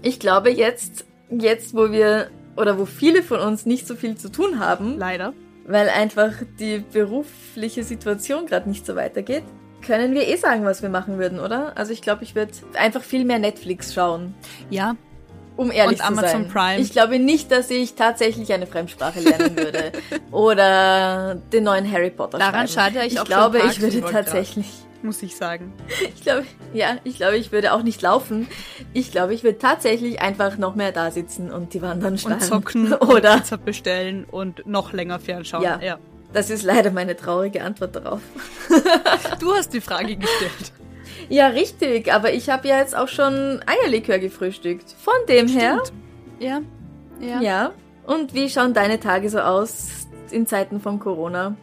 ich 0.04 0.20
glaube 0.20 0.52
jetzt, 0.52 1.06
jetzt 1.32 1.74
wo 1.74 1.92
wir 1.92 2.30
oder 2.56 2.78
wo 2.78 2.86
viele 2.86 3.24
von 3.24 3.40
uns 3.40 3.66
nicht 3.66 3.88
so 3.88 3.96
viel 3.96 4.16
zu 4.16 4.32
tun 4.32 4.60
haben, 4.60 5.00
Leider. 5.00 5.34
weil 5.66 5.90
einfach 5.90 6.34
die 6.60 6.84
berufliche 6.94 7.84
Situation 7.84 8.46
gerade 8.46 8.70
nicht 8.70 8.86
so 8.86 8.96
weitergeht, 8.96 9.44
können 9.86 10.14
wir 10.14 10.28
eh 10.28 10.36
sagen, 10.36 10.66
was 10.66 10.82
wir 10.82 10.90
machen 10.90 11.18
würden, 11.18 11.40
oder? 11.40 11.74
Also 11.76 11.94
ich 11.94 12.02
glaube, 12.02 12.24
ich 12.24 12.36
würde 12.36 12.52
einfach 12.74 13.04
viel 13.04 13.26
mehr 13.26 13.40
Netflix 13.40 13.94
schauen, 13.94 14.34
Ja, 14.70 14.96
um 15.58 15.72
ehrlich 15.72 16.00
Und 16.00 16.06
zu 16.06 16.12
Amazon 16.12 16.44
sein. 16.44 16.48
Prime. 16.50 16.82
Ich 16.82 16.92
glaube 16.92 17.20
nicht, 17.20 17.52
dass 17.52 17.70
ich 17.70 17.96
tatsächlich 17.96 18.52
eine 18.54 18.68
Fremdsprache 18.68 19.22
lernen 19.22 19.56
würde 19.56 19.92
oder 20.32 21.36
den 21.54 21.64
neuen 21.64 21.90
Harry 21.90 22.10
Potter 22.10 22.38
Daran 22.38 22.68
schreiben. 22.68 22.96
schade 22.96 23.08
ich 23.08 23.14
ich 23.14 23.20
auch 23.20 23.26
glaube, 23.26 23.60
ich 23.60 23.82
würde 23.82 24.02
tatsächlich 24.02 24.68
muss 25.06 25.22
ich 25.22 25.36
sagen. 25.36 25.72
Ich 26.16 26.24
glaube, 26.24 26.46
ja, 26.74 26.98
ich 27.04 27.18
glaube, 27.18 27.38
ich 27.38 27.52
würde 27.52 27.74
auch 27.74 27.84
nicht 27.84 28.02
laufen. 28.02 28.48
Ich 28.92 29.12
glaube, 29.12 29.34
ich 29.36 29.44
würde 29.44 29.60
tatsächlich 29.60 30.20
einfach 30.20 30.58
noch 30.58 30.76
mehr 30.76 30.92
da 30.92 31.12
sitzen 31.12 31.52
und 31.52 31.74
die 31.76 31.82
Wandern 31.82 32.18
starren. 32.18 32.36
Und 32.36 32.44
zocken, 32.44 32.94
Oder, 33.00 33.44
und 33.52 33.66
bestellen 33.66 34.26
und 34.26 34.66
noch 34.66 34.92
länger 34.94 35.20
fernschauen. 35.20 35.64
Ja. 35.64 35.80
ja. 35.80 36.00
Das 36.36 36.50
ist 36.50 36.64
leider 36.64 36.92
meine 36.92 37.16
traurige 37.16 37.64
Antwort 37.64 37.96
darauf. 37.96 38.22
Du 39.40 39.54
hast 39.54 39.74
die 39.74 39.82
Frage 39.82 40.16
gestellt. 40.16 40.72
Ja, 41.30 41.48
richtig, 41.48 42.14
aber 42.14 42.34
ich 42.34 42.50
habe 42.50 42.68
ja 42.68 42.78
jetzt 42.80 42.96
auch 42.96 43.08
schon 43.08 43.62
Eierlikör 43.66 44.20
gefrühstückt. 44.20 44.96
Von 44.98 45.14
dem 45.28 45.48
her, 45.48 45.82
Ja. 46.40 46.62
Ja. 47.20 47.42
ja. 47.42 47.72
Und 48.06 48.34
wie 48.34 48.50
schauen 48.50 48.74
deine 48.74 49.00
Tage 49.00 49.30
so 49.30 49.40
aus 49.40 50.08
in 50.32 50.46
Zeiten 50.46 50.80
von 50.80 51.00
Corona? 51.00 51.56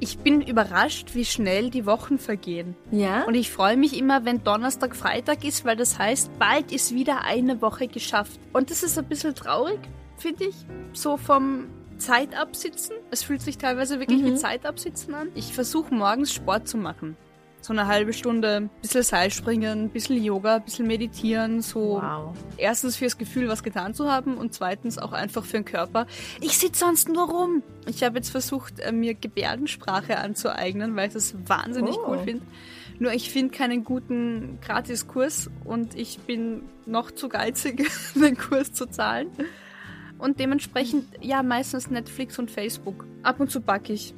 Ich 0.00 0.18
bin 0.18 0.40
überrascht, 0.40 1.14
wie 1.14 1.24
schnell 1.24 1.70
die 1.70 1.86
Wochen 1.86 2.18
vergehen. 2.18 2.74
Ja? 2.90 3.24
Und 3.24 3.34
ich 3.34 3.50
freue 3.50 3.76
mich 3.76 3.96
immer, 3.96 4.24
wenn 4.24 4.42
Donnerstag 4.42 4.96
Freitag 4.96 5.44
ist, 5.44 5.64
weil 5.64 5.76
das 5.76 5.98
heißt, 5.98 6.38
bald 6.38 6.72
ist 6.72 6.94
wieder 6.94 7.24
eine 7.24 7.60
Woche 7.62 7.86
geschafft. 7.88 8.40
Und 8.52 8.70
das 8.70 8.82
ist 8.82 8.98
ein 8.98 9.04
bisschen 9.04 9.34
traurig, 9.34 9.78
finde 10.16 10.44
ich. 10.44 10.54
So 10.92 11.16
vom 11.16 11.66
Zeitabsitzen. 12.02 12.96
Es 13.10 13.22
fühlt 13.22 13.40
sich 13.42 13.58
teilweise 13.58 13.98
wirklich 14.00 14.24
wie 14.24 14.34
Zeitabsitzen 14.34 15.14
an. 15.14 15.28
Ich 15.34 15.52
versuche 15.54 15.94
morgens 15.94 16.32
Sport 16.32 16.68
zu 16.68 16.76
machen. 16.76 17.16
So 17.60 17.72
eine 17.72 17.86
halbe 17.86 18.12
Stunde, 18.12 18.56
ein 18.56 18.70
bisschen 18.82 19.04
Seilspringen, 19.04 19.84
ein 19.84 19.88
bisschen 19.90 20.20
Yoga, 20.22 20.56
ein 20.56 20.64
bisschen 20.64 20.88
meditieren, 20.88 21.60
so 21.62 22.00
Wow. 22.02 22.34
erstens 22.56 22.96
fürs 22.96 23.18
Gefühl, 23.18 23.46
was 23.48 23.62
getan 23.62 23.94
zu 23.94 24.10
haben 24.10 24.36
und 24.36 24.52
zweitens 24.52 24.98
auch 24.98 25.12
einfach 25.12 25.44
für 25.44 25.58
den 25.58 25.64
Körper. 25.64 26.08
Ich 26.40 26.58
sitze 26.58 26.80
sonst 26.80 27.08
nur 27.08 27.28
rum. 27.30 27.62
Ich 27.86 28.02
habe 28.02 28.16
jetzt 28.16 28.30
versucht, 28.30 28.80
äh, 28.80 28.90
mir 28.90 29.14
Gebärdensprache 29.14 30.18
anzueignen, 30.18 30.96
weil 30.96 31.06
ich 31.06 31.14
das 31.14 31.36
wahnsinnig 31.46 31.94
Oh. 31.98 32.08
cool 32.08 32.18
finde. 32.24 32.44
Nur 32.98 33.12
ich 33.12 33.30
finde 33.30 33.56
keinen 33.56 33.84
guten 33.84 34.58
Gratiskurs 34.60 35.48
und 35.64 35.94
ich 35.96 36.18
bin 36.18 36.62
noch 36.84 37.12
zu 37.12 37.28
geizig, 37.28 37.88
den 38.16 38.36
Kurs 38.36 38.72
zu 38.72 38.86
zahlen. 38.86 39.28
Und 40.22 40.38
dementsprechend, 40.38 41.04
ja, 41.20 41.42
meistens 41.42 41.90
Netflix 41.90 42.38
und 42.38 42.48
Facebook. 42.48 43.06
Ab 43.24 43.40
und 43.40 43.50
zu 43.50 43.60
backe 43.60 43.92
ich. 43.92 44.14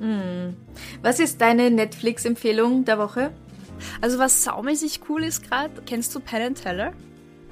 Was 1.00 1.18
ist 1.18 1.40
deine 1.40 1.70
Netflix-Empfehlung 1.70 2.84
der 2.84 2.98
Woche? 2.98 3.32
Also 4.02 4.18
was 4.18 4.44
saumäßig 4.44 5.00
cool 5.08 5.24
ist 5.24 5.48
gerade, 5.48 5.72
kennst 5.86 6.14
du 6.14 6.20
Penn 6.20 6.42
and 6.42 6.62
Teller? 6.62 6.92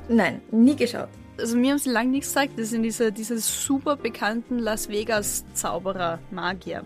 Nein, 0.09 0.43
nie 0.51 0.77
geschaut. 0.77 1.09
Also 1.43 1.57
mir 1.57 1.73
haben 1.73 1.79
sie 1.79 1.91
lange 1.91 2.11
nichts 2.11 2.29
gesagt, 2.29 2.53
das 2.57 2.71
sind 2.71 2.85
diese, 2.85 3.13
diese 3.13 3.39
super 3.39 3.97
bekannten 3.97 4.59
Las 4.59 4.89
Vegas 4.89 5.45
Zauberer, 5.55 6.21
Magier. 6.31 6.85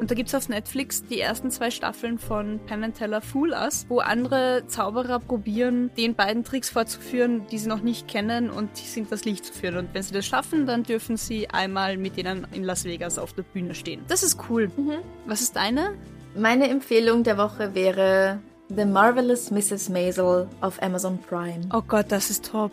Und 0.00 0.10
da 0.10 0.14
gibt's 0.14 0.34
auf 0.34 0.48
Netflix 0.48 1.04
die 1.04 1.20
ersten 1.20 1.50
zwei 1.50 1.70
Staffeln 1.70 2.18
von 2.18 2.60
Penn 2.66 2.84
and 2.84 2.96
Teller 2.96 3.20
Fool 3.20 3.50
Us, 3.50 3.86
wo 3.88 3.98
andere 3.98 4.62
Zauberer 4.68 5.18
probieren, 5.18 5.90
den 5.96 6.14
beiden 6.14 6.44
Tricks 6.44 6.70
vorzuführen, 6.70 7.46
die 7.50 7.58
sie 7.58 7.68
noch 7.68 7.82
nicht 7.82 8.06
kennen 8.08 8.50
und 8.50 8.76
sie 8.76 9.04
das 9.10 9.24
Licht 9.24 9.46
zu 9.46 9.52
führen. 9.52 9.76
Und 9.76 9.88
wenn 9.92 10.02
sie 10.02 10.14
das 10.14 10.26
schaffen, 10.26 10.66
dann 10.66 10.84
dürfen 10.84 11.16
sie 11.16 11.50
einmal 11.50 11.96
mit 11.96 12.16
denen 12.16 12.46
in 12.52 12.62
Las 12.62 12.84
Vegas 12.84 13.18
auf 13.18 13.32
der 13.32 13.42
Bühne 13.42 13.74
stehen. 13.74 14.02
Das 14.08 14.22
ist 14.22 14.38
cool. 14.48 14.70
Was 15.26 15.40
ist 15.40 15.56
deine? 15.56 15.94
Meine 16.36 16.68
Empfehlung 16.68 17.24
der 17.24 17.36
Woche 17.36 17.74
wäre 17.74 18.38
The 18.68 18.84
Marvelous 18.84 19.50
Mrs. 19.50 19.88
Maisel 19.88 20.46
auf 20.60 20.80
Amazon 20.82 21.18
Prime. 21.18 21.60
Oh 21.72 21.80
Gott, 21.80 22.06
das 22.10 22.30
ist 22.30 22.44
top. 22.50 22.70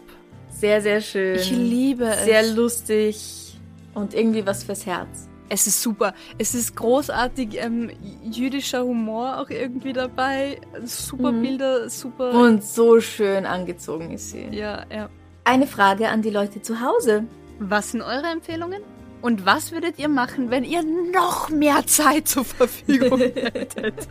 Sehr, 0.59 0.81
sehr 0.81 1.01
schön. 1.01 1.35
Ich 1.35 1.51
liebe 1.51 2.05
es. 2.05 2.23
Sehr 2.25 2.43
lustig 2.47 3.59
und 3.93 4.13
irgendwie 4.13 4.45
was 4.45 4.63
fürs 4.63 4.85
Herz. 4.85 5.27
Es 5.49 5.67
ist 5.67 5.81
super. 5.81 6.13
Es 6.37 6.55
ist 6.55 6.75
großartig 6.75 7.57
ähm, 7.61 7.91
jüdischer 8.23 8.83
Humor 8.83 9.39
auch 9.39 9.49
irgendwie 9.49 9.93
dabei. 9.93 10.59
Super 10.83 11.31
Bilder, 11.31 11.87
super. 11.89 12.31
Und 12.31 12.63
so 12.63 12.99
schön 12.99 13.45
angezogen 13.45 14.11
ist 14.11 14.31
sie. 14.31 14.47
ja, 14.51 14.85
ja. 14.91 15.09
Eine 15.43 15.67
Frage 15.67 16.09
an 16.09 16.23
die 16.23 16.31
Leute 16.31 16.61
zu 16.63 16.81
Hause. 16.81 17.25
Was 17.59 17.91
sind 17.91 18.01
eure 18.01 18.25
Empfehlungen? 18.31 18.81
Und 19.21 19.45
was 19.45 19.71
würdet 19.71 19.99
ihr 19.99 20.07
machen, 20.07 20.49
wenn 20.49 20.63
ihr 20.63 20.81
noch 20.83 21.49
mehr 21.49 21.85
Zeit 21.85 22.27
zur 22.27 22.45
Verfügung 22.45 23.19
hättet? 23.35 24.07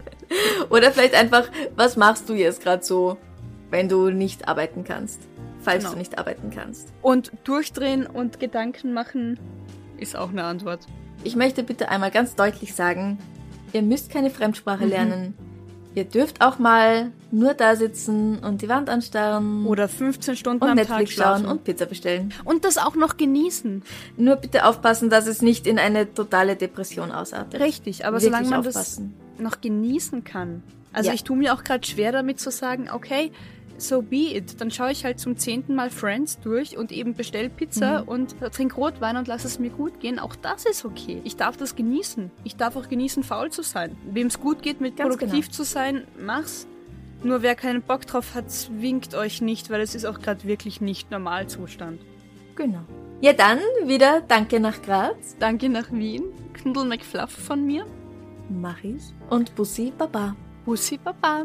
Oder 0.70 0.92
vielleicht 0.92 1.14
einfach, 1.14 1.48
was 1.74 1.96
machst 1.96 2.28
du 2.28 2.34
jetzt 2.34 2.62
gerade 2.62 2.84
so, 2.84 3.16
wenn 3.70 3.88
du 3.88 4.10
nicht 4.10 4.46
arbeiten 4.46 4.84
kannst? 4.84 5.20
Falls 5.64 5.82
Genau. 5.84 5.92
du 5.94 5.98
nicht 5.98 6.18
arbeiten 6.18 6.50
kannst. 6.54 6.92
Und 7.02 7.32
durchdrehen 7.44 8.06
und 8.06 8.38
Gedanken 8.40 8.92
machen 8.92 9.38
ist 9.98 10.16
auch 10.16 10.30
eine 10.30 10.44
Antwort. 10.44 10.86
Ich 11.24 11.36
möchte 11.36 11.62
bitte 11.62 11.88
einmal 11.88 12.10
ganz 12.10 12.34
deutlich 12.34 12.74
sagen, 12.74 13.18
ihr 13.72 13.82
müsst 13.82 14.10
keine 14.10 14.28
Mhm. 14.28 14.32
Fremdsprache 14.34 14.84
lernen. 14.84 15.34
Ihr 15.96 16.04
dürft 16.04 16.40
auch 16.40 16.58
mal 16.58 17.12
nur 17.30 17.54
da 17.54 17.76
sitzen 17.76 18.40
und 18.40 18.62
die 18.62 18.68
Wand 18.68 18.90
anstarren 18.90 19.64
Oder 19.64 19.86
15 19.88 20.34
Stunden 20.36 20.64
und 20.64 20.70
am 20.70 20.76
Tag 20.76 20.88
Netflix 20.88 21.12
schlafen. 21.12 21.44
schauen 21.44 21.50
und 21.52 21.62
Pizza 21.64 21.86
bestellen. 21.86 22.34
und 22.44 22.64
das 22.64 22.78
auch 22.78 22.96
noch 22.96 23.16
genießen. 23.16 23.84
Nur 24.16 24.34
bitte 24.36 24.66
aufpassen, 24.66 25.08
dass 25.08 25.28
es 25.28 25.40
nicht 25.40 25.68
in 25.68 25.78
eine 25.78 26.12
totale 26.12 26.56
Depression 26.56 27.12
ausartet. 27.12 27.60
Richtig, 27.60 28.04
aber 28.06 28.16
Wirklich 28.16 28.24
solange 28.32 28.48
man 28.50 28.58
aufpassen. 28.66 29.14
das 29.36 29.44
noch 29.44 29.60
genießen 29.60 30.24
kann. 30.24 30.64
Also 30.92 31.10
Ja. 31.10 31.14
ich 31.14 31.22
tue 31.22 31.36
mir 31.36 31.54
auch 31.54 31.62
gerade 31.62 31.86
schwer 31.86 32.10
damit 32.10 32.40
zu 32.40 32.50
sagen, 32.50 32.88
okay, 32.92 33.30
so 33.78 34.02
be 34.02 34.34
it. 34.36 34.60
Dann 34.60 34.70
schaue 34.70 34.92
ich 34.92 35.04
halt 35.04 35.18
zum 35.20 35.36
zehnten 35.36 35.74
Mal 35.74 35.90
Friends 35.90 36.38
durch 36.40 36.76
und 36.76 36.92
eben 36.92 37.14
bestell 37.14 37.48
Pizza 37.50 38.02
Mhm. 38.02 38.08
und 38.08 38.36
trink 38.52 38.76
Rotwein 38.76 39.16
und 39.16 39.28
lass 39.28 39.44
es 39.44 39.58
mir 39.58 39.70
gut 39.70 40.00
gehen. 40.00 40.18
Auch 40.18 40.36
das 40.36 40.64
ist 40.66 40.84
okay. 40.84 41.20
Ich 41.24 41.36
darf 41.36 41.56
das 41.56 41.76
genießen. 41.76 42.30
Ich 42.44 42.56
darf 42.56 42.76
auch 42.76 42.88
genießen, 42.88 43.22
faul 43.22 43.50
zu 43.50 43.62
sein. 43.62 43.96
Wem 44.10 44.28
es 44.28 44.40
gut 44.40 44.62
geht, 44.62 44.80
mit 44.80 44.96
Ganz 44.96 45.08
produktiv 45.16 45.46
genau. 45.46 45.56
zu 45.56 45.64
sein, 45.64 46.04
mach's. 46.18 46.66
Nur 47.22 47.40
wer 47.42 47.54
keinen 47.54 47.80
Bock 47.82 48.06
drauf 48.06 48.34
hat, 48.34 48.50
zwingt 48.50 49.14
euch 49.14 49.40
nicht, 49.40 49.70
weil 49.70 49.80
es 49.80 49.94
ist 49.94 50.04
auch 50.04 50.20
gerade 50.20 50.44
wirklich 50.44 50.80
nicht 50.80 51.10
Normalzustand. 51.10 52.00
Genau. 52.54 52.82
Ja, 53.20 53.32
dann 53.32 53.58
wieder 53.86 54.20
Danke 54.20 54.60
nach 54.60 54.82
Graz. 54.82 55.36
Danke 55.38 55.68
nach 55.70 55.90
Wien. 55.90 56.22
Knuddel 56.52 56.84
McFluff 56.84 57.30
von 57.30 57.64
mir. 57.64 57.86
Mach 58.50 58.84
ich. 58.84 59.02
Und 59.30 59.54
Bussi 59.54 59.92
Baba. 59.96 60.36
Bussi 60.66 60.98
Baba. 60.98 61.44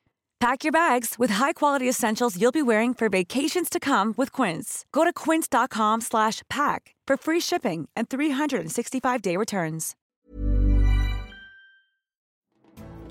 Pack 0.41 0.63
your 0.63 0.71
bags 0.71 1.19
with 1.19 1.29
high-quality 1.29 1.87
essentials 1.87 2.35
you'll 2.35 2.51
be 2.51 2.63
wearing 2.63 2.95
for 2.95 3.09
vacations 3.09 3.69
to 3.69 3.79
come 3.79 4.15
with 4.17 4.31
Quince. 4.31 4.85
Go 4.91 5.03
to 5.03 5.13
quince.com 5.13 6.01
slash 6.01 6.41
pack 6.49 6.95
for 7.05 7.15
free 7.15 7.39
shipping 7.39 7.87
and 7.95 8.09
365-day 8.09 9.37
returns. 9.37 9.93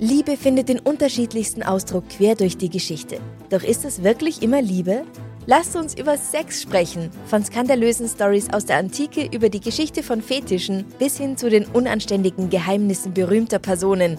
Liebe 0.00 0.36
findet 0.36 0.68
den 0.68 0.80
unterschiedlichsten 0.80 1.62
Ausdruck 1.62 2.08
quer 2.08 2.34
durch 2.34 2.56
die 2.56 2.68
Geschichte. 2.68 3.20
Doch 3.48 3.62
ist 3.62 3.84
es 3.84 4.02
wirklich 4.02 4.42
immer 4.42 4.60
Liebe? 4.60 5.04
Lasst 5.46 5.76
uns 5.76 5.94
über 5.94 6.18
Sex 6.18 6.62
sprechen. 6.62 7.10
Von 7.26 7.44
skandalösen 7.44 8.08
Stories 8.08 8.52
aus 8.52 8.64
der 8.66 8.78
Antike 8.78 9.28
über 9.30 9.50
die 9.50 9.60
Geschichte 9.60 10.02
von 10.02 10.20
Fetischen 10.20 10.84
bis 10.98 11.16
hin 11.18 11.36
zu 11.36 11.48
den 11.48 11.66
unanständigen 11.66 12.50
Geheimnissen 12.50 13.14
berühmter 13.14 13.60
Personen. 13.60 14.18